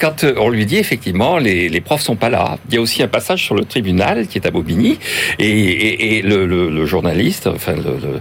quand 0.00 0.24
euh, 0.24 0.34
on 0.38 0.48
lui 0.48 0.66
dit 0.66 0.78
effectivement 0.78 1.38
les, 1.38 1.68
les 1.68 1.80
profs 1.80 2.02
sont 2.02 2.16
pas 2.16 2.28
là, 2.28 2.58
il 2.68 2.74
y 2.74 2.78
a 2.78 2.80
aussi 2.80 3.04
un 3.04 3.08
passage 3.08 3.44
sur 3.44 3.54
le 3.54 3.64
tribunal 3.64 4.26
qui 4.26 4.38
est 4.38 4.46
à 4.46 4.50
Bobigny 4.50 4.98
et, 5.38 6.22
le, 6.22 6.86
journaliste, 6.86 7.46
enfin 7.46 7.74
le, 7.76 8.20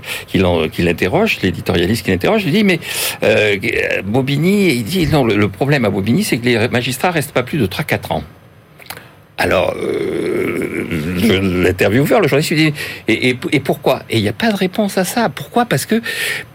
qui 0.72 0.84
l'interroge, 0.84 1.40
l'éditorialiste 1.42 2.06
qui 2.06 2.12
l'interroge, 2.12 2.46
lui 2.46 2.52
dit 2.52 2.64
mais 2.64 2.80
euh, 3.24 3.58
Bobigny, 4.06 4.76
il 4.76 4.84
dit 4.84 5.08
non, 5.08 5.24
le, 5.24 5.50
problème 5.50 5.86
à 5.86 5.90
Bobigny, 5.90 6.24
c'est 6.24 6.38
que 6.38 6.46
les 6.46 6.68
magistrats 6.68 7.10
restent 7.10 7.32
pas 7.32 7.44
plus 7.44 7.58
de 7.58 7.66
3-4 7.66 8.14
ans. 8.14 8.24
Alors, 9.39 9.73
euh, 9.82 10.84
l'intervieweur, 11.63 12.19
le 12.19 12.28
journaliste, 12.28 12.52
lui 12.52 12.71
dit 12.71 12.73
et, 13.08 13.38
et, 13.52 13.60
pourquoi? 13.62 14.04
Et 14.10 14.17
il 14.17 14.21
n'y 14.21 14.28
a 14.28 14.34
pas 14.34 14.52
de 14.52 14.58
réponse 14.58 14.97
à 14.97 15.06
ça. 15.06 15.30
Pourquoi? 15.30 15.65
Parce 15.65 15.86
que 15.86 16.02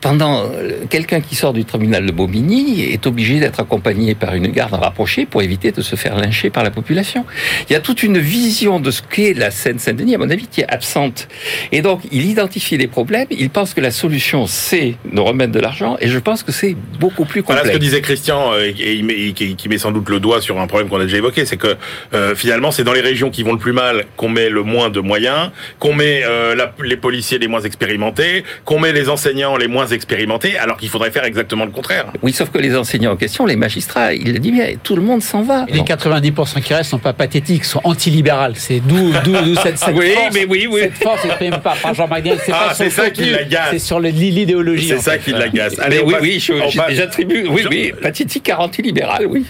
pendant 0.02 0.50
quelqu'un 0.90 1.22
qui 1.22 1.34
sort 1.34 1.54
du 1.54 1.64
tribunal 1.64 2.04
de 2.04 2.12
Bobigny 2.12 2.82
est 2.82 3.06
obligé 3.06 3.40
d'être 3.40 3.60
accompagné 3.60 4.14
par 4.14 4.34
une 4.34 4.48
garde 4.48 4.74
rapprochée 4.74 5.24
pour 5.24 5.40
éviter 5.40 5.72
de 5.72 5.80
se 5.80 5.96
faire 5.96 6.16
lyncher 6.16 6.50
par 6.50 6.62
la 6.62 6.70
population. 6.70 7.24
Il 7.68 7.72
y 7.72 7.76
a 7.76 7.80
toute 7.80 8.02
une 8.02 8.18
vision 8.18 8.80
de 8.80 8.90
ce 8.90 9.00
qu'est 9.02 9.32
la 9.32 9.50
Seine-Saint-Denis, 9.50 10.16
à 10.16 10.18
mon 10.18 10.28
avis, 10.28 10.46
qui 10.46 10.60
est 10.60 10.68
absente. 10.68 11.28
Et 11.72 11.80
donc, 11.80 12.02
il 12.12 12.26
identifie 12.26 12.76
les 12.76 12.86
problèmes. 12.86 13.26
Il 13.30 13.48
pense 13.48 13.72
que 13.72 13.80
la 13.80 13.90
solution, 13.90 14.46
c'est 14.46 14.96
de 15.10 15.20
remettre 15.20 15.52
de 15.52 15.60
l'argent. 15.60 15.96
Et 16.00 16.08
je 16.08 16.18
pense 16.18 16.42
que 16.42 16.52
c'est 16.52 16.76
beaucoup 17.00 17.24
plus 17.24 17.42
complexe. 17.42 17.62
Voilà 17.62 17.72
ce 17.72 17.78
que 17.78 17.82
disait 17.82 18.02
Christian, 18.02 18.52
euh, 18.52 18.70
et, 18.78 19.32
qui 19.32 19.68
met 19.70 19.78
sans 19.78 19.90
doute 19.90 20.10
le 20.10 20.20
doigt 20.20 20.42
sur 20.42 20.60
un 20.60 20.66
problème 20.66 20.90
qu'on 20.90 21.00
a 21.00 21.04
déjà 21.04 21.16
évoqué, 21.16 21.46
c'est 21.46 21.56
que 21.56 21.76
euh, 22.12 22.34
finalement 22.34 22.70
c'est 22.74 22.84
dans 22.84 22.92
les 22.92 23.00
régions 23.00 23.30
qui 23.30 23.42
vont 23.42 23.52
le 23.52 23.58
plus 23.58 23.72
mal 23.72 24.04
qu'on 24.16 24.28
met 24.28 24.50
le 24.50 24.62
moins 24.62 24.90
de 24.90 25.00
moyens, 25.00 25.50
qu'on 25.78 25.94
met 25.94 26.22
euh, 26.24 26.54
les 26.82 26.96
policiers 26.96 27.38
les 27.38 27.48
moins 27.48 27.60
expérimentés, 27.60 28.44
qu'on 28.64 28.78
met 28.78 28.92
les 28.92 29.08
enseignants 29.08 29.56
les 29.56 29.68
moins 29.68 29.86
expérimentés, 29.86 30.58
alors 30.58 30.76
qu'il 30.76 30.88
faudrait 30.88 31.10
faire 31.10 31.24
exactement 31.24 31.64
le 31.64 31.70
contraire. 31.70 32.06
Oui, 32.22 32.32
sauf 32.32 32.50
que 32.50 32.58
les 32.58 32.76
enseignants 32.76 33.12
en 33.12 33.16
question, 33.16 33.46
les 33.46 33.56
magistrats, 33.56 34.12
il 34.12 34.32
le 34.32 34.38
dit 34.38 34.50
bien, 34.50 34.66
tout 34.82 34.96
le 34.96 35.02
monde 35.02 35.22
s'en 35.22 35.42
va. 35.42 35.66
les 35.68 35.80
90% 35.80 36.62
qui 36.62 36.74
restent 36.74 36.90
sont 36.90 36.98
pas 36.98 37.12
pathétiques, 37.12 37.64
sont 37.64 37.80
antilibérales. 37.84 38.54
C'est 38.56 38.80
d'où 38.80 39.12
cette, 39.62 39.78
cette 39.78 39.94
oui, 39.94 40.12
force. 40.12 40.34
Mais 40.34 40.46
oui, 40.48 40.68
oui. 40.70 40.80
Cette 40.82 41.02
force 41.02 41.24
n'exprime 41.24 41.58
pas 41.62 41.74
par 41.80 41.94
Jean-Marc 41.94 42.22
C'est 42.44 42.52
ah, 42.52 42.72
c'est 42.74 42.90
ça 42.90 43.10
qui 43.10 43.30
l'agace. 43.30 43.68
C'est 43.70 43.78
sur 43.78 44.00
l'idéologie. 44.00 44.88
C'est 44.88 44.98
ça 44.98 45.18
qui 45.18 45.32
l'agace. 45.32 45.78
Allez, 45.78 46.00
oui, 46.00 46.14
oui, 46.20 46.44
j'attribue. 46.90 47.46
Oui, 47.48 47.66
oui, 47.70 47.92
pathétique 48.00 48.44
car 48.44 48.60
antilibéral, 48.60 49.26
oui. 49.26 49.44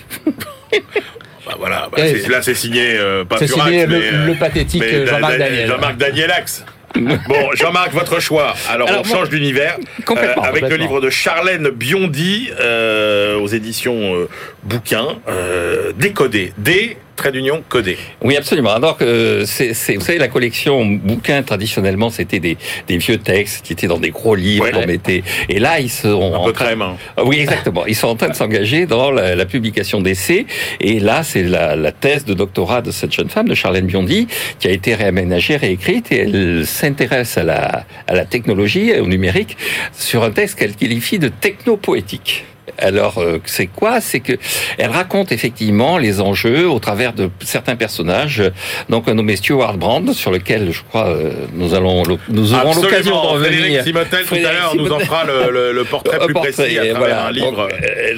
Bah 1.46 1.56
voilà, 1.58 1.88
bah 1.92 2.02
là 2.30 2.40
c'est 2.40 2.54
signé 2.54 2.96
euh, 2.96 3.24
pas 3.24 3.36
signé 3.46 3.84
le, 3.84 3.96
euh, 3.96 4.26
le, 4.28 4.34
pathétique 4.34 4.82
Jean-Marc 4.82 5.36
Daniel. 5.36 5.68
Jean-Marc 5.68 5.96
Danielax. 5.98 6.64
bon, 7.28 7.50
Jean-Marc, 7.54 7.92
votre 7.92 8.20
choix. 8.20 8.54
Alors, 8.70 8.88
on 8.98 9.04
change 9.04 9.28
d'univers 9.28 9.78
euh, 10.08 10.34
avec 10.42 10.68
le 10.68 10.76
livre 10.76 11.00
de 11.00 11.10
Charlène 11.10 11.70
Biondi 11.70 12.50
euh, 12.60 13.38
aux 13.38 13.48
éditions 13.48 14.14
euh, 14.14 14.28
Bouquin, 14.62 15.18
euh, 15.28 15.92
Décodé. 15.96 16.52
D 16.56 16.96
trait 17.16 17.32
d'union 17.32 17.62
codé. 17.68 17.96
Oui, 18.22 18.36
absolument. 18.36 18.72
Alors 18.72 18.96
que 18.96 19.44
c'est, 19.46 19.72
vous 19.94 20.00
savez, 20.00 20.18
la 20.18 20.28
collection 20.28 20.84
bouquins 20.84 21.42
traditionnellement, 21.42 22.10
c'était 22.10 22.40
des, 22.40 22.56
des 22.88 22.98
vieux 22.98 23.18
textes 23.18 23.64
qui 23.64 23.72
étaient 23.72 23.86
dans 23.86 23.98
des 23.98 24.10
gros 24.10 24.34
livres 24.34 24.70
qu'on 24.70 24.86
mettait. 24.86 25.22
Et 25.48 25.58
là, 25.58 25.80
ils 25.80 25.90
sont 25.90 26.34
un 26.34 26.44
peu 26.44 26.52
train. 26.52 26.96
Ah 27.16 27.24
oui, 27.24 27.40
exactement. 27.40 27.86
Ils 27.86 27.94
sont 27.94 28.08
en 28.08 28.16
train 28.16 28.28
de 28.28 28.34
s'engager 28.34 28.86
dans 28.86 29.10
la, 29.10 29.34
la 29.34 29.46
publication 29.46 30.00
d'essais. 30.00 30.46
Et 30.80 31.00
là, 31.00 31.22
c'est 31.22 31.42
la, 31.42 31.76
la, 31.76 31.92
thèse 31.92 32.24
de 32.24 32.34
doctorat 32.34 32.82
de 32.82 32.90
cette 32.90 33.12
jeune 33.12 33.28
femme, 33.28 33.48
de 33.48 33.54
Charlène 33.54 33.86
Biondi, 33.86 34.26
qui 34.58 34.68
a 34.68 34.70
été 34.70 34.94
réaménagée, 34.94 35.56
réécrite, 35.56 36.10
et 36.12 36.18
elle 36.20 36.66
s'intéresse 36.66 37.38
à 37.38 37.44
la, 37.44 37.84
à 38.06 38.14
la 38.14 38.24
technologie, 38.24 38.92
au 38.98 39.06
numérique, 39.06 39.56
sur 39.92 40.24
un 40.24 40.30
texte 40.30 40.58
qu'elle 40.58 40.74
qualifie 40.74 41.18
de 41.18 41.28
technopoétique. 41.28 42.44
Alors, 42.78 43.18
euh, 43.18 43.38
c'est 43.44 43.66
quoi? 43.66 44.00
C'est 44.00 44.20
que 44.20 44.32
elle 44.78 44.90
raconte 44.90 45.32
effectivement 45.32 45.98
les 45.98 46.20
enjeux 46.20 46.68
au 46.68 46.78
travers 46.78 47.12
de 47.12 47.30
certains 47.40 47.76
personnages. 47.76 48.42
Donc, 48.88 49.08
un 49.08 49.14
nommé 49.14 49.36
Stuart 49.36 49.76
Brand, 49.76 50.12
sur 50.12 50.30
lequel 50.30 50.72
je 50.72 50.82
crois 50.82 51.08
euh, 51.08 51.32
nous 51.52 51.74
allons 51.74 52.02
nous 52.28 52.54
aurons 52.54 52.74
l'occasion 52.74 53.22
de 53.22 53.26
revenir. 53.26 53.84
Frédéric 53.84 54.26
tout 54.28 54.34
à 54.34 54.52
l'heure 54.52 54.76
nous 54.76 54.90
en 54.90 54.98
fera 54.98 55.24
le, 55.24 55.72
le, 55.72 55.84
portrait 55.84 56.18
plus 56.24 56.34
précis 56.34 56.78
à 56.78 56.86
travers 56.94 57.26
un 57.26 57.30
livre. 57.30 57.68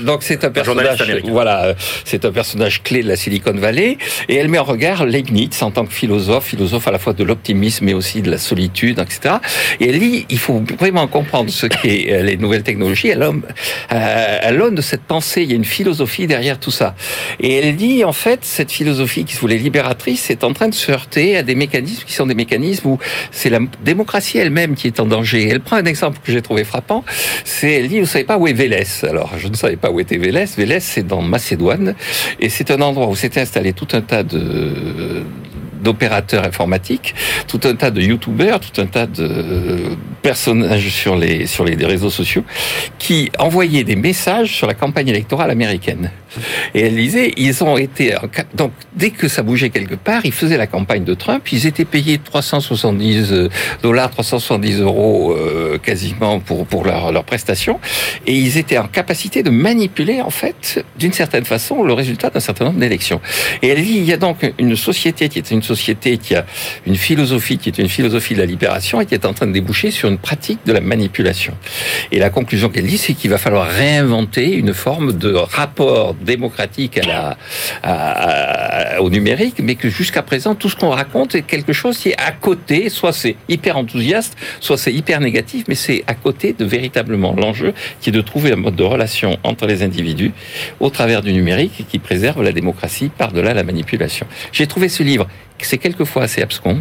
Donc, 0.02 0.20
euh, 0.20 0.22
c'est 0.22 0.44
un 0.44 0.50
personnage. 0.50 1.04
Voilà, 1.24 1.74
c'est 2.04 2.24
un 2.24 2.32
personnage 2.32 2.82
clé 2.82 3.02
de 3.02 3.08
la 3.08 3.16
Silicon 3.16 3.52
Valley, 3.52 3.98
et 4.28 4.36
elle 4.36 4.48
met 4.48 4.58
en 4.58 4.64
regard 4.64 5.04
Leibniz 5.04 5.62
en 5.62 5.70
tant 5.70 5.84
que 5.84 5.92
philosophe, 5.92 6.46
philosophe 6.46 6.86
à 6.88 6.92
la 6.92 6.98
fois 6.98 7.12
de 7.12 7.24
l'optimisme 7.24 7.84
mais 7.84 7.94
aussi 7.94 8.22
de 8.22 8.30
la 8.30 8.38
solitude, 8.38 8.98
etc. 8.98 9.36
Et 9.80 9.90
elle 9.90 9.98
dit, 9.98 10.26
il 10.28 10.38
faut 10.38 10.62
vraiment 10.78 11.06
comprendre 11.06 11.50
ce 11.50 11.66
qu'est 11.66 12.22
les 12.22 12.36
nouvelles 12.36 12.62
technologies. 12.62 13.08
Elle, 13.08 13.22
euh, 13.22 14.35
à 14.42 14.52
l'aune 14.52 14.74
de 14.74 14.82
cette 14.82 15.02
pensée, 15.02 15.42
il 15.42 15.50
y 15.50 15.52
a 15.52 15.56
une 15.56 15.64
philosophie 15.64 16.26
derrière 16.26 16.58
tout 16.58 16.70
ça. 16.70 16.94
Et 17.40 17.54
elle 17.54 17.76
dit, 17.76 18.04
en 18.04 18.12
fait, 18.12 18.40
cette 18.42 18.70
philosophie 18.70 19.24
qui 19.24 19.34
se 19.34 19.40
voulait 19.40 19.58
libératrice 19.58 20.30
est 20.30 20.44
en 20.44 20.52
train 20.52 20.68
de 20.68 20.74
se 20.74 20.90
heurter 20.90 21.36
à 21.36 21.42
des 21.42 21.54
mécanismes 21.54 22.04
qui 22.04 22.12
sont 22.12 22.26
des 22.26 22.34
mécanismes 22.34 22.88
où 22.88 22.98
c'est 23.30 23.50
la 23.50 23.60
démocratie 23.82 24.38
elle-même 24.38 24.74
qui 24.74 24.86
est 24.86 25.00
en 25.00 25.06
danger. 25.06 25.48
Elle 25.48 25.60
prend 25.60 25.76
un 25.76 25.84
exemple 25.84 26.18
que 26.22 26.32
j'ai 26.32 26.42
trouvé 26.42 26.64
frappant. 26.64 27.04
C'est, 27.44 27.72
elle 27.72 27.88
dit, 27.88 28.00
vous 28.00 28.06
savez 28.06 28.24
pas 28.24 28.38
où 28.38 28.46
est 28.46 28.52
Vélès? 28.52 29.04
Alors, 29.04 29.32
je 29.38 29.48
ne 29.48 29.54
savais 29.54 29.76
pas 29.76 29.90
où 29.90 30.00
était 30.00 30.18
Vélès. 30.18 30.56
Vélès, 30.56 30.84
c'est 30.84 31.06
dans 31.06 31.22
Macédoine. 31.22 31.94
Et 32.40 32.48
c'est 32.48 32.70
un 32.70 32.80
endroit 32.80 33.08
où 33.08 33.16
s'était 33.16 33.40
installé 33.40 33.72
tout 33.72 33.88
un 33.92 34.00
tas 34.00 34.22
de, 34.22 35.24
d'opérateurs 35.86 36.44
informatiques, 36.44 37.14
tout 37.46 37.60
un 37.62 37.76
tas 37.76 37.92
de 37.92 38.00
youtubeurs, 38.00 38.58
tout 38.58 38.80
un 38.80 38.86
tas 38.86 39.06
de 39.06 39.96
personnages 40.20 40.88
sur 40.88 41.14
les, 41.14 41.46
sur 41.46 41.64
les 41.64 41.76
réseaux 41.86 42.10
sociaux 42.10 42.44
qui 42.98 43.30
envoyaient 43.38 43.84
des 43.84 43.94
messages 43.94 44.52
sur 44.52 44.66
la 44.66 44.74
campagne 44.74 45.08
électorale 45.08 45.50
américaine. 45.52 46.10
Et 46.74 46.80
elle 46.80 46.96
disait, 46.96 47.32
ils 47.36 47.62
ont 47.62 47.78
été, 47.78 48.14
donc 48.54 48.72
dès 48.94 49.10
que 49.10 49.28
ça 49.28 49.42
bougeait 49.44 49.70
quelque 49.70 49.94
part, 49.94 50.26
ils 50.26 50.32
faisaient 50.32 50.56
la 50.56 50.66
campagne 50.66 51.04
de 51.04 51.14
Trump, 51.14 51.42
ils 51.52 51.66
étaient 51.66 51.84
payés 51.84 52.18
370 52.18 53.32
euh, 53.32 53.48
dollars, 53.82 54.10
370 54.10 54.80
euros 54.80 55.32
euh, 55.32 55.78
quasiment 55.78 56.40
pour, 56.40 56.66
pour 56.66 56.84
leur, 56.84 57.12
leur 57.12 57.24
prestation, 57.24 57.78
et 58.26 58.34
ils 58.34 58.58
étaient 58.58 58.78
en 58.78 58.88
capacité 58.88 59.44
de 59.44 59.50
manipuler 59.50 60.20
en 60.20 60.30
fait, 60.30 60.84
d'une 60.98 61.12
certaine 61.12 61.44
façon, 61.44 61.84
le 61.84 61.92
résultat 61.92 62.30
d'un 62.30 62.40
certain 62.40 62.66
nombre 62.66 62.80
d'élections. 62.80 63.20
Et 63.62 63.68
elle 63.68 63.82
dit, 63.82 63.96
il 63.96 64.04
y 64.04 64.12
a 64.12 64.18
donc 64.18 64.52
une 64.58 64.76
société 64.76 65.28
qui 65.28 65.38
est 65.38 65.50
une 65.52 65.62
société 65.62 65.75
qui 65.76 66.34
a 66.34 66.44
une 66.86 66.96
philosophie 66.96 67.58
qui 67.58 67.68
est 67.68 67.78
une 67.78 67.88
philosophie 67.88 68.34
de 68.34 68.40
la 68.40 68.46
libération 68.46 69.00
et 69.00 69.06
qui 69.06 69.14
est 69.14 69.24
en 69.24 69.32
train 69.32 69.46
de 69.46 69.52
déboucher 69.52 69.90
sur 69.90 70.08
une 70.08 70.18
pratique 70.18 70.60
de 70.66 70.72
la 70.72 70.80
manipulation. 70.80 71.54
Et 72.12 72.18
la 72.18 72.30
conclusion 72.30 72.68
qu'elle 72.68 72.86
dit, 72.86 72.98
c'est 72.98 73.14
qu'il 73.14 73.30
va 73.30 73.38
falloir 73.38 73.66
réinventer 73.68 74.52
une 74.52 74.74
forme 74.74 75.12
de 75.12 75.32
rapport 75.34 76.14
démocratique 76.14 76.98
à 76.98 77.36
la, 77.82 79.00
au 79.00 79.10
numérique, 79.10 79.56
mais 79.62 79.74
que 79.74 79.88
jusqu'à 79.88 80.22
présent, 80.22 80.54
tout 80.54 80.68
ce 80.68 80.76
qu'on 80.76 80.90
raconte 80.90 81.34
est 81.34 81.42
quelque 81.42 81.72
chose 81.72 81.98
qui 81.98 82.10
est 82.10 82.20
à 82.20 82.32
côté, 82.32 82.88
soit 82.88 83.12
c'est 83.12 83.36
hyper 83.48 83.76
enthousiaste, 83.76 84.36
soit 84.60 84.78
c'est 84.78 84.92
hyper 84.92 85.20
négatif, 85.20 85.64
mais 85.68 85.74
c'est 85.74 86.04
à 86.06 86.14
côté 86.14 86.52
de 86.52 86.64
véritablement 86.64 87.34
l'enjeu 87.34 87.72
qui 88.00 88.10
est 88.10 88.12
de 88.12 88.20
trouver 88.20 88.52
un 88.52 88.56
mode 88.56 88.76
de 88.76 88.84
relation 88.84 89.38
entre 89.44 89.66
les 89.66 89.82
individus 89.82 90.32
au 90.80 90.90
travers 90.90 91.22
du 91.22 91.32
numérique 91.32 91.86
qui 91.88 91.98
préserve 91.98 92.42
la 92.42 92.52
démocratie 92.52 93.10
par-delà 93.16 93.54
la 93.54 93.62
manipulation. 93.62 94.26
J'ai 94.52 94.66
trouvé 94.66 94.88
ce 94.88 95.02
livre 95.02 95.26
c'est 95.64 95.78
quelquefois 95.78 96.24
assez 96.24 96.42
abscon, 96.42 96.80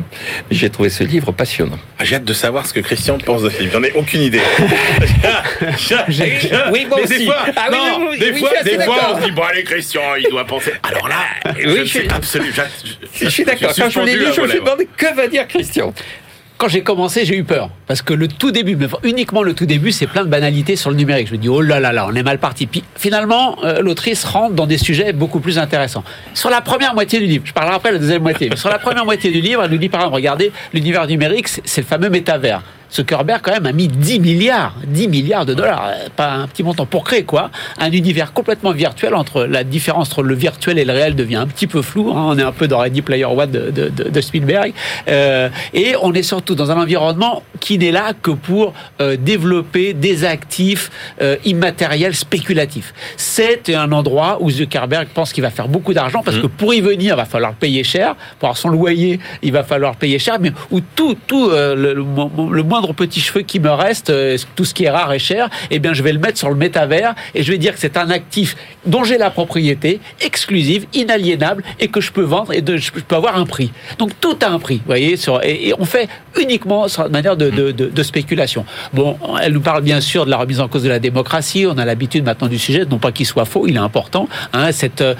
mais 0.49 0.55
j'ai 0.55 0.69
trouvé 0.69 0.89
ce 0.89 1.03
livre 1.03 1.31
passionnant. 1.31 1.79
Ah, 1.97 2.03
j'ai 2.03 2.15
hâte 2.15 2.25
de 2.25 2.33
savoir 2.33 2.65
ce 2.65 2.73
que 2.73 2.79
Christian 2.79 3.17
pense 3.17 3.43
de 3.43 3.49
ce 3.49 3.59
livre. 3.59 3.73
J'en 3.73 3.83
ai 3.83 3.91
aucune 3.93 4.21
idée. 4.21 4.41
oui, 6.71 6.85
moi 6.89 6.99
aussi. 7.01 7.19
Des 7.19 7.25
fois, 7.25 7.45
ah, 7.55 7.69
non, 7.71 8.11
des 8.11 8.33
fois, 8.33 8.51
des 8.63 8.79
fois 8.81 9.13
on 9.13 9.21
se 9.21 9.25
dit, 9.25 9.31
bon 9.31 9.43
allez 9.43 9.63
Christian, 9.63 10.15
il 10.17 10.29
doit 10.29 10.45
penser. 10.45 10.73
Alors 10.83 11.07
là, 11.07 11.25
oui, 11.55 11.61
je, 11.63 11.77
je 11.77 11.83
suis 11.85 12.09
absolument... 12.09 12.51
Je, 12.53 13.25
je, 13.25 13.29
suis 13.29 13.45
d'accord. 13.45 13.71
Quand 13.75 13.89
je 13.89 13.99
l'ai 14.01 14.15
lu, 14.15 14.25
je 14.35 14.41
me 14.41 14.47
suis 14.47 14.59
demandé 14.59 14.87
que 14.97 15.15
va 15.15 15.27
dire 15.27 15.47
Christian 15.47 15.93
quand 16.57 16.67
j'ai 16.67 16.81
commencé, 16.81 17.25
j'ai 17.25 17.35
eu 17.35 17.43
peur. 17.43 17.69
Parce 17.87 18.01
que 18.01 18.13
le 18.13 18.27
tout 18.27 18.51
début, 18.51 18.75
mais 18.75 18.87
uniquement 19.03 19.43
le 19.43 19.53
tout 19.53 19.65
début, 19.65 19.91
c'est 19.91 20.07
plein 20.07 20.23
de 20.23 20.29
banalités 20.29 20.75
sur 20.75 20.89
le 20.89 20.95
numérique. 20.95 21.27
Je 21.27 21.33
me 21.33 21.37
dis, 21.37 21.49
oh 21.49 21.61
là 21.61 21.79
là 21.79 21.91
là, 21.91 22.07
on 22.09 22.15
est 22.15 22.23
mal 22.23 22.39
parti. 22.39 22.65
Puis 22.65 22.83
finalement, 22.95 23.57
euh, 23.63 23.81
l'autrice 23.81 24.23
rentre 24.23 24.55
dans 24.55 24.65
des 24.65 24.77
sujets 24.77 25.11
beaucoup 25.11 25.39
plus 25.39 25.59
intéressants. 25.59 26.03
Sur 26.33 26.49
la 26.49 26.61
première 26.61 26.93
moitié 26.93 27.19
du 27.19 27.25
livre, 27.25 27.43
je 27.45 27.53
parlerai 27.53 27.75
après 27.75 27.91
la 27.91 27.99
deuxième 27.99 28.21
moitié, 28.21 28.49
mais 28.49 28.55
sur 28.55 28.69
la 28.69 28.79
première 28.79 29.05
moitié 29.05 29.31
du 29.31 29.41
livre, 29.41 29.63
elle 29.63 29.71
nous 29.71 29.77
dit 29.77 29.89
par 29.89 30.01
exemple, 30.01 30.15
regardez, 30.15 30.51
l'univers 30.73 31.07
numérique, 31.07 31.47
c'est 31.47 31.81
le 31.81 31.87
fameux 31.87 32.09
métavers. 32.09 32.61
Zuckerberg 32.95 33.41
quand 33.41 33.51
même 33.51 33.65
a 33.65 33.71
mis 33.71 33.87
10 33.87 34.19
milliards, 34.19 34.75
10 34.85 35.07
milliards 35.07 35.45
de 35.45 35.53
dollars, 35.53 35.87
euh, 35.87 36.09
pas 36.15 36.31
un 36.31 36.47
petit 36.47 36.63
montant 36.63 36.85
pour 36.85 37.03
créer 37.03 37.23
quoi, 37.23 37.51
un 37.79 37.91
univers 37.91 38.33
complètement 38.33 38.71
virtuel 38.71 39.15
entre 39.15 39.43
la 39.43 39.63
différence 39.63 40.09
entre 40.09 40.23
le 40.23 40.35
virtuel 40.35 40.77
et 40.77 40.85
le 40.85 40.93
réel 40.93 41.15
devient 41.15 41.35
un 41.37 41.47
petit 41.47 41.67
peu 41.67 41.81
flou. 41.81 42.11
Hein. 42.11 42.25
on 42.27 42.37
est 42.37 42.43
un 42.43 42.51
peu 42.51 42.67
dans 42.67 42.79
Ready 42.79 43.01
Player 43.01 43.25
One 43.25 43.51
de, 43.51 43.71
de, 43.71 43.89
de 43.89 44.21
Spielberg, 44.21 44.73
euh, 45.07 45.49
et 45.73 45.95
on 46.01 46.13
est 46.13 46.23
surtout 46.23 46.55
dans 46.55 46.71
un 46.71 46.77
environnement 46.77 47.43
qui 47.59 47.77
n'est 47.77 47.91
là 47.91 48.13
que 48.13 48.31
pour 48.31 48.73
euh, 49.01 49.17
développer 49.17 49.93
des 49.93 50.25
actifs 50.25 50.91
euh, 51.21 51.37
immatériels 51.45 52.15
spéculatifs. 52.15 52.93
C'est 53.17 53.73
un 53.73 53.91
endroit 53.91 54.37
où 54.41 54.49
Zuckerberg 54.49 55.07
pense 55.13 55.33
qu'il 55.33 55.43
va 55.43 55.49
faire 55.49 55.67
beaucoup 55.67 55.93
d'argent 55.93 56.21
parce 56.23 56.37
mmh. 56.37 56.41
que 56.41 56.47
pour 56.47 56.73
y 56.73 56.81
venir, 56.81 57.15
il 57.15 57.17
va 57.17 57.25
falloir 57.25 57.53
payer 57.53 57.83
cher, 57.83 58.15
pour 58.39 58.49
avoir 58.49 58.57
son 58.57 58.69
loyer, 58.69 59.19
il 59.41 59.51
va 59.51 59.63
falloir 59.63 59.95
payer 59.95 60.19
cher, 60.19 60.37
mais 60.39 60.51
où 60.71 60.79
tout, 60.95 61.15
tout 61.27 61.49
le, 61.49 61.75
le, 61.75 61.93
le 61.93 62.63
moindre 62.63 62.84
petit 62.93 63.21
cheveu 63.21 63.41
qui 63.41 63.59
me 63.59 63.71
reste, 63.71 64.09
euh, 64.09 64.37
tout 64.55 64.65
ce 64.65 64.73
qui 64.73 64.85
est 64.85 64.89
rare 64.89 65.11
et 65.13 65.19
cher, 65.19 65.49
eh 65.71 65.79
bien, 65.79 65.93
je 65.93 66.03
vais 66.03 66.13
le 66.13 66.19
mettre 66.19 66.37
sur 66.37 66.49
le 66.49 66.55
métavers 66.55 67.15
et 67.33 67.43
je 67.43 67.51
vais 67.51 67.57
dire 67.57 67.73
que 67.73 67.79
c'est 67.79 67.97
un 67.97 68.09
actif 68.09 68.55
dont 68.85 69.03
j'ai 69.03 69.17
la 69.17 69.29
propriété, 69.29 69.99
exclusive, 70.21 70.85
inaliénable 70.93 71.63
et 71.79 71.87
que 71.87 72.01
je 72.01 72.11
peux 72.11 72.23
vendre 72.23 72.53
et 72.53 72.63
je 72.77 72.91
peux 72.91 73.15
avoir 73.15 73.37
un 73.37 73.45
prix. 73.45 73.71
Donc, 73.97 74.11
tout 74.19 74.37
a 74.41 74.49
un 74.49 74.59
prix, 74.59 74.77
vous 74.77 74.83
voyez, 74.85 75.17
et, 75.43 75.73
on 75.77 75.85
fait 75.85 76.07
uniquement 76.39 76.87
sur 76.87 77.09
manière 77.09 77.37
de, 77.37 77.49
de, 77.49 77.71
de, 77.71 78.03
spéculation. 78.03 78.65
Bon, 78.93 79.17
elle 79.41 79.53
nous 79.53 79.61
parle 79.61 79.81
bien 79.81 80.01
sûr 80.01 80.25
de 80.25 80.31
la 80.31 80.37
remise 80.37 80.59
en 80.59 80.67
cause 80.67 80.83
de 80.83 80.89
la 80.89 80.99
démocratie. 80.99 81.65
On 81.67 81.77
a 81.77 81.85
l'habitude 81.85 82.23
maintenant 82.23 82.47
du 82.47 82.59
sujet, 82.59 82.85
non 82.85 82.99
pas 82.99 83.11
qu'il 83.11 83.25
soit 83.25 83.45
faux, 83.45 83.67
il 83.67 83.75
est 83.75 83.79
important. 83.79 84.27
Hein, 84.53 84.71
cette, 84.71 85.01
euh, 85.01 85.15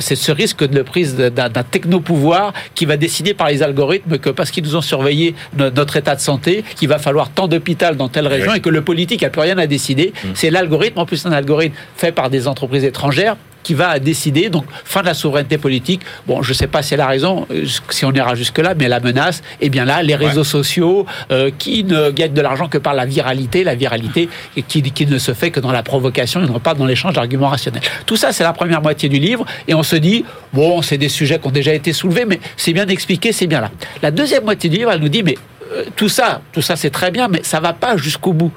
c'est 0.00 0.16
ce 0.16 0.30
risque 0.32 0.68
de 0.68 0.82
prise 0.82 1.16
d'un 1.16 1.50
technopouvoir 1.50 2.52
qui 2.74 2.84
va 2.84 2.96
décider 2.96 3.34
par 3.34 3.48
les 3.48 3.62
algorithmes 3.62 4.18
que 4.18 4.30
parce 4.30 4.50
qu'ils 4.50 4.64
nous 4.64 4.76
ont 4.76 4.80
surveillé 4.80 5.34
notre 5.56 5.96
état 5.96 6.14
de 6.14 6.20
santé, 6.20 6.64
qu'il 6.76 6.88
va 6.88 6.97
falloir 6.98 7.30
tant 7.30 7.48
d'hôpital 7.48 7.96
dans 7.96 8.08
telle 8.08 8.26
région 8.26 8.54
et 8.54 8.60
que 8.60 8.70
le 8.70 8.82
politique 8.82 9.22
n'a 9.22 9.30
plus 9.30 9.40
rien 9.40 9.58
à 9.58 9.66
décider. 9.66 10.12
Mm. 10.22 10.28
C'est 10.34 10.50
l'algorithme, 10.50 10.98
en 10.98 11.06
plus 11.06 11.24
un 11.26 11.32
algorithme 11.32 11.74
fait 11.96 12.12
par 12.12 12.30
des 12.30 12.46
entreprises 12.48 12.84
étrangères 12.84 13.36
qui 13.68 13.74
va 13.74 13.98
décider. 13.98 14.48
Donc, 14.48 14.64
fin 14.84 15.02
de 15.02 15.06
la 15.06 15.12
souveraineté 15.12 15.58
politique. 15.58 16.00
Bon, 16.26 16.42
je 16.42 16.50
ne 16.50 16.54
sais 16.54 16.66
pas 16.66 16.80
si 16.80 16.94
elle 16.94 17.02
a 17.02 17.06
raison, 17.06 17.46
euh, 17.50 17.66
si 17.90 18.06
on 18.06 18.12
ira 18.12 18.34
jusque-là, 18.34 18.74
mais 18.74 18.88
la 18.88 18.98
menace, 18.98 19.42
eh 19.60 19.68
bien 19.68 19.84
là, 19.84 20.02
les 20.02 20.14
réseaux 20.14 20.44
sociaux 20.44 21.04
euh, 21.30 21.50
qui 21.58 21.84
ne 21.84 22.10
gagnent 22.10 22.32
de 22.32 22.40
l'argent 22.40 22.68
que 22.68 22.78
par 22.78 22.94
la 22.94 23.04
viralité, 23.04 23.64
la 23.64 23.74
viralité 23.74 24.30
qui, 24.68 24.82
qui 24.82 25.06
ne 25.06 25.18
se 25.18 25.34
fait 25.34 25.50
que 25.50 25.60
dans 25.60 25.70
la 25.72 25.82
provocation 25.82 26.42
et 26.42 26.46
non 26.46 26.60
pas 26.60 26.72
dans 26.72 26.86
l'échange 26.86 27.12
d'arguments 27.12 27.48
rationnels. 27.48 27.82
Tout 28.06 28.16
ça, 28.16 28.32
c'est 28.32 28.44
la 28.44 28.54
première 28.54 28.80
moitié 28.80 29.10
du 29.10 29.18
livre, 29.18 29.44
et 29.66 29.74
on 29.74 29.82
se 29.82 29.96
dit, 29.96 30.24
bon, 30.54 30.80
c'est 30.80 30.96
des 30.96 31.10
sujets 31.10 31.38
qui 31.38 31.46
ont 31.46 31.50
déjà 31.50 31.74
été 31.74 31.92
soulevés, 31.92 32.24
mais 32.26 32.40
c'est 32.56 32.72
bien 32.72 32.86
expliqué, 32.86 33.32
c'est 33.32 33.46
bien 33.46 33.60
là. 33.60 33.70
La 34.02 34.10
deuxième 34.10 34.44
moitié 34.44 34.70
du 34.70 34.78
livre, 34.78 34.92
elle 34.92 35.00
nous 35.00 35.10
dit, 35.10 35.22
mais 35.22 35.36
tout 35.96 36.08
ça, 36.08 36.40
tout 36.52 36.62
ça 36.62 36.76
c'est 36.76 36.90
très 36.90 37.10
bien, 37.10 37.28
mais 37.28 37.40
ça 37.42 37.60
va 37.60 37.72
pas 37.72 37.96
jusqu'au 37.96 38.32
bout. 38.32 38.52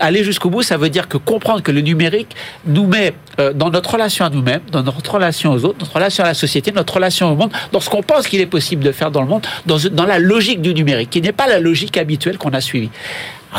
Aller 0.00 0.24
jusqu'au 0.24 0.50
bout, 0.50 0.62
ça 0.62 0.76
veut 0.76 0.90
dire 0.90 1.08
que 1.08 1.16
comprendre 1.16 1.62
que 1.62 1.72
le 1.72 1.80
numérique 1.80 2.34
nous 2.66 2.86
met 2.86 3.14
euh, 3.38 3.52
dans 3.52 3.70
notre 3.70 3.92
relation 3.92 4.24
à 4.24 4.30
nous-mêmes, 4.30 4.62
dans 4.72 4.82
notre 4.82 5.12
relation 5.12 5.52
aux 5.52 5.64
autres, 5.64 5.78
notre 5.80 5.94
relation 5.94 6.24
à 6.24 6.28
la 6.28 6.34
société, 6.34 6.72
notre 6.72 6.94
relation 6.94 7.32
au 7.32 7.36
monde, 7.36 7.52
dans 7.72 7.80
ce 7.80 7.88
qu'on 7.88 8.02
pense 8.02 8.26
qu'il 8.26 8.40
est 8.40 8.46
possible 8.46 8.84
de 8.84 8.92
faire 8.92 9.10
dans 9.10 9.22
le 9.22 9.28
monde, 9.28 9.46
dans, 9.66 9.78
dans 9.92 10.06
la 10.06 10.18
logique 10.18 10.60
du 10.60 10.74
numérique, 10.74 11.10
qui 11.10 11.20
n'est 11.20 11.32
pas 11.32 11.46
la 11.46 11.60
logique 11.60 11.96
habituelle 11.96 12.38
qu'on 12.38 12.50
a 12.50 12.60
suivie. 12.60 12.90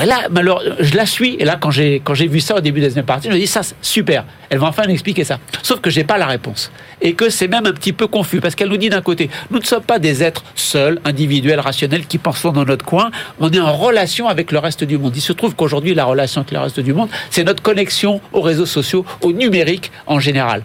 Là, 0.05 0.27
alors, 0.35 0.61
je 0.79 0.95
la 0.95 1.05
suis, 1.05 1.35
et 1.35 1.45
là, 1.45 1.57
quand 1.59 1.71
j'ai, 1.71 2.01
quand 2.03 2.13
j'ai 2.13 2.27
vu 2.27 2.39
ça 2.39 2.55
au 2.55 2.59
début 2.59 2.79
de 2.79 2.85
la 2.85 2.89
deuxième 2.89 3.05
partie, 3.05 3.27
je 3.27 3.33
me 3.33 3.39
dis, 3.39 3.47
ça, 3.47 3.61
super, 3.81 4.23
elle 4.49 4.59
va 4.59 4.67
enfin 4.67 4.83
expliquer 4.83 5.23
ça. 5.23 5.39
Sauf 5.63 5.81
que 5.81 5.89
j'ai 5.89 6.03
pas 6.03 6.17
la 6.17 6.27
réponse. 6.27 6.71
Et 7.01 7.13
que 7.13 7.29
c'est 7.29 7.47
même 7.47 7.65
un 7.65 7.71
petit 7.71 7.93
peu 7.93 8.07
confus, 8.07 8.39
parce 8.39 8.55
qu'elle 8.55 8.69
nous 8.69 8.77
dit 8.77 8.89
d'un 8.89 9.01
côté, 9.01 9.29
nous 9.49 9.59
ne 9.59 9.63
sommes 9.63 9.83
pas 9.83 9.99
des 9.99 10.23
êtres 10.23 10.43
seuls, 10.55 10.99
individuels, 11.05 11.59
rationnels, 11.59 12.05
qui 12.05 12.17
pensons 12.17 12.51
dans 12.51 12.65
notre 12.65 12.85
coin, 12.85 13.09
on 13.39 13.51
est 13.51 13.59
en 13.59 13.75
relation 13.75 14.27
avec 14.27 14.51
le 14.51 14.59
reste 14.59 14.83
du 14.83 14.97
monde. 14.97 15.15
Il 15.15 15.21
se 15.21 15.33
trouve 15.33 15.55
qu'aujourd'hui, 15.55 15.93
la 15.93 16.05
relation 16.05 16.41
avec 16.41 16.51
le 16.51 16.59
reste 16.59 16.79
du 16.79 16.93
monde, 16.93 17.09
c'est 17.29 17.43
notre 17.43 17.63
connexion 17.63 18.21
aux 18.31 18.41
réseaux 18.41 18.65
sociaux, 18.65 19.05
au 19.21 19.31
numérique 19.31 19.91
en 20.05 20.19
général. 20.19 20.63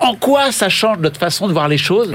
En 0.00 0.14
quoi 0.14 0.52
ça 0.52 0.68
change 0.68 0.98
notre 0.98 1.18
façon 1.18 1.48
de 1.48 1.52
voir 1.52 1.68
les 1.68 1.78
choses? 1.78 2.12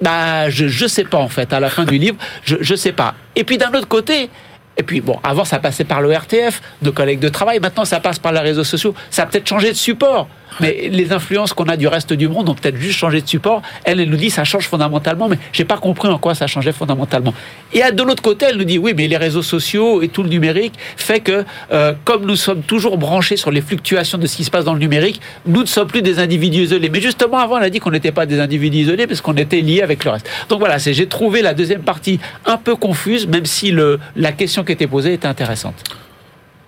Bah, 0.00 0.48
je 0.48 0.64
ne 0.64 0.88
sais 0.88 1.02
pas 1.04 1.18
en 1.18 1.28
fait. 1.28 1.52
À 1.52 1.58
la 1.58 1.70
fin 1.70 1.84
du 1.84 1.98
livre, 1.98 2.16
je 2.44 2.56
ne 2.58 2.76
sais 2.76 2.92
pas. 2.92 3.16
Et 3.34 3.42
puis 3.42 3.58
d'un 3.58 3.72
autre 3.72 3.88
côté, 3.88 4.30
et 4.78 4.84
puis, 4.84 5.00
bon, 5.00 5.18
avant, 5.24 5.44
ça 5.44 5.58
passait 5.58 5.84
par 5.84 6.00
le 6.00 6.12
RTF, 6.12 6.62
nos 6.82 6.92
collègues 6.92 7.18
de 7.18 7.28
travail. 7.28 7.58
Maintenant, 7.58 7.84
ça 7.84 7.98
passe 7.98 8.20
par 8.20 8.30
les 8.30 8.38
réseaux 8.38 8.62
sociaux. 8.62 8.94
Ça 9.10 9.24
a 9.24 9.26
peut-être 9.26 9.48
changé 9.48 9.70
de 9.72 9.76
support. 9.76 10.28
Mais 10.60 10.88
les 10.90 11.12
influences 11.12 11.52
qu'on 11.52 11.64
a 11.64 11.76
du 11.76 11.86
reste 11.86 12.12
du 12.12 12.28
monde 12.28 12.48
ont 12.48 12.54
peut-être 12.54 12.76
juste 12.76 12.98
changé 12.98 13.20
de 13.20 13.28
support. 13.28 13.62
Elle, 13.84 14.00
elle 14.00 14.10
nous 14.10 14.16
dit 14.16 14.30
ça 14.30 14.44
change 14.44 14.66
fondamentalement, 14.66 15.28
mais 15.28 15.38
j'ai 15.52 15.64
pas 15.64 15.78
compris 15.78 16.08
en 16.08 16.18
quoi 16.18 16.34
ça 16.34 16.46
changeait 16.46 16.72
fondamentalement. 16.72 17.34
Et 17.72 17.82
de 17.92 18.02
l'autre 18.02 18.22
côté, 18.22 18.46
elle 18.48 18.56
nous 18.56 18.64
dit 18.64 18.78
oui, 18.78 18.92
mais 18.96 19.08
les 19.08 19.16
réseaux 19.16 19.42
sociaux 19.42 20.02
et 20.02 20.08
tout 20.08 20.22
le 20.22 20.28
numérique 20.28 20.74
fait 20.96 21.20
que 21.20 21.44
euh, 21.72 21.92
comme 22.04 22.26
nous 22.26 22.36
sommes 22.36 22.62
toujours 22.62 22.98
branchés 22.98 23.36
sur 23.36 23.50
les 23.50 23.60
fluctuations 23.60 24.18
de 24.18 24.26
ce 24.26 24.36
qui 24.36 24.44
se 24.44 24.50
passe 24.50 24.64
dans 24.64 24.74
le 24.74 24.80
numérique, 24.80 25.20
nous 25.46 25.60
ne 25.60 25.66
sommes 25.66 25.88
plus 25.88 26.02
des 26.02 26.18
individus 26.18 26.62
isolés. 26.62 26.90
Mais 26.90 27.00
justement, 27.00 27.38
avant, 27.38 27.58
elle 27.58 27.64
a 27.64 27.70
dit 27.70 27.78
qu'on 27.78 27.90
n'était 27.90 28.12
pas 28.12 28.26
des 28.26 28.40
individus 28.40 28.78
isolés 28.78 29.06
parce 29.06 29.20
qu'on 29.20 29.34
était 29.34 29.60
liés 29.60 29.82
avec 29.82 30.04
le 30.04 30.10
reste. 30.10 30.28
Donc 30.48 30.60
voilà, 30.60 30.78
j'ai 30.78 31.06
trouvé 31.06 31.42
la 31.42 31.54
deuxième 31.54 31.82
partie 31.82 32.20
un 32.46 32.56
peu 32.56 32.76
confuse, 32.76 33.26
même 33.26 33.46
si 33.46 33.70
le, 33.70 33.98
la 34.16 34.32
question 34.32 34.64
qui 34.64 34.72
était 34.72 34.86
posée 34.86 35.14
était 35.14 35.28
intéressante. 35.28 35.84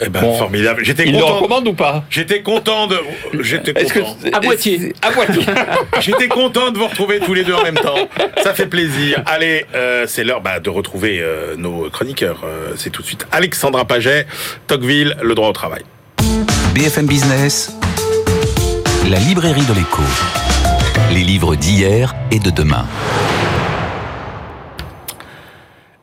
Eh 0.03 0.09
ben, 0.09 0.21
formidable. 0.21 0.83
J'étais 0.85 1.05
content. 1.05 1.17
Il 1.17 1.21
le 1.21 1.25
recommande 1.25 1.69
ou 1.69 1.75
pas 1.75 2.05
J'étais 2.09 2.41
content 2.41 2.87
de. 2.87 2.99
J'étais 3.41 3.75
content. 3.75 4.17
Que... 4.23 4.35
À 4.35 4.41
moitié. 4.41 4.95
À 5.03 5.11
moitié. 5.15 5.43
J'étais 6.01 6.29
content 6.29 6.71
de 6.71 6.79
vous 6.79 6.87
retrouver 6.87 7.21
tous 7.21 7.35
les 7.35 7.45
deux 7.45 7.55
en 7.55 7.63
même 7.63 7.75
temps. 7.75 8.09
Ça 8.43 8.55
fait 8.55 8.67
plaisir. 8.67 9.23
Allez, 9.27 9.67
euh, 9.75 10.07
c'est 10.09 10.25
l'heure 10.25 10.41
bah, 10.41 10.59
de 10.59 10.71
retrouver 10.71 11.21
euh, 11.21 11.55
nos 11.57 11.91
chroniqueurs. 11.91 12.43
Euh, 12.45 12.73
c'est 12.77 12.91
tout 12.91 13.03
de 13.03 13.07
suite 13.07 13.27
Alexandra 13.31 13.85
Paget, 13.85 14.27
Tocqueville, 14.67 15.17
le 15.23 15.35
droit 15.35 15.49
au 15.49 15.53
travail. 15.53 15.83
BFM 16.75 17.07
Business, 17.07 17.77
la 19.11 19.19
librairie 19.19 19.65
de 19.67 19.75
l'écho. 19.75 20.03
Les 21.13 21.23
livres 21.23 21.57
d'hier 21.57 22.15
et 22.31 22.39
de 22.39 22.51
demain. 22.51 22.87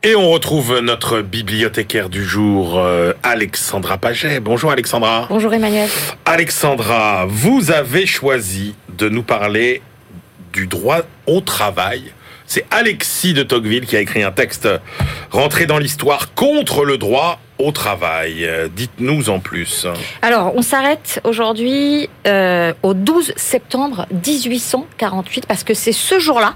Et 0.04 0.14
on 0.14 0.30
retrouve 0.30 0.78
notre 0.78 1.22
bibliothécaire 1.22 2.08
du 2.08 2.24
jour, 2.24 2.78
euh, 2.78 3.14
Alexandra 3.24 3.98
Paget. 3.98 4.38
Bonjour 4.38 4.70
Alexandra. 4.70 5.26
Bonjour 5.28 5.52
Emmanuel. 5.52 5.88
Alexandra, 6.24 7.26
vous 7.28 7.72
avez 7.72 8.06
choisi 8.06 8.76
de 8.96 9.08
nous 9.08 9.24
parler 9.24 9.82
du 10.52 10.68
droit 10.68 11.00
au 11.26 11.40
travail. 11.40 12.12
C'est 12.48 12.64
Alexis 12.70 13.34
de 13.34 13.42
Tocqueville 13.42 13.84
qui 13.84 13.94
a 13.94 14.00
écrit 14.00 14.22
un 14.22 14.32
texte 14.32 14.66
rentré 15.30 15.66
dans 15.66 15.76
l'histoire 15.76 16.32
contre 16.34 16.86
le 16.86 16.96
droit 16.96 17.38
au 17.58 17.72
travail. 17.72 18.46
Euh, 18.46 18.68
dites-nous 18.74 19.28
en 19.28 19.38
plus. 19.38 19.86
Alors, 20.22 20.54
on 20.56 20.62
s'arrête 20.62 21.20
aujourd'hui 21.24 22.08
euh, 22.26 22.72
au 22.82 22.94
12 22.94 23.34
septembre 23.36 24.06
1848 24.12 25.44
parce 25.46 25.62
que 25.62 25.74
c'est 25.74 25.92
ce 25.92 26.18
jour-là 26.18 26.54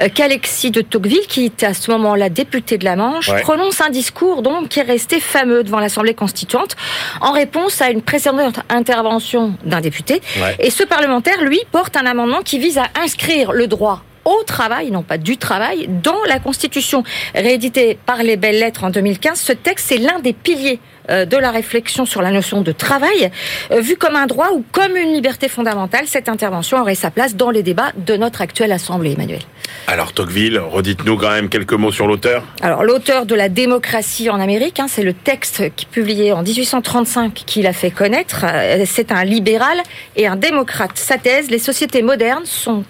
euh, 0.00 0.08
qu'Alexis 0.12 0.72
de 0.72 0.80
Tocqueville, 0.80 1.26
qui 1.28 1.44
était 1.44 1.66
à 1.66 1.74
ce 1.74 1.92
moment-là 1.92 2.28
député 2.28 2.76
de 2.76 2.84
la 2.84 2.96
Manche, 2.96 3.30
prononce 3.42 3.80
un 3.80 3.90
discours 3.90 4.42
donc 4.42 4.68
qui 4.68 4.80
est 4.80 4.84
resté 4.84 5.20
fameux 5.20 5.62
devant 5.62 5.78
l'Assemblée 5.78 6.14
constituante 6.14 6.74
en 7.20 7.30
réponse 7.30 7.80
à 7.80 7.90
une 7.90 8.02
précédente 8.02 8.58
intervention 8.68 9.54
d'un 9.64 9.80
député. 9.80 10.22
Et 10.58 10.70
ce 10.70 10.82
parlementaire, 10.82 11.40
lui, 11.44 11.60
porte 11.70 11.96
un 11.96 12.06
amendement 12.06 12.40
qui 12.42 12.58
vise 12.58 12.78
à 12.78 12.88
inscrire 13.00 13.52
le 13.52 13.68
droit 13.68 14.02
au 14.24 14.42
travail, 14.44 14.90
non 14.90 15.02
pas 15.02 15.18
du 15.18 15.36
travail, 15.36 15.88
dans 16.02 16.22
la 16.26 16.38
Constitution. 16.38 17.02
Réédité 17.34 17.98
par 18.06 18.22
les 18.22 18.36
belles 18.36 18.58
lettres 18.58 18.84
en 18.84 18.90
2015, 18.90 19.40
ce 19.40 19.52
texte 19.52 19.92
est 19.92 19.98
l'un 19.98 20.18
des 20.20 20.32
piliers 20.32 20.80
euh, 21.10 21.24
de 21.24 21.36
la 21.36 21.50
réflexion 21.50 22.04
sur 22.06 22.22
la 22.22 22.30
notion 22.30 22.60
de 22.60 22.72
travail, 22.72 23.30
euh, 23.72 23.80
vu 23.80 23.96
comme 23.96 24.16
un 24.16 24.26
droit 24.26 24.50
ou 24.52 24.64
comme 24.70 24.96
une 24.96 25.12
liberté 25.12 25.48
fondamentale. 25.48 26.04
Cette 26.06 26.28
intervention 26.28 26.80
aurait 26.80 26.94
sa 26.94 27.10
place 27.10 27.34
dans 27.34 27.50
les 27.50 27.62
débats 27.62 27.92
de 27.96 28.16
notre 28.16 28.42
actuelle 28.42 28.70
Assemblée, 28.72 29.12
Emmanuel. 29.12 29.40
Alors 29.86 30.12
Tocqueville, 30.12 30.58
redites-nous 30.58 31.16
quand 31.16 31.30
même 31.30 31.48
quelques 31.48 31.72
mots 31.72 31.90
sur 31.90 32.06
l'auteur. 32.06 32.44
Alors 32.60 32.84
l'auteur 32.84 33.26
de 33.26 33.34
la 33.34 33.48
démocratie 33.48 34.30
en 34.30 34.40
Amérique, 34.40 34.78
hein, 34.78 34.86
c'est 34.88 35.02
le 35.02 35.14
texte 35.14 35.74
qui 35.74 35.86
publié 35.86 36.32
en 36.32 36.42
1835 36.42 37.32
qu'il 37.34 37.66
a 37.66 37.72
fait 37.72 37.90
connaître. 37.90 38.44
Euh, 38.44 38.84
c'est 38.86 39.10
un 39.10 39.24
libéral 39.24 39.78
et 40.16 40.26
un 40.26 40.36
démocrate. 40.36 40.92
Sa 40.94 41.18
thèse, 41.18 41.50
les 41.50 41.58
sociétés 41.58 42.02
modernes 42.02 42.44
sont 42.44 42.84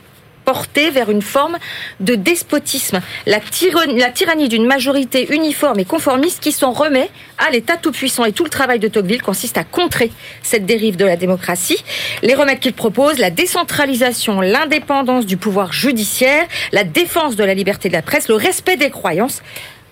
portée 0.51 0.91
vers 0.91 1.11
une 1.11 1.23
forme 1.23 1.59
de 2.01 2.17
despotisme, 2.17 3.01
la, 3.25 3.39
tyrannie, 3.39 4.49
d'une 4.49 4.67
majorité 4.67 5.33
uniforme 5.33 5.79
et 5.79 5.85
conformiste 5.85 6.41
qui 6.43 6.51
s'en 6.51 6.73
remet 6.73 7.09
à 7.39 7.53
l'État 7.53 7.77
tout-puissant. 7.77 8.25
Et 8.25 8.33
tout 8.33 8.43
le 8.43 8.51
travail 8.51 8.81
de 8.81 8.89
Tocqueville 8.89 9.23
consiste 9.23 9.57
à 9.59 9.63
contrer 9.63 10.11
cette 10.43 10.67
dérive 10.67 10.97
de 10.97 11.05
la 11.05 11.15
démocratie. 11.15 11.85
Les 12.23 12.35
remèdes 12.35 12.59
qu'il 12.59 12.73
propose, 12.73 13.19
la 13.19 13.31
décentralisation, 13.31 14.41
l'indépendance 14.41 15.25
du 15.25 15.37
pouvoir 15.37 15.73
judiciaire, 15.73 16.49
la 16.73 16.83
défense 16.83 17.37
de 17.37 17.45
la 17.45 17.55
liberté 17.55 17.89
de 17.89 17.95
la 17.95 18.03
presse, 18.03 18.27
le 18.27 18.35
respect 18.35 18.77
des 18.77 18.91
croyances, 18.91 19.43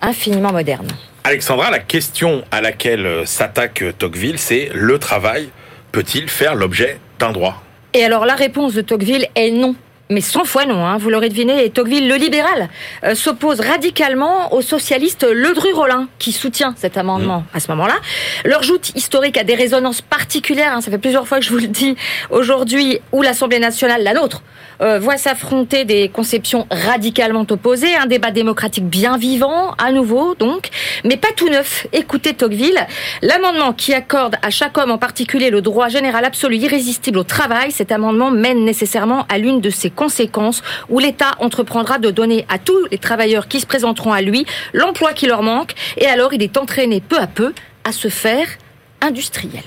infiniment 0.01 0.51
modernes. 0.51 0.91
Alexandra, 1.23 1.71
la 1.71 1.79
question 1.79 2.43
à 2.51 2.59
laquelle 2.59 3.05
euh, 3.05 3.25
s'attaque 3.25 3.81
Tocqueville, 3.97 4.39
c'est 4.39 4.71
le 4.73 4.99
travail 4.99 5.47
peut-il 5.93 6.27
faire 6.27 6.53
l'objet 6.53 6.99
d'un 7.17 7.31
droit? 7.31 7.63
Et 7.93 8.03
alors 8.03 8.25
la 8.25 8.35
réponse 8.35 8.73
de 8.73 8.81
Tocqueville 8.81 9.27
est 9.35 9.51
non 9.51 9.75
mais 10.09 10.21
100 10.21 10.45
fois 10.45 10.65
non, 10.65 10.85
hein, 10.85 10.97
vous 10.97 11.09
l'aurez 11.09 11.29
deviné, 11.29 11.63
et 11.63 11.69
Tocqueville, 11.69 12.07
le 12.07 12.15
libéral, 12.15 12.69
euh, 13.03 13.13
s'oppose 13.13 13.59
radicalement 13.59 14.53
au 14.53 14.61
socialiste 14.61 15.23
Ledru-Rollin, 15.23 16.07
qui 16.17 16.31
soutient 16.31 16.73
cet 16.77 16.97
amendement 16.97 17.41
mmh. 17.41 17.57
à 17.57 17.59
ce 17.59 17.71
moment-là. 17.71 17.95
Leur 18.43 18.63
joute 18.63 18.91
historique 18.95 19.37
a 19.37 19.43
des 19.43 19.53
résonances 19.53 20.01
particulières, 20.01 20.73
hein, 20.73 20.81
ça 20.81 20.89
fait 20.89 20.97
plusieurs 20.97 21.27
fois 21.27 21.39
que 21.39 21.45
je 21.45 21.51
vous 21.51 21.59
le 21.59 21.67
dis 21.67 21.95
aujourd'hui, 22.31 22.99
où 23.11 23.21
l'Assemblée 23.21 23.59
nationale, 23.59 24.03
la 24.03 24.13
nôtre, 24.13 24.41
euh, 24.81 24.99
voit 24.99 25.17
s'affronter 25.17 25.85
des 25.85 26.09
conceptions 26.09 26.67
radicalement 26.71 27.45
opposées, 27.49 27.95
un 27.95 28.05
débat 28.05 28.31
démocratique 28.31 28.85
bien 28.85 29.17
vivant, 29.17 29.73
à 29.77 29.91
nouveau 29.91 30.35
donc, 30.35 30.69
mais 31.03 31.17
pas 31.17 31.29
tout 31.35 31.49
neuf. 31.49 31.87
Écoutez 31.93 32.33
Tocqueville, 32.33 32.79
l'amendement 33.21 33.73
qui 33.73 33.93
accorde 33.93 34.35
à 34.41 34.49
chaque 34.49 34.77
homme 34.77 34.91
en 34.91 34.97
particulier 34.97 35.49
le 35.49 35.61
droit 35.61 35.89
général 35.89 36.25
absolu 36.25 36.57
irrésistible 36.57 37.17
au 37.17 37.23
travail, 37.23 37.71
cet 37.71 37.91
amendement 37.91 38.31
mène 38.31 38.63
nécessairement 38.63 39.25
à 39.29 39.37
l'une 39.37 39.61
de 39.61 39.69
ses 39.69 39.89
conséquences 39.89 40.61
où 40.89 40.99
l'État 40.99 41.35
entreprendra 41.39 41.97
de 41.97 42.11
donner 42.11 42.45
à 42.49 42.57
tous 42.57 42.85
les 42.91 42.97
travailleurs 42.97 43.47
qui 43.47 43.59
se 43.59 43.65
présenteront 43.65 44.13
à 44.13 44.21
lui 44.21 44.45
l'emploi 44.73 45.13
qui 45.13 45.27
leur 45.27 45.43
manque, 45.43 45.73
et 45.97 46.07
alors 46.07 46.33
il 46.33 46.43
est 46.43 46.57
entraîné 46.57 47.01
peu 47.01 47.17
à 47.17 47.27
peu 47.27 47.53
à 47.83 47.91
se 47.91 48.07
faire 48.07 48.47
industriel. 49.01 49.63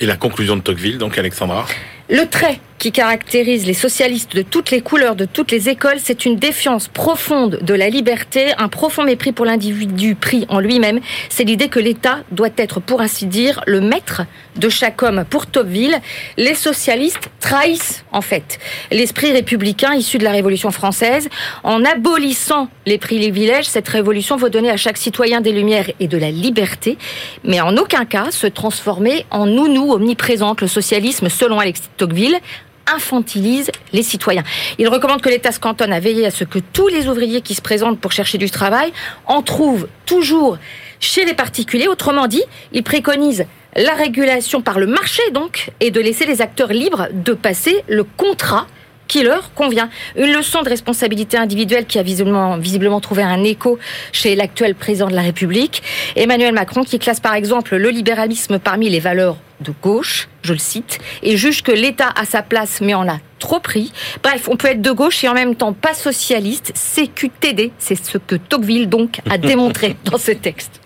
Et 0.00 0.06
la 0.06 0.16
conclusion 0.16 0.56
de 0.56 0.60
Tocqueville, 0.60 0.98
donc 0.98 1.18
Alexandra? 1.18 1.66
Le 2.10 2.26
trait 2.26 2.60
qui 2.78 2.92
caractérise 2.92 3.64
les 3.64 3.72
socialistes 3.72 4.36
de 4.36 4.42
toutes 4.42 4.70
les 4.70 4.82
couleurs, 4.82 5.16
de 5.16 5.24
toutes 5.24 5.50
les 5.50 5.70
écoles, 5.70 5.96
c'est 6.02 6.26
une 6.26 6.36
défiance 6.36 6.88
profonde 6.88 7.60
de 7.62 7.72
la 7.72 7.88
liberté, 7.88 8.52
un 8.58 8.68
profond 8.68 9.04
mépris 9.04 9.32
pour 9.32 9.46
l'individu 9.46 10.14
pris 10.14 10.44
en 10.50 10.60
lui-même. 10.60 11.00
C'est 11.30 11.44
l'idée 11.44 11.68
que 11.68 11.80
l'État 11.80 12.18
doit 12.30 12.50
être, 12.58 12.80
pour 12.80 13.00
ainsi 13.00 13.24
dire, 13.24 13.62
le 13.66 13.80
maître 13.80 14.22
de 14.56 14.68
chaque 14.68 15.02
homme. 15.02 15.24
Pour 15.30 15.46
Tocqueville, 15.46 15.98
les 16.36 16.54
socialistes 16.54 17.30
trahissent, 17.40 18.04
en 18.12 18.20
fait, 18.20 18.58
l'esprit 18.90 19.32
républicain 19.32 19.94
issu 19.94 20.18
de 20.18 20.24
la 20.24 20.32
Révolution 20.32 20.70
française. 20.70 21.30
En 21.62 21.84
abolissant 21.84 22.68
les 22.84 22.98
privilèges, 22.98 23.64
cette 23.64 23.88
révolution 23.88 24.36
veut 24.36 24.50
donner 24.50 24.70
à 24.70 24.76
chaque 24.76 24.98
citoyen 24.98 25.40
des 25.40 25.52
lumières 25.52 25.90
et 26.00 26.06
de 26.06 26.18
la 26.18 26.30
liberté, 26.30 26.98
mais 27.44 27.62
en 27.62 27.78
aucun 27.78 28.04
cas 28.04 28.30
se 28.30 28.46
transformer 28.46 29.24
en 29.30 29.46
nounou 29.46 29.92
omniprésente. 29.92 30.60
Le 30.60 30.68
socialisme, 30.68 31.30
selon 31.30 31.58
Alexis 31.58 31.88
Tocqueville, 31.96 32.38
infantilise 32.86 33.70
les 33.92 34.02
citoyens. 34.02 34.42
Il 34.78 34.88
recommande 34.88 35.22
que 35.22 35.28
l'État 35.28 35.52
se 35.52 35.60
cantonne 35.60 35.92
à 35.92 36.00
veiller 36.00 36.26
à 36.26 36.30
ce 36.30 36.44
que 36.44 36.58
tous 36.58 36.88
les 36.88 37.08
ouvriers 37.08 37.40
qui 37.40 37.54
se 37.54 37.62
présentent 37.62 38.00
pour 38.00 38.12
chercher 38.12 38.38
du 38.38 38.50
travail 38.50 38.92
en 39.26 39.42
trouvent 39.42 39.88
toujours 40.06 40.58
chez 41.00 41.24
les 41.24 41.34
particuliers. 41.34 41.88
Autrement 41.88 42.26
dit, 42.26 42.42
il 42.72 42.82
préconise 42.82 43.46
la 43.76 43.94
régulation 43.94 44.62
par 44.62 44.78
le 44.78 44.86
marché 44.86 45.22
donc 45.32 45.70
et 45.80 45.90
de 45.90 46.00
laisser 46.00 46.26
les 46.26 46.42
acteurs 46.42 46.72
libres 46.72 47.08
de 47.12 47.32
passer 47.32 47.84
le 47.88 48.04
contrat 48.04 48.66
qui 49.08 49.22
leur 49.22 49.52
convient. 49.54 49.90
Une 50.16 50.32
leçon 50.32 50.62
de 50.62 50.68
responsabilité 50.68 51.36
individuelle 51.36 51.86
qui 51.86 51.98
a 51.98 52.02
visiblement, 52.02 52.56
visiblement 52.56 53.00
trouvé 53.00 53.22
un 53.22 53.44
écho 53.44 53.78
chez 54.12 54.34
l'actuel 54.34 54.74
président 54.74 55.08
de 55.08 55.14
la 55.14 55.22
République, 55.22 55.82
Emmanuel 56.16 56.54
Macron, 56.54 56.84
qui 56.84 56.98
classe 56.98 57.20
par 57.20 57.34
exemple 57.34 57.76
le 57.76 57.90
libéralisme 57.90 58.58
parmi 58.58 58.88
les 58.88 59.00
valeurs 59.00 59.36
de 59.64 59.72
gauche, 59.82 60.28
je 60.42 60.52
le 60.52 60.58
cite, 60.58 60.98
et 61.22 61.36
juge 61.36 61.62
que 61.62 61.72
l'État 61.72 62.10
a 62.14 62.24
sa 62.24 62.42
place 62.42 62.80
mais 62.80 62.94
en 62.94 63.08
a 63.08 63.18
trop 63.38 63.60
pris. 63.60 63.92
Bref, 64.22 64.48
on 64.48 64.56
peut 64.56 64.68
être 64.68 64.82
de 64.82 64.92
gauche 64.92 65.24
et 65.24 65.28
en 65.28 65.34
même 65.34 65.54
temps 65.54 65.72
pas 65.72 65.94
socialiste. 65.94 66.72
CQTD, 66.74 67.72
c'est 67.78 68.02
ce 68.02 68.18
que 68.18 68.36
Tocqueville 68.36 68.88
donc 68.88 69.20
a 69.28 69.38
démontré 69.38 69.96
dans 70.04 70.18
ce 70.18 70.32
texte. 70.32 70.80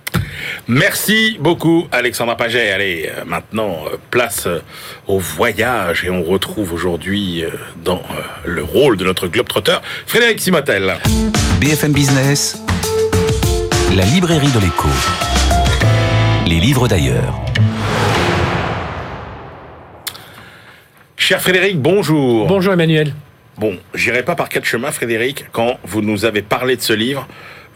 Merci 0.66 1.36
beaucoup 1.40 1.86
Alexandra 1.92 2.36
Paget. 2.36 2.70
Allez, 2.70 3.10
euh, 3.12 3.24
maintenant 3.24 3.84
euh, 3.86 3.96
place 4.10 4.46
euh, 4.46 4.60
au 5.06 5.18
voyage 5.18 6.04
et 6.04 6.10
on 6.10 6.22
retrouve 6.22 6.72
aujourd'hui 6.72 7.44
dans 7.84 8.02
le 8.44 8.62
rôle 8.62 8.96
de 8.96 9.04
notre 9.04 9.26
globetrotter 9.28 9.78
Frédéric 10.06 10.40
Simotel. 10.40 10.96
BFM 11.60 11.92
Business, 11.92 12.62
la 13.96 14.04
librairie 14.04 14.52
de 14.52 14.60
l'écho. 14.60 14.88
Les 16.46 16.60
livres 16.60 16.88
d'ailleurs. 16.88 17.40
Cher 21.20 21.42
Frédéric, 21.42 21.80
bonjour. 21.82 22.46
Bonjour 22.46 22.72
Emmanuel. 22.72 23.12
Bon, 23.58 23.76
j'irai 23.92 24.22
pas 24.22 24.36
par 24.36 24.48
quatre 24.48 24.64
chemins 24.64 24.92
Frédéric 24.92 25.46
quand 25.50 25.80
vous 25.82 26.00
nous 26.00 26.24
avez 26.24 26.42
parlé 26.42 26.76
de 26.76 26.80
ce 26.80 26.92
livre 26.92 27.26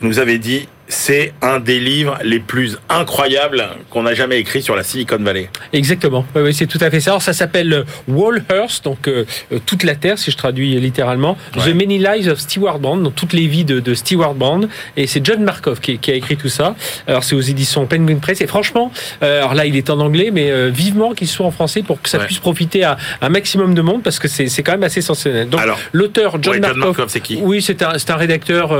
nous 0.00 0.20
avait 0.20 0.38
dit 0.38 0.68
c'est 0.92 1.32
un 1.40 1.58
des 1.58 1.80
livres 1.80 2.18
les 2.22 2.38
plus 2.38 2.78
incroyables 2.90 3.66
qu'on 3.88 4.04
a 4.04 4.14
jamais 4.14 4.38
écrit 4.38 4.62
sur 4.62 4.76
la 4.76 4.82
Silicon 4.82 5.16
Valley. 5.18 5.48
Exactement, 5.72 6.26
oui, 6.36 6.52
c'est 6.52 6.66
tout 6.66 6.78
à 6.82 6.90
fait 6.90 7.00
ça. 7.00 7.12
Alors, 7.12 7.22
ça 7.22 7.32
s'appelle 7.32 7.72
euh, 7.72 7.84
Wall 8.08 8.44
Earth, 8.52 8.84
donc 8.84 9.08
euh, 9.08 9.24
euh, 9.52 9.58
toute 9.64 9.84
la 9.84 9.94
Terre, 9.94 10.18
si 10.18 10.30
je 10.30 10.36
traduis 10.36 10.78
littéralement. 10.78 11.38
The 11.54 11.68
Many 11.68 11.98
Lives 11.98 12.28
of 12.28 12.40
Stewart 12.40 12.78
Brand, 12.78 13.02
donc 13.02 13.14
toutes 13.14 13.32
les 13.32 13.46
vies 13.46 13.64
de, 13.64 13.80
de 13.80 13.94
Stewart 13.94 14.34
Brand. 14.34 14.68
Et 14.98 15.06
c'est 15.06 15.24
John 15.24 15.42
Markov 15.42 15.80
qui, 15.80 15.98
qui, 15.98 16.10
a 16.10 16.14
écrit 16.14 16.36
tout 16.36 16.50
ça. 16.50 16.76
Alors, 17.06 17.24
c'est 17.24 17.34
aux 17.34 17.40
éditions 17.40 17.86
Penguin 17.86 18.16
Press. 18.16 18.42
Et 18.42 18.46
franchement, 18.46 18.92
alors 19.20 19.54
là, 19.54 19.64
il 19.64 19.76
est 19.76 19.88
en 19.88 19.98
anglais, 19.98 20.30
mais 20.32 20.70
vivement 20.70 21.14
qu'il 21.14 21.28
soit 21.28 21.46
en 21.46 21.50
français 21.50 21.82
pour 21.82 22.02
que 22.02 22.08
ça 22.08 22.18
puisse 22.18 22.38
profiter 22.38 22.84
à 22.84 22.98
un 23.20 23.28
maximum 23.30 23.74
de 23.74 23.82
monde, 23.82 24.02
parce 24.02 24.18
que 24.18 24.28
c'est 24.28 24.62
quand 24.62 24.72
même 24.72 24.82
assez 24.82 25.00
sensationnel. 25.00 25.48
Donc, 25.48 25.60
l'auteur 25.92 26.36
John, 26.42 26.60
Markov, 26.60 27.06
c'est 27.08 27.20
qui? 27.20 27.38
Oui, 27.40 27.62
c'est 27.62 27.82
un, 27.82 27.92
un 28.08 28.16
rédacteur 28.16 28.76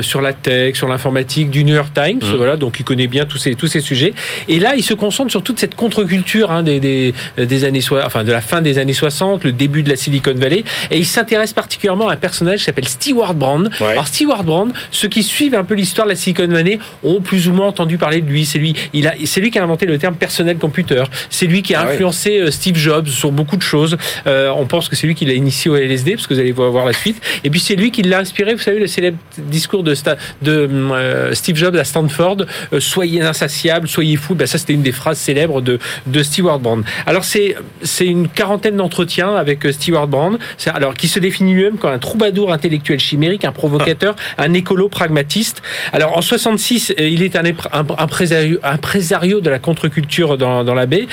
sur 0.00 0.20
la 0.20 0.32
tech, 0.32 0.76
sur 0.76 0.88
l'informatique 0.88 1.43
du 1.50 1.64
New 1.64 1.74
York 1.74 1.92
Times, 1.94 2.20
mmh. 2.22 2.36
voilà, 2.36 2.56
donc 2.56 2.76
il 2.80 2.84
connaît 2.84 3.06
bien 3.06 3.24
tous 3.24 3.38
ces 3.38 3.54
tous 3.54 3.66
ces 3.66 3.80
sujets. 3.80 4.14
Et 4.48 4.58
là, 4.58 4.74
il 4.76 4.82
se 4.82 4.94
concentre 4.94 5.30
sur 5.30 5.42
toute 5.42 5.58
cette 5.58 5.74
contre-culture 5.74 6.50
hein, 6.50 6.62
des, 6.62 6.80
des, 6.80 7.14
des 7.38 7.64
années 7.64 7.80
enfin 8.04 8.24
de 8.24 8.32
la 8.32 8.40
fin 8.40 8.62
des 8.62 8.78
années 8.78 8.92
60, 8.92 9.44
le 9.44 9.52
début 9.52 9.82
de 9.82 9.90
la 9.90 9.96
Silicon 9.96 10.34
Valley, 10.34 10.64
et 10.90 10.98
il 10.98 11.06
s'intéresse 11.06 11.52
particulièrement 11.52 12.08
à 12.08 12.14
un 12.14 12.16
personnage 12.16 12.60
qui 12.60 12.64
s'appelle 12.64 12.88
Stewart 12.88 13.34
Brand. 13.34 13.70
Alors 13.80 14.06
Stewart 14.06 14.44
Brand, 14.44 14.72
ceux 14.90 15.08
qui 15.08 15.22
suivent 15.22 15.54
un 15.54 15.64
peu 15.64 15.74
l'histoire 15.74 16.06
de 16.06 16.12
la 16.12 16.16
Silicon 16.16 16.46
Valley 16.48 16.78
ont 17.02 17.20
plus 17.20 17.48
ou 17.48 17.52
moins 17.52 17.68
entendu 17.68 17.98
parler 17.98 18.20
de 18.20 18.28
lui. 18.28 18.44
C'est 18.44 18.58
lui, 18.58 18.74
il 18.92 19.06
a, 19.06 19.14
c'est 19.24 19.40
lui 19.40 19.50
qui 19.50 19.58
a 19.58 19.62
inventé 19.62 19.86
le 19.86 19.98
terme 19.98 20.14
personnel 20.14 20.58
computer. 20.58 21.04
C'est 21.30 21.46
lui 21.46 21.62
qui 21.62 21.74
a 21.74 21.80
ah 21.80 21.90
influencé 21.90 22.38
euh, 22.38 22.50
Steve 22.50 22.76
Jobs 22.76 23.08
sur 23.08 23.32
beaucoup 23.32 23.56
de 23.56 23.62
choses. 23.62 23.96
Euh, 24.26 24.50
on 24.56 24.66
pense 24.66 24.88
que 24.88 24.96
c'est 24.96 25.06
lui 25.06 25.14
qui 25.14 25.24
l'a 25.24 25.34
initié 25.34 25.70
au 25.70 25.76
LSD, 25.76 26.14
parce 26.14 26.26
que 26.26 26.34
vous 26.34 26.40
allez 26.40 26.52
voir 26.52 26.84
la 26.84 26.92
suite. 26.92 27.20
Et 27.44 27.50
puis 27.50 27.60
c'est 27.60 27.76
lui 27.76 27.90
qui 27.90 28.02
l'a 28.02 28.20
inspiré. 28.20 28.54
Vous 28.54 28.62
savez 28.62 28.78
le 28.78 28.86
célèbre 28.86 29.18
discours 29.38 29.82
de, 29.82 29.94
de 30.42 30.68
euh, 30.70 31.23
Steve 31.32 31.56
Jobs 31.56 31.76
à 31.76 31.84
Stanford, 31.84 32.38
euh, 32.72 32.80
soyez 32.80 33.22
insatiable, 33.22 33.88
soyez 33.88 34.16
fou. 34.16 34.34
Ben, 34.34 34.46
ça, 34.46 34.58
c'était 34.58 34.72
une 34.72 34.82
des 34.82 34.92
phrases 34.92 35.18
célèbres 35.18 35.60
de, 35.60 35.78
de 36.06 36.22
Stewart 36.22 36.58
Brand. 36.58 36.84
Alors, 37.06 37.24
c'est, 37.24 37.56
une 38.00 38.28
quarantaine 38.28 38.76
d'entretiens 38.76 39.34
avec 39.34 39.64
euh, 39.64 39.72
Stewart 39.72 40.08
Brand, 40.08 40.38
alors, 40.66 40.94
qui 40.94 41.08
se 41.08 41.18
définit 41.18 41.54
lui-même 41.54 41.78
comme 41.78 41.92
un 41.92 41.98
troubadour 41.98 42.52
intellectuel 42.52 42.98
chimérique, 42.98 43.44
un 43.44 43.52
provocateur, 43.52 44.16
un 44.38 44.52
écolo 44.52 44.88
pragmatiste. 44.88 45.62
Alors, 45.92 46.16
en 46.16 46.22
66, 46.22 46.94
il 46.98 47.22
est 47.22 47.36
un, 47.36 47.44
un, 47.44 47.86
un, 47.98 48.06
de 49.40 49.50
la 49.50 49.58
contre-culture 49.58 50.36
dans, 50.36 50.64
dans 50.64 50.74
la 50.74 50.86
baie. 50.86 51.06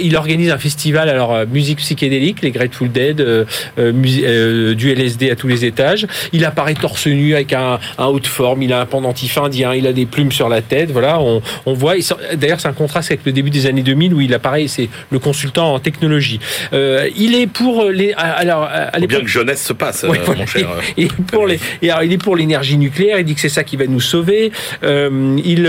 Il, 0.00 0.16
organise 0.16 0.50
un 0.50 0.58
festival, 0.58 1.08
alors, 1.08 1.46
musique 1.46 1.78
psychédélique, 1.78 2.42
les 2.42 2.50
Grateful 2.50 2.90
Dead, 2.90 3.46
du 3.76 4.92
LSD 4.92 5.30
à 5.30 5.36
tous 5.36 5.48
les 5.48 5.64
étages. 5.64 6.06
Il 6.32 6.44
apparaît 6.44 6.74
torse 6.74 7.06
nu 7.06 7.34
avec 7.34 7.52
un, 7.52 7.78
un 7.98 8.06
haut 8.06 8.20
de 8.20 8.26
forme, 8.26 8.62
il 8.62 8.72
a 8.72 8.80
un 8.80 8.86
pendentif 8.86 9.38
indien. 9.38 9.55
Il 9.56 9.86
a 9.86 9.92
des 9.92 10.06
plumes 10.06 10.32
sur 10.32 10.48
la 10.48 10.62
tête. 10.62 10.90
Voilà, 10.90 11.20
on, 11.20 11.42
on 11.64 11.74
voit. 11.74 11.94
D'ailleurs, 12.34 12.60
c'est 12.60 12.68
un 12.68 12.72
contraste 12.72 13.10
avec 13.10 13.24
le 13.24 13.32
début 13.32 13.50
des 13.50 13.66
années 13.66 13.82
2000 13.82 14.14
où 14.14 14.20
il 14.20 14.32
apparaît. 14.34 14.68
C'est 14.68 14.88
le 15.10 15.18
consultant 15.18 15.74
en 15.74 15.78
technologie. 15.78 16.40
Euh, 16.72 17.08
il 17.16 17.34
est 17.34 17.46
pour 17.46 17.84
les. 17.84 18.12
Alors, 18.14 18.64
à 18.64 18.98
bien 18.98 19.20
que 19.20 19.26
jeunesse 19.26 19.64
se 19.64 19.72
passe, 19.72 20.04
euh, 20.04 20.08
mon 20.08 20.46
cher. 20.46 20.68
Il, 20.96 21.06
est 21.06 21.22
pour 21.26 21.46
les. 21.46 21.58
Et 21.82 21.90
alors, 21.90 22.02
il 22.02 22.12
est 22.12 22.18
pour 22.18 22.36
l'énergie 22.36 22.76
nucléaire. 22.76 23.18
Il 23.18 23.24
dit 23.24 23.34
que 23.34 23.40
c'est 23.40 23.48
ça 23.48 23.64
qui 23.64 23.76
va 23.76 23.86
nous 23.86 24.00
sauver. 24.00 24.50
Euh, 24.82 25.38
il 25.44 25.66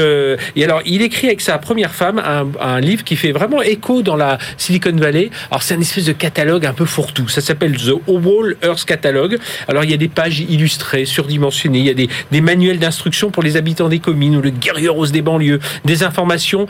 et 0.55 0.63
alors, 0.63 0.81
il 0.85 1.01
écrit 1.01 1.27
avec 1.27 1.41
sa 1.41 1.57
première 1.57 1.93
femme 1.93 2.19
un, 2.19 2.47
un, 2.59 2.79
livre 2.79 3.03
qui 3.03 3.15
fait 3.15 3.31
vraiment 3.31 3.61
écho 3.61 4.01
dans 4.01 4.15
la 4.15 4.38
Silicon 4.57 4.95
Valley. 4.95 5.29
Alors, 5.51 5.63
c'est 5.63 5.75
un 5.75 5.81
espèce 5.81 6.05
de 6.05 6.13
catalogue 6.13 6.65
un 6.65 6.73
peu 6.73 6.85
fourre-tout. 6.85 7.27
Ça 7.27 7.41
s'appelle 7.41 7.77
The 7.77 7.93
Wall 8.07 8.55
Earth 8.63 8.85
Catalogue. 8.85 9.38
Alors, 9.67 9.83
il 9.83 9.91
y 9.91 9.93
a 9.93 9.97
des 9.97 10.07
pages 10.07 10.39
illustrées, 10.39 11.05
surdimensionnées. 11.05 11.79
Il 11.79 11.85
y 11.85 11.89
a 11.89 11.93
des, 11.93 12.09
des 12.31 12.41
manuels 12.41 12.79
d'instruction 12.79 13.31
pour 13.31 13.43
les 13.43 13.57
habitants 13.57 13.76
des 13.89 13.99
communes 13.99 14.36
ou 14.36 14.41
le 14.41 14.49
guerrier 14.49 14.89
rose 14.89 15.11
des 15.11 15.21
banlieues. 15.21 15.59
Des 15.86 16.03
informations 16.03 16.67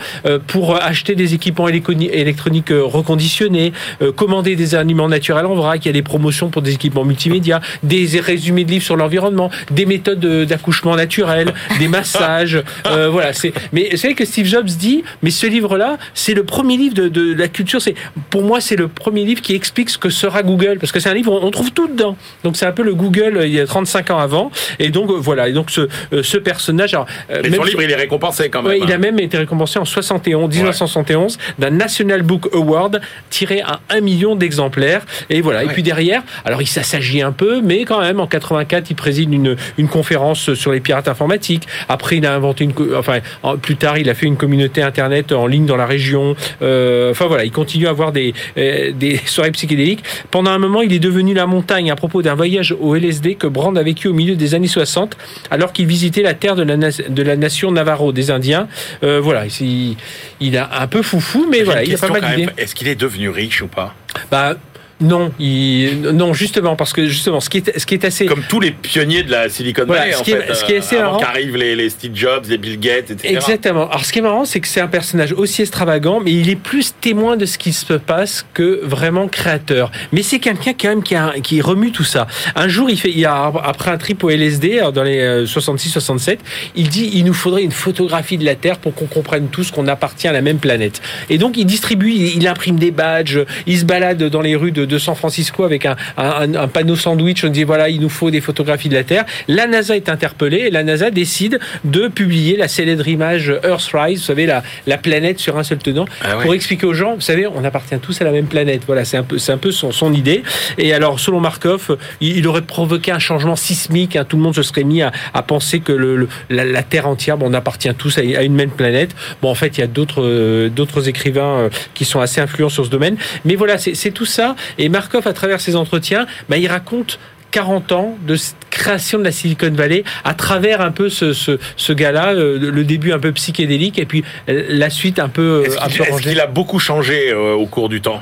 pour 0.47 0.76
acheter 0.76 1.16
des 1.16 1.34
équipements 1.34 1.68
électroniques 1.68 2.72
reconditionnés, 2.72 3.74
commander 4.16 4.55
des 4.55 4.76
aliments 4.76 5.08
naturels 5.08 5.45
en 5.45 5.55
vrac. 5.55 5.84
Il 5.86 5.88
y 5.88 5.89
a 5.89 5.93
des 5.93 6.01
promotions 6.01 6.49
pour 6.49 6.62
des 6.62 6.74
équipements 6.74 7.05
multimédia, 7.05 7.62
des 7.84 8.20
résumés 8.20 8.66
de 8.66 8.72
livres 8.72 8.84
sur 8.84 8.95
l'environnement, 8.95 9.49
des 9.72 9.86
méthodes 9.86 10.20
d'accouchement 10.45 10.95
naturel, 10.95 11.53
des 11.80 11.88
massages. 11.88 12.62
Euh, 12.86 13.10
voilà. 13.10 13.34
C'est. 13.34 13.53
Mais 13.72 13.95
c'est 13.95 14.14
que 14.14 14.26
Steve 14.26 14.45
Jobs 14.45 14.66
dit, 14.66 15.03
mais 15.24 15.32
ce 15.32 15.47
livre-là, 15.47 15.97
c'est 16.14 16.34
le 16.34 16.43
premier 16.43 16.78
livre 16.78 16.95
de, 16.95 17.34
la 17.34 17.47
culture. 17.47 17.82
C'est 17.82 17.95
pour 18.30 18.43
moi, 18.43 18.62
c'est 18.62 18.76
le 18.76 18.88
premier 18.88 19.24
livre 19.24 19.41
qui 19.41 19.53
explique 19.53 19.89
ce 19.89 19.97
que 19.97 20.10
sera 20.10 20.43
Google, 20.43 20.78
parce 20.80 20.91
que 20.91 20.99
c'est 20.99 21.10
un 21.10 21.14
livre 21.14 21.32
on, 21.32 21.51
trouve 21.51 21.72
tout 21.72 21.88
dedans. 21.88 22.18
Donc 22.43 22.58
c'est 22.58 22.66
un 22.66 22.72
peu 22.72 22.84
le 22.84 22.93
Google 22.93 23.41
il 23.43 23.53
y 23.53 23.60
a 23.60 23.66
35 23.66 24.12
ans 24.12 24.20
avant. 24.20 24.51
Et 24.80 24.89
donc 24.89 25.12
voilà. 25.12 25.49
Et 25.49 25.53
donc 25.53 25.72
ce, 25.72 25.88
euh, 26.14 26.24
ce 26.24 26.38
personnage. 26.38 26.97
Alors, 26.98 27.08
euh, 27.32 27.41
mais 27.43 27.56
son 27.56 27.64
livre, 27.64 27.84
il 27.84 27.91
est 27.91 27.95
récompensé 27.95 28.50
quand 28.50 28.64
même. 28.64 28.72
Ouais, 28.72 28.80
il 28.84 28.91
a 28.91 28.98
même 28.98 29.20
été 29.20 29.38
récompensé 29.38 29.80
en 29.80 29.86
71, 29.86 30.50
1971 30.56 31.38
d'un 31.60 31.70
National 31.70 32.24
Book 32.24 32.54
Award 32.54 33.02
tiré 33.30 33.62
à 33.62 33.80
un 33.89 34.02
million 34.02 34.36
d'exemplaires. 34.36 35.06
Et 35.30 35.41
voilà. 35.41 35.64
Et 35.64 35.68
puis 35.68 35.84
derrière, 35.84 36.24
alors 36.45 36.62
il 36.62 36.68
s'agit 36.68 37.22
un 37.22 37.32
peu, 37.32 37.62
mais 37.62 37.86
quand 37.86 38.02
même, 38.02 38.20
en 38.20 38.28
84, 38.28 38.89
il 38.89 38.95
préside 38.95 39.34
une, 39.34 39.56
une 39.78 39.88
conférence 39.88 40.54
sur 40.54 40.72
les 40.72 40.80
pirates 40.80 41.08
informatiques. 41.08 41.68
Après, 41.89 42.18
il 42.18 42.26
a 42.26 42.34
inventé 42.34 42.64
une, 42.64 42.74
enfin, 42.95 43.20
plus 43.62 43.76
tard, 43.76 43.98
il 43.98 44.10
a 44.10 44.14
fait 44.14 44.26
une 44.26 44.38
communauté 44.38 44.82
internet 44.82 45.32
en 45.32 45.48
ligne 45.48 45.66
dans 45.66 45.78
la 45.78 45.86
région. 45.86 46.36
Euh, 46.62 47.12
enfin 47.12 47.28
voilà, 47.28 47.45
il 47.45 47.52
continue 47.52 47.88
à 47.88 47.91
avoir 47.91 48.12
des, 48.12 48.34
euh, 48.58 48.91
des 48.91 49.18
soirées 49.26 49.52
psychédéliques. 49.52 50.04
Pendant 50.32 50.52
un 50.52 50.60
moment, 50.60 50.82
il 50.82 50.93
est 50.93 51.00
devenu 51.00 51.34
la 51.34 51.45
montagne 51.45 51.91
à 51.91 51.95
propos 51.95 52.22
d'un 52.22 52.36
voyage 52.36 52.76
au 52.80 52.95
LSD 52.95 53.36
que 53.36 53.48
Brand 53.48 53.78
a 53.78 53.84
vécu 53.84 54.08
au 54.08 54.14
milieu 54.14 54.36
des 54.36 54.56
années 54.56 54.68
60, 54.68 55.18
alors 55.52 55.74
qu'il 55.74 55.86
visitait 55.86 56.22
la 56.22 56.34
terre 56.34 56.56
de 56.56 56.64
la, 56.64 56.87
de 56.90 57.24
la 57.24 57.36
nation 57.36 57.72
Navarro, 57.72 58.12
des 58.12 58.32
Indiens. 58.32 58.68
Euh, 59.04 59.20
voilà, 59.22 59.46
il, 59.60 59.98
il 60.40 60.58
a 60.58 60.82
un 60.82 60.88
peu 60.88 61.02
foufou, 61.02 61.48
mais 61.50 61.64
voilà, 61.64 61.84
il 61.84 61.94
a 61.94 61.98
pas 61.98 62.10
mal 62.10 62.36
d'idées. 62.36 62.52
Est-ce 62.58 62.76
qu'il 62.76 62.88
est 62.88 62.96
devenu 62.96 63.30
riche 63.30 63.62
ou 63.62 63.68
pas? 63.68 63.96
Bah, 64.32 64.56
non, 65.00 65.32
il... 65.39 66.02
non, 66.02 66.34
justement, 66.34 66.76
parce 66.76 66.91
que 66.91 67.08
justement, 67.08 67.39
ce 67.39 67.52
qui 67.52 67.60
est, 67.60 67.78
ce 67.78 67.86
qui 67.86 67.93
est 67.93 68.04
assez. 68.04 68.26
Comme 68.26 68.41
tous 68.50 68.60
les 68.60 68.72
pionniers 68.72 69.22
de 69.22 69.32
la 69.32 69.48
Silicon 69.48 69.86
Valley, 69.86 70.14
ce, 70.14 70.24
qui 70.24 70.32
est, 70.32 70.54
ce 70.56 70.66
qui 70.66 70.74
est 70.74 70.78
assez 70.78 70.95
euh, 70.95 71.08
avant 71.08 71.20
qu'arrivent 71.20 71.56
les, 71.56 71.76
les, 71.76 71.91
Steve 71.91 72.16
Jobs, 72.16 72.45
les 72.50 72.58
Bill 72.58 72.80
Gates, 72.80 73.12
etc. 73.12 73.36
Exactement. 73.36 73.88
Alors, 73.89 74.04
ce 74.04 74.12
qui 74.12 74.20
est 74.20 74.24
marrant, 74.24 74.45
c'est 74.45 74.60
que 74.60 74.68
c'est 74.68 74.82
un 74.82 74.88
personnage 74.88 75.34
aussi 75.34 75.62
extravagant, 75.62 76.20
mais 76.20 76.34
il 76.34 76.50
est 76.50 76.56
plus 76.56 76.95
témoin 77.00 77.38
de 77.38 77.45
ce 77.45 77.60
qui 77.60 77.74
se 77.74 77.93
passe 77.93 78.43
que 78.56 78.80
vraiment 78.84 79.28
créateur. 79.28 79.91
Mais 80.12 80.24
c'est 80.24 80.39
quelqu'un 80.39 80.74
quand 80.74 80.89
même 80.89 81.04
qui, 81.04 81.14
a, 81.14 81.34
qui 81.43 81.62
remue 81.62 81.91
tout 81.91 82.04
ça. 82.04 82.26
Un 82.56 82.68
jour, 82.68 82.89
il 82.89 83.00
fait, 83.00 83.12
il 83.16 83.26
a, 83.26 83.52
après 83.64 83.91
un 83.91 83.98
trip 83.98 84.24
au 84.24 84.32
LSD, 84.32 84.82
dans 84.95 85.04
les 85.04 85.45
66-67, 85.45 86.32
euh, 86.32 86.36
il 86.76 86.89
dit, 86.89 87.12
il 87.14 87.26
nous 87.26 87.34
faudrait 87.34 87.64
une 87.64 87.72
photographie 87.72 88.39
de 88.39 88.45
la 88.45 88.56
Terre 88.56 88.80
pour 88.80 88.95
qu'on 88.95 89.06
comprenne 89.06 89.50
tous 89.50 89.70
qu'on 89.70 89.88
appartient 89.88 90.28
à 90.28 90.32
la 90.32 90.41
même 90.41 90.58
planète. 90.58 91.04
Et 91.30 91.38
donc, 91.38 91.56
il 91.56 91.66
distribue, 91.66 92.14
il, 92.14 92.38
il 92.38 92.48
imprime 92.48 92.80
des 92.80 92.89
badges, 92.89 93.41
il 93.68 93.78
se 93.78 93.86
balade 93.86 94.24
dans 94.24 94.41
les 94.41 94.56
rues 94.56 94.72
de 94.72 94.87
de 94.88 94.98
San 94.98 95.16
Francisco 95.16 95.64
avec 95.64 95.86
un, 95.86 95.96
un, 96.18 96.68
panneau 96.68 96.96
sandwich. 96.96 97.44
On 97.44 97.50
dit 97.50 97.64
voilà, 97.64 97.90
il 97.90 98.02
nous 98.02 98.10
faut 98.10 98.32
des 98.32 98.42
photographies 98.42 98.90
de 98.90 98.96
la 98.96 99.04
Terre. 99.04 99.26
La 99.48 99.68
NASA 99.68 99.96
est 99.96 100.10
interpellée 100.10 100.66
et 100.68 100.72
la 100.72 100.84
NASA 100.84 101.12
décide 101.12 101.60
de 101.84 102.08
publier 102.08 102.58
la 102.58 102.68
célèbre 102.68 103.08
image 103.08 103.54
Earthrise, 103.64 104.20
vous 104.20 104.26
savez, 104.26 104.46
la, 104.46 104.64
la 104.86 104.98
planète 104.98 105.40
sur 105.40 105.58
un 105.58 105.64
seul 105.64 105.78
tenant, 105.78 106.06
ah 106.22 106.38
pour 106.42 106.54
expliquer 106.54 106.86
aux 106.86 106.94
gens, 106.94 107.16
vous 107.16 107.22
savez, 107.22 107.48
on 107.48 107.64
appartient 107.64 107.98
tous 108.00 108.22
à 108.22 108.24
la 108.24 108.32
même 108.32 108.48
planète. 108.48 108.84
Voilà, 108.86 109.06
c'est 109.06 109.18
un 109.18 109.24
peu, 109.24 109.38
c'est 109.38 109.52
un 109.52 109.58
peu 109.58 109.72
son, 109.72 109.92
son 109.92 110.14
idée. 110.14 110.44
Et 110.78 110.94
alors, 110.94 111.20
selon 111.20 111.40
Markov, 111.40 111.98
il, 112.22 112.48
aurait 112.48 112.62
provoqué 112.62 113.12
un 113.12 113.20
changement 113.20 113.56
sismique. 113.56 114.16
Hein. 114.16 114.26
tout 114.28 114.38
le 114.38 114.44
monde 114.44 114.56
se 114.56 114.64
serait 114.64 114.84
mis 114.84 115.02
à, 115.02 115.12
à 115.34 115.42
penser 115.44 115.80
que 115.80 115.92
le, 115.92 116.28
la, 116.50 116.84
Terre 116.84 117.08
entière, 117.08 117.38
bon, 117.38 117.50
on 117.50 117.54
appartient 117.54 117.94
tous 117.96 118.18
à, 118.18 118.22
une 118.22 118.56
même 118.56 118.70
planète. 118.70 119.16
Bon, 119.42 119.50
en 119.50 119.56
fait, 119.56 119.78
il 119.78 119.82
y 119.82 119.84
a 119.84 119.88
d'autres, 119.88 120.24
euh, 120.24 120.70
d'autres 120.70 121.08
écrivains 121.10 121.58
euh, 121.58 121.70
qui 121.94 122.06
sont 122.06 122.20
assez 122.20 122.42
influents 122.42 122.70
sur 122.70 122.86
ce 122.86 122.90
domaine. 122.90 123.18
Mais 123.46 123.56
voilà, 123.56 123.78
c'est 123.78 124.12
tout 124.12 124.26
ça. 124.26 124.56
Et 124.78 124.90
Markov, 124.90 125.28
à 125.28 125.34
travers 125.34 125.62
ses 125.62 125.76
entretiens, 125.76 126.26
bah, 126.50 126.58
il 126.58 126.68
raconte 126.68 127.20
40 127.52 127.92
ans 127.94 128.18
de 128.28 128.36
création 128.70 129.20
de 129.20 129.24
la 129.24 129.32
Silicon 129.32 129.72
Valley 129.72 130.04
à 130.24 130.34
travers 130.34 130.82
un 130.82 130.92
peu 130.92 131.10
ce, 131.10 131.34
ce, 131.34 131.60
ce 131.76 131.94
gars-là, 131.94 132.34
euh, 132.34 132.60
le 132.60 132.84
début 132.84 133.14
un 133.14 133.20
peu 133.20 133.32
psychédélique 133.32 133.98
et 134.00 134.06
puis 134.06 134.24
la 134.48 134.90
suite 134.90 135.20
un 135.20 135.30
peu. 135.30 135.64
Est-ce 135.66 136.22
qu'il 136.22 136.40
a 136.40 136.48
beaucoup 136.48 136.80
changé 136.80 137.32
euh, 137.32 137.54
au 137.54 137.66
cours 137.66 137.90
du 137.90 138.02
temps? 138.02 138.22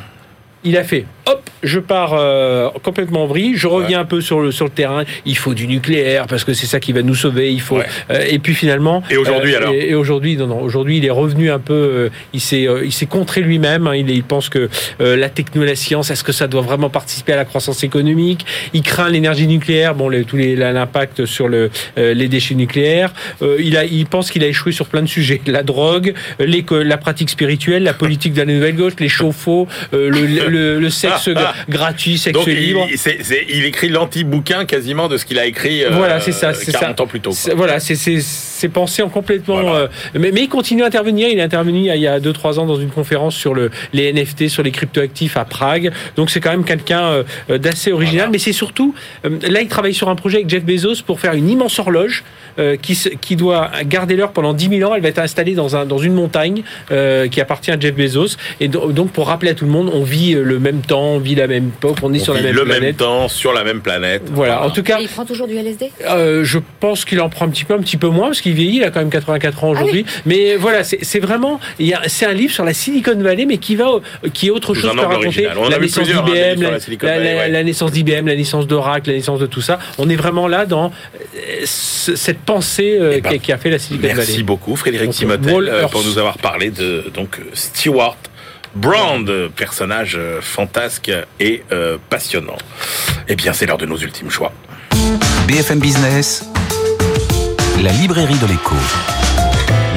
Il 0.64 0.78
a 0.78 0.84
fait 0.84 1.06
hop, 1.28 1.50
je 1.64 1.80
pars 1.80 2.14
euh, 2.14 2.70
complètement 2.84 3.24
en 3.24 3.28
vrille, 3.28 3.54
je 3.56 3.68
reviens 3.68 4.00
un 4.00 4.06
peu 4.06 4.22
sur 4.22 4.42
le, 4.42 4.52
sur 4.52 4.66
le 4.66 4.72
terrain, 4.72 5.04
il 5.26 5.38
faut 5.38 5.54
du 5.54 5.68
nucléaire 5.68 6.28
parce 6.28 6.44
que 6.44 6.54
c'est 6.54 6.68
ça 6.68 6.80
qui 6.80 6.94
va 6.94 7.02
nous 7.02 7.16
sauver, 7.16 7.52
il 7.52 7.62
faut... 7.62 7.80
Euh, 7.80 8.26
et 8.30 8.40
puis 8.40 8.54
finalement... 8.54 9.02
Et 9.10 9.18
aujourd'hui 9.18 9.56
euh, 9.56 9.58
alors 9.58 9.74
Et, 9.74 9.96
aujourd'hui, 9.96 10.38
non, 10.38 10.48
non, 10.48 10.62
aujourd'hui 10.62 10.98
il 10.98 11.06
est 11.06 11.12
revenu 11.12 11.50
un 11.50 11.60
peu, 11.60 12.10
il 12.34 12.42
s'est 12.42 12.68
il 12.84 12.92
s'est 12.92 13.06
contré 13.06 13.42
lui-même, 13.42 13.88
hein, 13.88 13.96
il, 13.96 14.10
il 14.10 14.24
pense 14.24 14.50
que 14.50 14.70
la 15.00 15.30
technologie, 15.30 15.56
la 15.66 15.76
science, 15.76 16.12
est-ce 16.12 16.24
que 16.24 16.32
ça 16.32 16.48
doit 16.48 16.62
vraiment 16.62 16.90
participer 16.90 17.34
à 17.34 17.38
la 17.38 17.46
croissance 17.46 17.84
économique? 17.84 18.46
Il 18.74 18.84
craint 18.84 19.10
l'énergie 19.10 19.48
nucléaire, 19.48 19.96
bon, 19.96 20.10
les, 20.10 20.26
tous 20.26 20.36
les 20.36 20.56
l'impact 20.56 21.26
sur 21.26 21.48
le, 21.48 21.72
les 21.98 22.28
déchets 22.28 22.56
nucléaires, 22.56 23.14
il, 23.42 23.78
a, 23.78 23.86
il 23.86 24.06
pense 24.06 24.30
qu'il 24.30 24.44
a 24.44 24.48
échoué 24.48 24.72
sur 24.72 24.88
plein 24.88 25.02
de 25.02 25.08
sujets, 25.08 25.42
la 25.48 25.64
drogue, 25.64 26.14
les, 26.40 26.64
la 26.70 26.98
pratique 26.98 27.30
spirituelle, 27.30 27.84
la 27.84 27.94
politique 27.94 28.34
de 28.34 28.40
la 28.40 28.46
nouvelle 28.46 28.76
gauche, 28.76 28.94
les 29.00 29.10
chauffe-eau, 29.10 29.68
le, 29.92 30.10
le, 30.10 30.80
le 30.80 30.90
sexe 30.90 31.15
gratuit, 31.70 32.18
sexe 32.18 32.46
libre. 32.46 32.88
Il, 33.50 33.66
écrit 33.66 33.90
l'anti-bouquin 33.90 34.66
quasiment 34.66 35.08
de 35.08 35.18
ce 35.18 35.26
qu'il 35.26 35.40
a 35.40 35.46
écrit 35.46 35.84
euh, 35.84 35.90
voilà, 35.92 36.20
c'est 36.20 36.32
ça, 36.32 36.54
40 36.54 37.02
ans 37.02 37.08
plus 37.08 37.22
tôt. 37.22 37.32
Voilà, 37.56 37.80
c'est 37.80 38.70
pensé 38.70 39.02
en 39.02 39.10
complètement. 39.10 39.76
Euh, 39.76 39.88
mais, 40.14 40.32
mais, 40.32 40.44
il 40.44 40.50
continue 40.50 40.84
à 40.84 40.88
intervenir. 40.88 41.28
Il 41.30 41.40
est 41.40 41.44
intervenu 41.44 41.90
il 41.94 42.02
y 42.02 42.08
a 42.08 42.20
2-3 42.20 42.60
ans 42.60 42.66
dans 42.66 42.80
une 42.80 42.90
conférence 42.90 43.36
sur 43.36 43.54
le, 43.54 43.72
les 43.94 44.12
NFT, 44.12 44.48
sur 44.48 44.64
les 44.64 44.72
cryptoactifs 44.72 45.38
à 45.38 45.46
Prague. 45.46 45.92
Donc 46.16 46.30
c'est 46.30 46.40
quand 46.40 46.52
même 46.52 46.64
quelqu'un 46.64 47.24
euh, 47.50 47.58
d'assez 47.58 47.92
original. 47.92 48.30
Mais 48.32 48.40
c'est 48.40 48.54
surtout. 48.54 48.96
là, 49.24 49.62
il 49.62 49.68
travaille 49.68 49.94
sur 49.94 50.10
un 50.10 50.16
projet 50.16 50.38
avec 50.38 50.50
Jeff 50.50 50.64
Bezos 50.64 51.04
pour 51.06 51.20
faire 51.20 51.34
une 51.34 51.50
immense 51.50 51.80
horloge 51.80 52.24
qui, 52.82 52.98
qui 53.22 53.36
doit 53.36 53.72
garder 53.86 54.16
l'heure 54.16 54.32
pendant 54.32 54.54
10 54.54 54.70
000 54.78 54.90
ans. 54.90 54.96
Elle 54.96 55.02
va 55.02 55.10
être 55.10 55.20
installée 55.20 55.54
dans, 55.54 55.76
un, 55.76 55.86
dans 55.86 55.98
une 55.98 56.14
montagne 56.14 56.64
qui 56.90 57.42
appartient 57.42 57.72
à 57.72 57.80
Jeff 57.80 57.96
Bezos. 57.96 58.38
Et 58.60 58.68
donc, 58.68 59.12
pour 59.12 59.28
rappeler 59.28 59.52
à 59.52 59.54
tout 59.54 59.66
le 59.66 59.72
monde, 59.72 59.90
on 59.94 60.04
vit 60.04 60.34
le 60.34 60.60
même 60.60 60.82
temps 60.82 60.96
on 61.16 61.20
vit 61.20 61.36
la 61.36 61.48
même 61.48 61.68
époque, 61.68 61.98
on 62.04 62.14
est 62.14 62.20
sur 62.20 62.34
la 62.34 62.42
même 62.42 62.56
le 62.56 62.64
planète. 62.64 62.82
même 62.82 62.96
temps, 62.96 63.28
sur 63.28 63.54
la 63.54 63.64
même 63.64 63.82
planète. 63.82 64.24
Voilà, 64.32 64.64
en 64.64 64.70
tout 64.70 64.84
cas. 64.84 65.00
il 65.00 65.08
prend 65.08 65.26
toujours 65.26 65.48
du 65.48 65.56
LSD 65.56 65.92
euh, 66.08 66.44
Je 66.44 66.60
pense 66.80 67.06
qu'il 67.06 67.22
en 67.22 67.30
prend 67.30 67.46
un 67.46 67.50
petit 67.50 67.66
peu, 67.66 67.74
un 67.74 67.80
petit 67.80 67.98
peu 67.98 68.08
moins, 68.08 68.28
parce 68.28 68.42
qu'il 68.42 68.54
vieillit, 68.54 68.78
il 68.78 68.84
a 68.84 68.92
quand 68.92 69.00
même 69.00 69.10
84 69.10 69.64
ans 69.64 69.70
aujourd'hui. 69.70 70.06
Ah 70.08 70.22
mais 70.26 70.56
voilà, 70.56 70.84
c'est 70.84 71.20
vraiment. 71.20 71.60
C'est 72.08 72.26
un 72.26 72.34
livre 72.34 72.54
sur 72.54 72.66
la 72.66 72.74
Silicon 72.74 73.18
Valley, 73.18 73.46
mais 73.46 73.58
qui 73.58 73.76
va, 73.76 73.88
qui 74.34 74.48
est 74.48 74.52
autre 74.52 74.74
chose 74.74 74.92
à 74.98 75.08
raconter. 75.08 75.48
La 75.70 75.80
naissance 75.80 76.08
d'IBM, 76.08 76.62
la, 77.02 77.48
la, 77.48 77.64
naissance 77.64 77.92
d'IBM, 77.92 78.28
la 78.28 78.36
naissance 78.36 78.68
d'Oracle, 78.68 79.10
la 79.10 79.16
naissance 79.16 79.40
de 79.40 79.46
tout 79.46 79.62
ça. 79.62 79.80
On 79.98 80.10
est 80.10 80.16
vraiment 80.16 80.48
là 80.48 80.66
dans 80.66 80.92
euh, 81.36 81.66
cette 81.66 82.40
pensée 82.46 82.98
euh, 83.00 83.14
eh 83.16 83.22
ben, 83.22 83.40
qui, 83.40 83.52
a 83.52 83.58
fait 83.58 83.70
la 83.70 83.80
Silicon 83.80 84.08
Valley. 84.08 84.18
Merci 84.18 84.44
beaucoup, 84.44 84.76
Frédéric 84.76 85.12
Timothée, 85.12 85.54
pour 85.92 86.04
nous 86.04 86.18
avoir 86.18 86.38
parlé 86.38 86.72
de 86.72 87.12
donc 87.14 87.40
Stewart 87.54 88.18
Brand, 88.76 89.26
personnage 89.56 90.16
euh, 90.18 90.42
fantasque 90.42 91.10
et 91.40 91.64
euh, 91.72 91.98
passionnant. 92.10 92.58
Eh 93.30 93.36
bien, 93.36 93.54
c'est 93.54 93.66
l'heure 93.66 93.78
de 93.78 93.86
nos 93.86 93.98
ultimes 93.98 94.30
choix. 94.30 94.52
BFM 95.48 95.80
Business, 95.80 96.46
la 97.82 97.92
librairie 97.94 98.38
de 98.38 98.48
l'écho. 98.48 98.76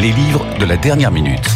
Les 0.01 0.13
livres 0.13 0.47
de 0.61 0.65
la 0.65 0.77
dernière 0.77 1.11
minute. 1.11 1.49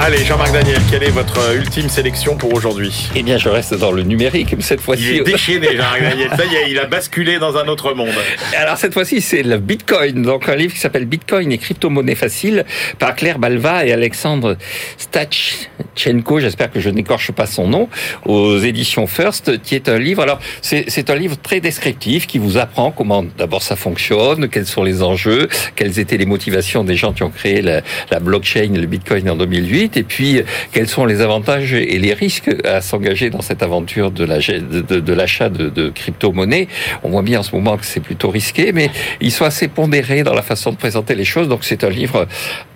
Allez, 0.00 0.24
Jean-Marc 0.24 0.52
Daniel, 0.52 0.80
quelle 0.88 1.02
est 1.02 1.10
votre 1.10 1.56
ultime 1.56 1.88
sélection 1.88 2.36
pour 2.36 2.54
aujourd'hui? 2.54 3.10
Eh 3.16 3.24
bien, 3.24 3.36
je 3.36 3.48
reste 3.48 3.74
dans 3.74 3.90
le 3.90 4.04
numérique, 4.04 4.54
cette 4.60 4.80
fois-ci. 4.80 5.02
Il 5.02 5.16
est 5.16 5.24
déchaîné, 5.24 5.76
Jean-Marc 5.76 6.02
Daniel. 6.10 6.30
Ça 6.36 6.44
y 6.44 6.54
est, 6.54 6.70
il 6.70 6.78
a 6.78 6.86
basculé 6.86 7.40
dans 7.40 7.56
un 7.56 7.66
autre 7.66 7.92
monde. 7.94 8.14
Alors, 8.56 8.76
cette 8.76 8.94
fois-ci, 8.94 9.20
c'est 9.20 9.42
le 9.42 9.58
Bitcoin. 9.58 10.22
Donc, 10.22 10.48
un 10.48 10.54
livre 10.54 10.72
qui 10.72 10.78
s'appelle 10.78 11.04
Bitcoin 11.04 11.50
et 11.50 11.58
crypto-monnaie 11.58 12.14
facile 12.14 12.64
par 13.00 13.16
Claire 13.16 13.40
Balva 13.40 13.86
et 13.86 13.92
Alexandre 13.92 14.56
Stachenko. 14.98 16.38
J'espère 16.38 16.70
que 16.70 16.78
je 16.78 16.90
n'écorche 16.90 17.32
pas 17.32 17.46
son 17.46 17.66
nom 17.66 17.88
aux 18.24 18.56
éditions 18.56 19.08
First, 19.08 19.60
qui 19.62 19.74
est 19.74 19.88
un 19.88 19.98
livre. 19.98 20.22
Alors, 20.22 20.38
c'est 20.62 21.10
un 21.10 21.16
livre 21.16 21.36
très 21.42 21.58
descriptif 21.58 22.28
qui 22.28 22.38
vous 22.38 22.56
apprend 22.56 22.92
comment 22.92 23.24
d'abord 23.36 23.62
ça 23.62 23.74
fonctionne, 23.74 24.48
quels 24.48 24.66
sont 24.66 24.84
les 24.84 25.02
enjeux, 25.02 25.48
quelles 25.74 25.98
étaient 25.98 26.18
les 26.18 26.26
motivations 26.26 26.84
des 26.84 26.94
gens 26.94 27.12
qui 27.12 27.24
ont 27.24 27.30
créé 27.30 27.62
la, 27.62 27.80
la 28.12 28.20
blockchain, 28.20 28.68
le 28.74 28.86
Bitcoin 28.86 29.28
en 29.28 29.34
2008 29.34 29.87
et 29.96 30.02
puis 30.02 30.42
quels 30.72 30.88
sont 30.88 31.06
les 31.06 31.20
avantages 31.20 31.72
et 31.74 31.98
les 31.98 32.12
risques 32.12 32.50
à 32.64 32.80
s'engager 32.80 33.30
dans 33.30 33.42
cette 33.42 33.62
aventure 33.62 34.10
de 34.10 34.24
l'achat 34.24 35.48
de, 35.48 35.68
de, 35.68 35.88
crypto-monnaies? 35.90 36.68
On 37.02 37.10
voit 37.10 37.22
bien 37.22 37.40
en 37.40 37.42
ce 37.42 37.54
moment 37.54 37.76
que 37.76 37.86
c'est 37.86 38.00
plutôt 38.00 38.30
risqué, 38.30 38.72
mais 38.72 38.90
ils 39.20 39.32
sont 39.32 39.44
assez 39.44 39.68
pondérés 39.68 40.22
dans 40.22 40.34
la 40.34 40.42
façon 40.42 40.72
de 40.72 40.76
présenter 40.76 41.14
les 41.14 41.24
choses, 41.24 41.48
donc 41.48 41.64
c'est 41.64 41.84
un 41.84 41.90
livre 41.90 42.26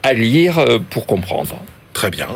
à 0.03 0.13
lire 0.13 0.59
euh, 0.59 0.79
pour 0.91 1.07
comprendre. 1.07 1.59
Très 1.93 2.11
bien. 2.11 2.29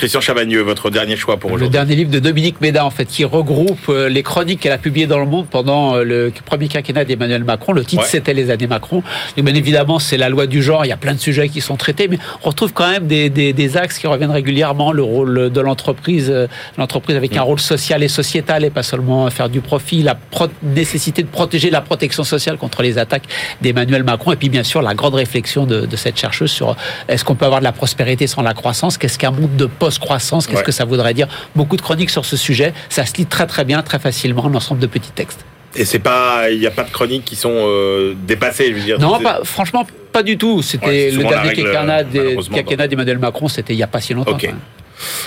Christian 0.00 0.22
Chavagneux, 0.22 0.62
votre 0.62 0.88
dernier 0.88 1.14
choix 1.14 1.36
pour 1.36 1.50
aujourd'hui. 1.50 1.66
Le 1.66 1.72
dernier 1.72 1.94
livre 1.94 2.10
de 2.10 2.20
Dominique 2.20 2.62
Méda, 2.62 2.86
en 2.86 2.90
fait, 2.90 3.04
qui 3.04 3.22
regroupe 3.26 3.90
euh, 3.90 4.08
les 4.08 4.22
chroniques 4.22 4.60
qu'elle 4.60 4.72
a 4.72 4.78
publiées 4.78 5.06
dans 5.06 5.18
le 5.18 5.26
monde 5.26 5.46
pendant 5.46 5.94
euh, 5.94 6.04
le 6.04 6.32
premier 6.46 6.68
quinquennat 6.68 7.04
d'Emmanuel 7.04 7.44
Macron. 7.44 7.74
Le 7.74 7.84
titre, 7.84 8.06
c'était 8.06 8.32
Les 8.32 8.50
années 8.50 8.66
Macron. 8.66 9.02
Et 9.36 9.42
bien 9.42 9.54
évidemment, 9.54 9.98
c'est 9.98 10.16
la 10.16 10.30
loi 10.30 10.46
du 10.46 10.62
genre. 10.62 10.86
Il 10.86 10.88
y 10.88 10.92
a 10.92 10.96
plein 10.96 11.12
de 11.12 11.18
sujets 11.18 11.50
qui 11.50 11.60
sont 11.60 11.76
traités, 11.76 12.08
mais 12.08 12.18
on 12.42 12.48
retrouve 12.48 12.72
quand 12.72 12.90
même 12.90 13.08
des, 13.08 13.28
des, 13.28 13.52
des 13.52 13.76
axes 13.76 13.98
qui 13.98 14.06
reviennent 14.06 14.30
régulièrement. 14.30 14.90
Le 14.92 15.02
rôle 15.02 15.50
de 15.50 15.60
l'entreprise, 15.60 16.30
euh, 16.30 16.46
l'entreprise 16.78 17.16
avec 17.16 17.36
un 17.36 17.42
mm. 17.42 17.44
rôle 17.44 17.60
social 17.60 18.02
et 18.02 18.08
sociétal 18.08 18.64
et 18.64 18.70
pas 18.70 18.82
seulement 18.82 19.28
faire 19.28 19.50
du 19.50 19.60
profit. 19.60 20.02
La 20.02 20.16
nécessité 20.62 21.22
de 21.22 21.28
protéger 21.28 21.68
la 21.68 21.82
protection 21.82 22.24
sociale 22.24 22.56
contre 22.56 22.80
les 22.80 22.96
attaques 22.96 23.24
d'Emmanuel 23.60 24.02
Macron. 24.02 24.32
Et 24.32 24.36
puis, 24.36 24.48
bien 24.48 24.62
sûr, 24.62 24.80
la 24.80 24.94
grande 24.94 25.16
réflexion 25.16 25.66
de, 25.66 25.84
de 25.84 25.96
cette 25.96 26.18
chercheuse 26.18 26.50
sur 26.50 26.74
est-ce 27.06 27.22
qu'on 27.22 27.34
peut 27.34 27.44
avoir 27.44 27.60
de 27.60 27.64
la 27.64 27.72
prospérité 27.72 28.26
sans 28.26 28.40
la 28.40 28.54
croissance? 28.54 28.96
Qu'est-ce 28.96 29.18
qu'un 29.18 29.32
monde 29.32 29.56
de 29.56 29.66
post 29.66 29.89
croissance 29.98 30.46
qu'est-ce 30.46 30.62
que 30.62 30.72
ça 30.72 30.84
voudrait 30.84 31.14
dire? 31.14 31.28
Beaucoup 31.56 31.76
de 31.76 31.82
chroniques 31.82 32.10
sur 32.10 32.24
ce 32.24 32.36
sujet, 32.36 32.72
ça 32.88 33.06
se 33.06 33.14
lit 33.16 33.26
très 33.26 33.46
très 33.46 33.64
bien, 33.64 33.82
très 33.82 33.98
facilement, 33.98 34.46
un 34.46 34.54
ensemble 34.54 34.80
de 34.80 34.86
petits 34.86 35.12
textes. 35.12 35.44
Et 35.76 35.84
c'est 35.84 36.00
pas, 36.00 36.50
il 36.50 36.58
n'y 36.58 36.66
a 36.66 36.70
pas 36.70 36.82
de 36.82 36.90
chroniques 36.90 37.24
qui 37.24 37.36
sont 37.36 37.52
euh, 37.52 38.14
dépassées, 38.26 38.68
je 38.70 38.74
veux 38.74 38.84
dire. 38.84 38.98
Non, 38.98 39.20
pas, 39.20 39.40
franchement, 39.44 39.86
pas 40.12 40.22
du 40.22 40.36
tout. 40.36 40.62
C'était 40.62 41.10
le 41.10 41.22
dernier 41.22 41.52
quinquennat 41.52 42.88
d'Emmanuel 42.88 43.18
Macron, 43.18 43.48
c'était 43.48 43.72
il 43.72 43.76
n'y 43.76 43.82
a 43.82 43.86
pas 43.86 44.00
si 44.00 44.14
longtemps. 44.14 44.36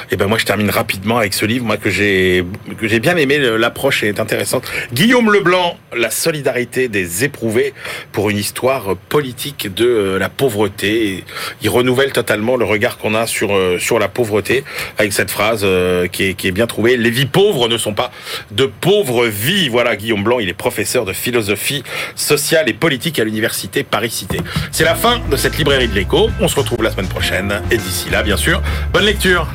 Et 0.03 0.13
eh 0.13 0.15
ben 0.15 0.28
moi 0.28 0.38
je 0.38 0.45
termine 0.45 0.69
rapidement 0.69 1.17
avec 1.17 1.34
ce 1.34 1.45
livre 1.45 1.65
moi 1.65 1.78
que 1.78 1.89
j'ai 1.89 2.45
que 2.78 2.88
j'ai 2.88 2.99
bien 2.99 3.17
aimé 3.17 3.39
l'approche 3.39 4.03
est 4.03 4.19
intéressante. 4.19 4.65
Guillaume 4.93 5.32
Leblanc, 5.32 5.78
la 5.95 6.09
solidarité 6.09 6.88
des 6.88 7.24
éprouvés 7.24 7.74
pour 8.11 8.30
une 8.30 8.38
histoire 8.38 8.95
politique 9.09 9.74
de 9.74 9.86
euh, 9.86 10.19
la 10.19 10.30
pauvreté. 10.30 11.24
Il 11.61 11.69
renouvelle 11.69 12.11
totalement 12.11 12.55
le 12.55 12.65
regard 12.65 12.97
qu'on 12.97 13.15
a 13.15 13.28
sur 13.28 13.55
euh, 13.55 13.78
sur 13.80 13.99
la 13.99 14.07
pauvreté 14.07 14.63
avec 14.97 15.13
cette 15.13 15.32
phrase 15.32 15.61
euh, 15.63 16.07
qui 16.07 16.24
est 16.24 16.34
qui 16.34 16.47
est 16.47 16.51
bien 16.51 16.67
trouvée. 16.67 16.97
Les 16.97 17.09
vies 17.09 17.26
pauvres 17.26 17.67
ne 17.67 17.78
sont 17.78 17.93
pas 17.93 18.11
de 18.51 18.65
pauvres 18.65 19.26
vies. 19.26 19.69
Voilà 19.69 19.95
Guillaume 19.95 20.24
Blanc, 20.24 20.39
il 20.39 20.49
est 20.49 20.53
professeur 20.53 21.05
de 21.05 21.13
philosophie 21.13 21.84
sociale 22.15 22.69
et 22.69 22.74
politique 22.74 23.19
à 23.19 23.24
l'université 23.24 23.84
Paris-Cité. 23.84 24.39
C'est 24.71 24.86
la 24.86 24.95
fin 24.95 25.19
de 25.30 25.36
cette 25.36 25.57
librairie 25.57 25.88
de 25.88 25.95
l'écho. 25.95 26.30
On 26.39 26.47
se 26.47 26.55
retrouve 26.55 26.84
la 26.84 26.91
semaine 26.91 27.07
prochaine 27.07 27.61
et 27.71 27.78
d'ici 27.78 28.09
là 28.09 28.24
bien 28.24 28.38
sûr, 28.38 28.61
bonne 28.91 29.05
lecture. 29.05 29.47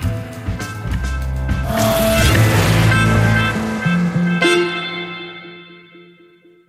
Oh! 1.80 2.07